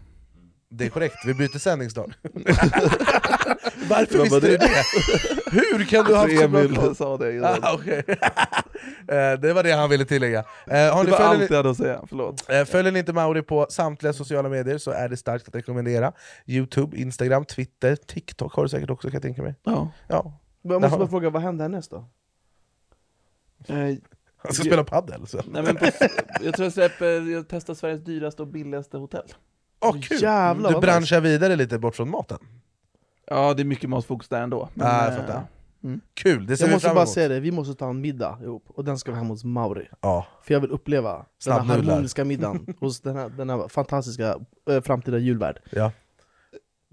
Det 0.76 0.86
är 0.86 0.89
korrekt, 0.89 1.15
vi 1.26 1.34
byter 1.34 1.59
sändningsdag. 1.59 2.13
Varför 3.89 4.19
visste 4.21 4.39
du 4.39 4.47
det? 4.47 4.57
det? 4.57 4.84
Hur 5.51 5.86
kan 5.86 6.05
du 6.05 6.13
ha 6.13 6.21
haft 6.21 6.39
så 6.41 6.47
bra 6.47 6.59
Emil 6.61 6.78
koll? 6.78 6.95
sa 6.95 7.17
det 7.17 7.36
innan. 7.36 7.63
Ah, 7.63 7.74
okej. 7.74 8.03
Eh, 9.07 9.39
det 9.39 9.53
var 9.53 9.63
det 9.63 9.71
han 9.71 9.89
ville 9.89 10.05
tillägga. 10.05 10.39
Eh, 10.39 10.76
har 10.76 10.97
Det 10.97 11.03
ni 11.03 11.11
var 11.11 11.17
följer 11.17 11.41
allt 11.41 11.49
jag 11.49 11.57
hade 11.57 11.69
att 11.69 11.78
säga, 11.78 12.01
förlåt. 12.09 12.49
Eh, 12.49 12.65
Följer 12.65 12.91
ni 12.91 12.99
inte 12.99 13.13
Mauri 13.13 13.41
på 13.41 13.67
samtliga 13.69 14.13
sociala 14.13 14.49
medier 14.49 14.78
så 14.78 14.91
är 14.91 15.09
det 15.09 15.17
starkt 15.17 15.47
att 15.47 15.55
rekommendera. 15.55 16.13
Youtube, 16.45 16.97
Instagram, 16.97 17.45
Twitter, 17.45 17.95
TikTok 17.95 18.53
har 18.53 18.63
du 18.63 18.69
säkert 18.69 18.89
också 18.89 19.07
kan 19.07 19.13
jag 19.13 19.21
tänka 19.21 19.41
mig. 19.41 19.55
Ja. 19.63 19.91
Ja. 20.07 20.39
Jag 20.61 20.82
måste 20.82 20.97
bara 20.97 21.07
fråga, 21.07 21.30
vad 21.30 21.41
händer 21.41 21.63
härnäst 21.63 21.91
då? 21.91 22.09
Han 24.38 24.53
ska 24.53 24.63
spela 24.63 24.84
padel. 24.84 25.28
Så. 25.28 25.41
nej, 25.47 25.63
men 25.63 25.76
på, 25.76 25.86
jag 26.41 26.53
tror 26.53 26.63
jag 26.65 26.74
släpper, 26.74 27.32
jag 27.32 27.45
testar 27.49 27.74
Sveriges 27.74 28.03
dyraste 28.03 28.41
och 28.41 28.47
billigaste 28.47 28.97
hotell. 28.97 29.34
Åh, 29.84 30.01
kul! 30.01 30.21
Jävlar, 30.21 30.73
du 30.73 30.79
branschar 30.79 31.21
vidare 31.21 31.55
lite 31.55 31.79
bort 31.79 31.95
från 31.95 32.09
maten. 32.09 32.38
Ja, 33.27 33.53
det 33.53 33.61
är 33.61 33.65
mycket 33.65 33.89
matfokus 33.89 34.27
där 34.29 34.41
ändå. 34.41 34.69
Men, 34.73 34.88
Ah, 34.88 35.03
jag 35.05 35.13
eh, 35.13 35.19
fattar. 35.19 35.41
mm. 35.84 36.01
Kul, 36.13 36.45
det 36.47 36.57
ser 36.57 36.63
Jag 36.63 36.67
vi 36.69 36.73
måste 36.75 36.86
fram 36.88 36.95
bara 36.95 37.01
emot. 37.01 37.13
säga 37.13 37.27
det, 37.27 37.39
vi 37.39 37.51
måste 37.51 37.75
ta 37.75 37.89
en 37.89 38.01
middag 38.01 38.39
ihop, 38.43 38.63
och 38.67 38.86
den 38.86 38.97
ska 38.97 39.11
vara 39.11 39.19
hemma 39.19 39.34
hos 39.34 39.43
Mauri 39.43 39.88
Ja. 40.01 40.25
För 40.43 40.53
jag 40.53 40.61
vill 40.61 40.71
uppleva 40.71 41.11
den 41.11 41.19
här 41.19 41.25
Snabbnudlar. 41.63 41.91
harmoniska 41.93 42.25
middagen 42.25 42.75
hos 42.79 43.01
den 43.01 43.15
här, 43.15 43.29
den 43.29 43.49
här 43.49 43.67
fantastiska 43.67 44.38
äh, 44.69 44.81
framtida 44.81 45.17
julvärd 45.17 45.59
ja. 45.69 45.91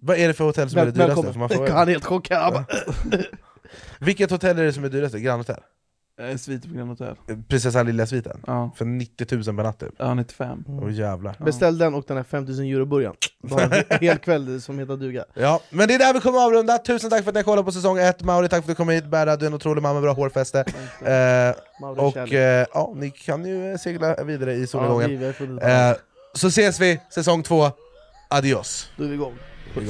Vad 0.03 0.17
är 0.17 0.29
det 0.29 0.35
för 0.35 0.45
hotell 0.45 0.71
som 0.71 0.79
är 0.79 0.87
det 0.87 0.91
Väl- 0.93 1.09
dyraste? 1.09 1.33
Får 1.33 1.39
man 1.39 1.49
Välkommen! 1.49 1.67
fråga? 1.69 1.73
Han 1.79 1.89
är 1.89 1.93
helt 1.93 2.05
chockad, 2.05 2.53
bara, 2.53 2.65
Vilket 3.99 4.31
hotell 4.31 4.59
är 4.59 4.65
det 4.65 4.73
som 4.73 4.85
är 4.85 4.89
dyrast? 4.89 5.15
Grand 5.15 5.41
Hotel? 5.41 5.57
Eh, 5.57 5.63
Svit 6.39 6.69
på 6.69 6.75
Grand 6.75 6.89
Hotel. 6.91 7.15
Prinsessan 7.49 7.87
Lilja-sviten? 7.87 8.41
Ja. 8.47 8.71
För 8.77 8.85
90 8.85 9.27
000 9.35 9.45
per 9.45 9.53
natt 9.53 9.79
typ? 9.81 9.95
Ja, 9.97 10.15
95. 10.15 10.65
Åh 10.69 10.93
jävlar. 10.93 11.37
Beställ 11.45 11.79
den 11.79 11.95
och 11.95 12.05
den 12.09 12.17
här 12.17 12.25
5000 12.25 12.65
euro 12.65 12.85
burgaren 12.87 13.17
Bara 13.43 13.63
en 13.63 13.71
he- 13.73 13.99
hel 14.01 14.19
kväll 14.19 14.61
som 14.63 14.79
heter 14.79 14.97
duga 14.97 15.25
Ja, 15.35 15.61
men 15.71 15.89
det 15.89 15.95
är 15.95 15.99
där 15.99 16.15
vi 16.15 16.21
kommer 16.21 16.39
avrunda. 16.47 16.79
Tusen 16.79 17.11
tack 17.11 17.23
för 17.25 17.31
att 17.31 17.35
ni 17.35 17.39
har 17.39 17.45
kollat 17.45 17.65
på 17.65 17.73
säsong 17.73 17.99
1. 17.99 18.23
Mauri, 18.23 18.49
tack 18.49 18.65
för 18.65 18.73
att 18.73 18.77
du 18.79 18.85
kom 18.85 18.89
hit. 18.89 19.07
Berra, 19.07 19.37
du 19.37 19.45
är 19.45 19.51
en 19.51 19.55
otrolig 19.55 19.83
man 19.83 19.95
med 19.95 20.03
bra 20.03 20.13
hårfäste. 20.13 20.59
Eh, 20.61 21.55
Mauri 21.81 22.01
och 22.01 22.33
eh, 22.33 22.67
ja, 22.75 22.93
ni 22.97 23.11
kan 23.11 23.45
ju 23.45 23.79
segla 23.79 24.25
vidare 24.25 24.55
i 24.55 24.61
Ja, 24.61 24.67
solnedgången. 24.67 25.33
funnit 25.35 25.63
eh, 25.63 25.93
så 26.35 26.47
ses 26.49 26.81
vi 26.81 27.01
säsong 27.15 27.43
2. 27.43 27.71
Adios! 28.29 28.91
Då 28.97 29.05
är 29.05 29.09
vi 29.09 29.15
igång 29.15 29.35
På 29.75 29.81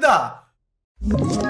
igång. 0.00 1.49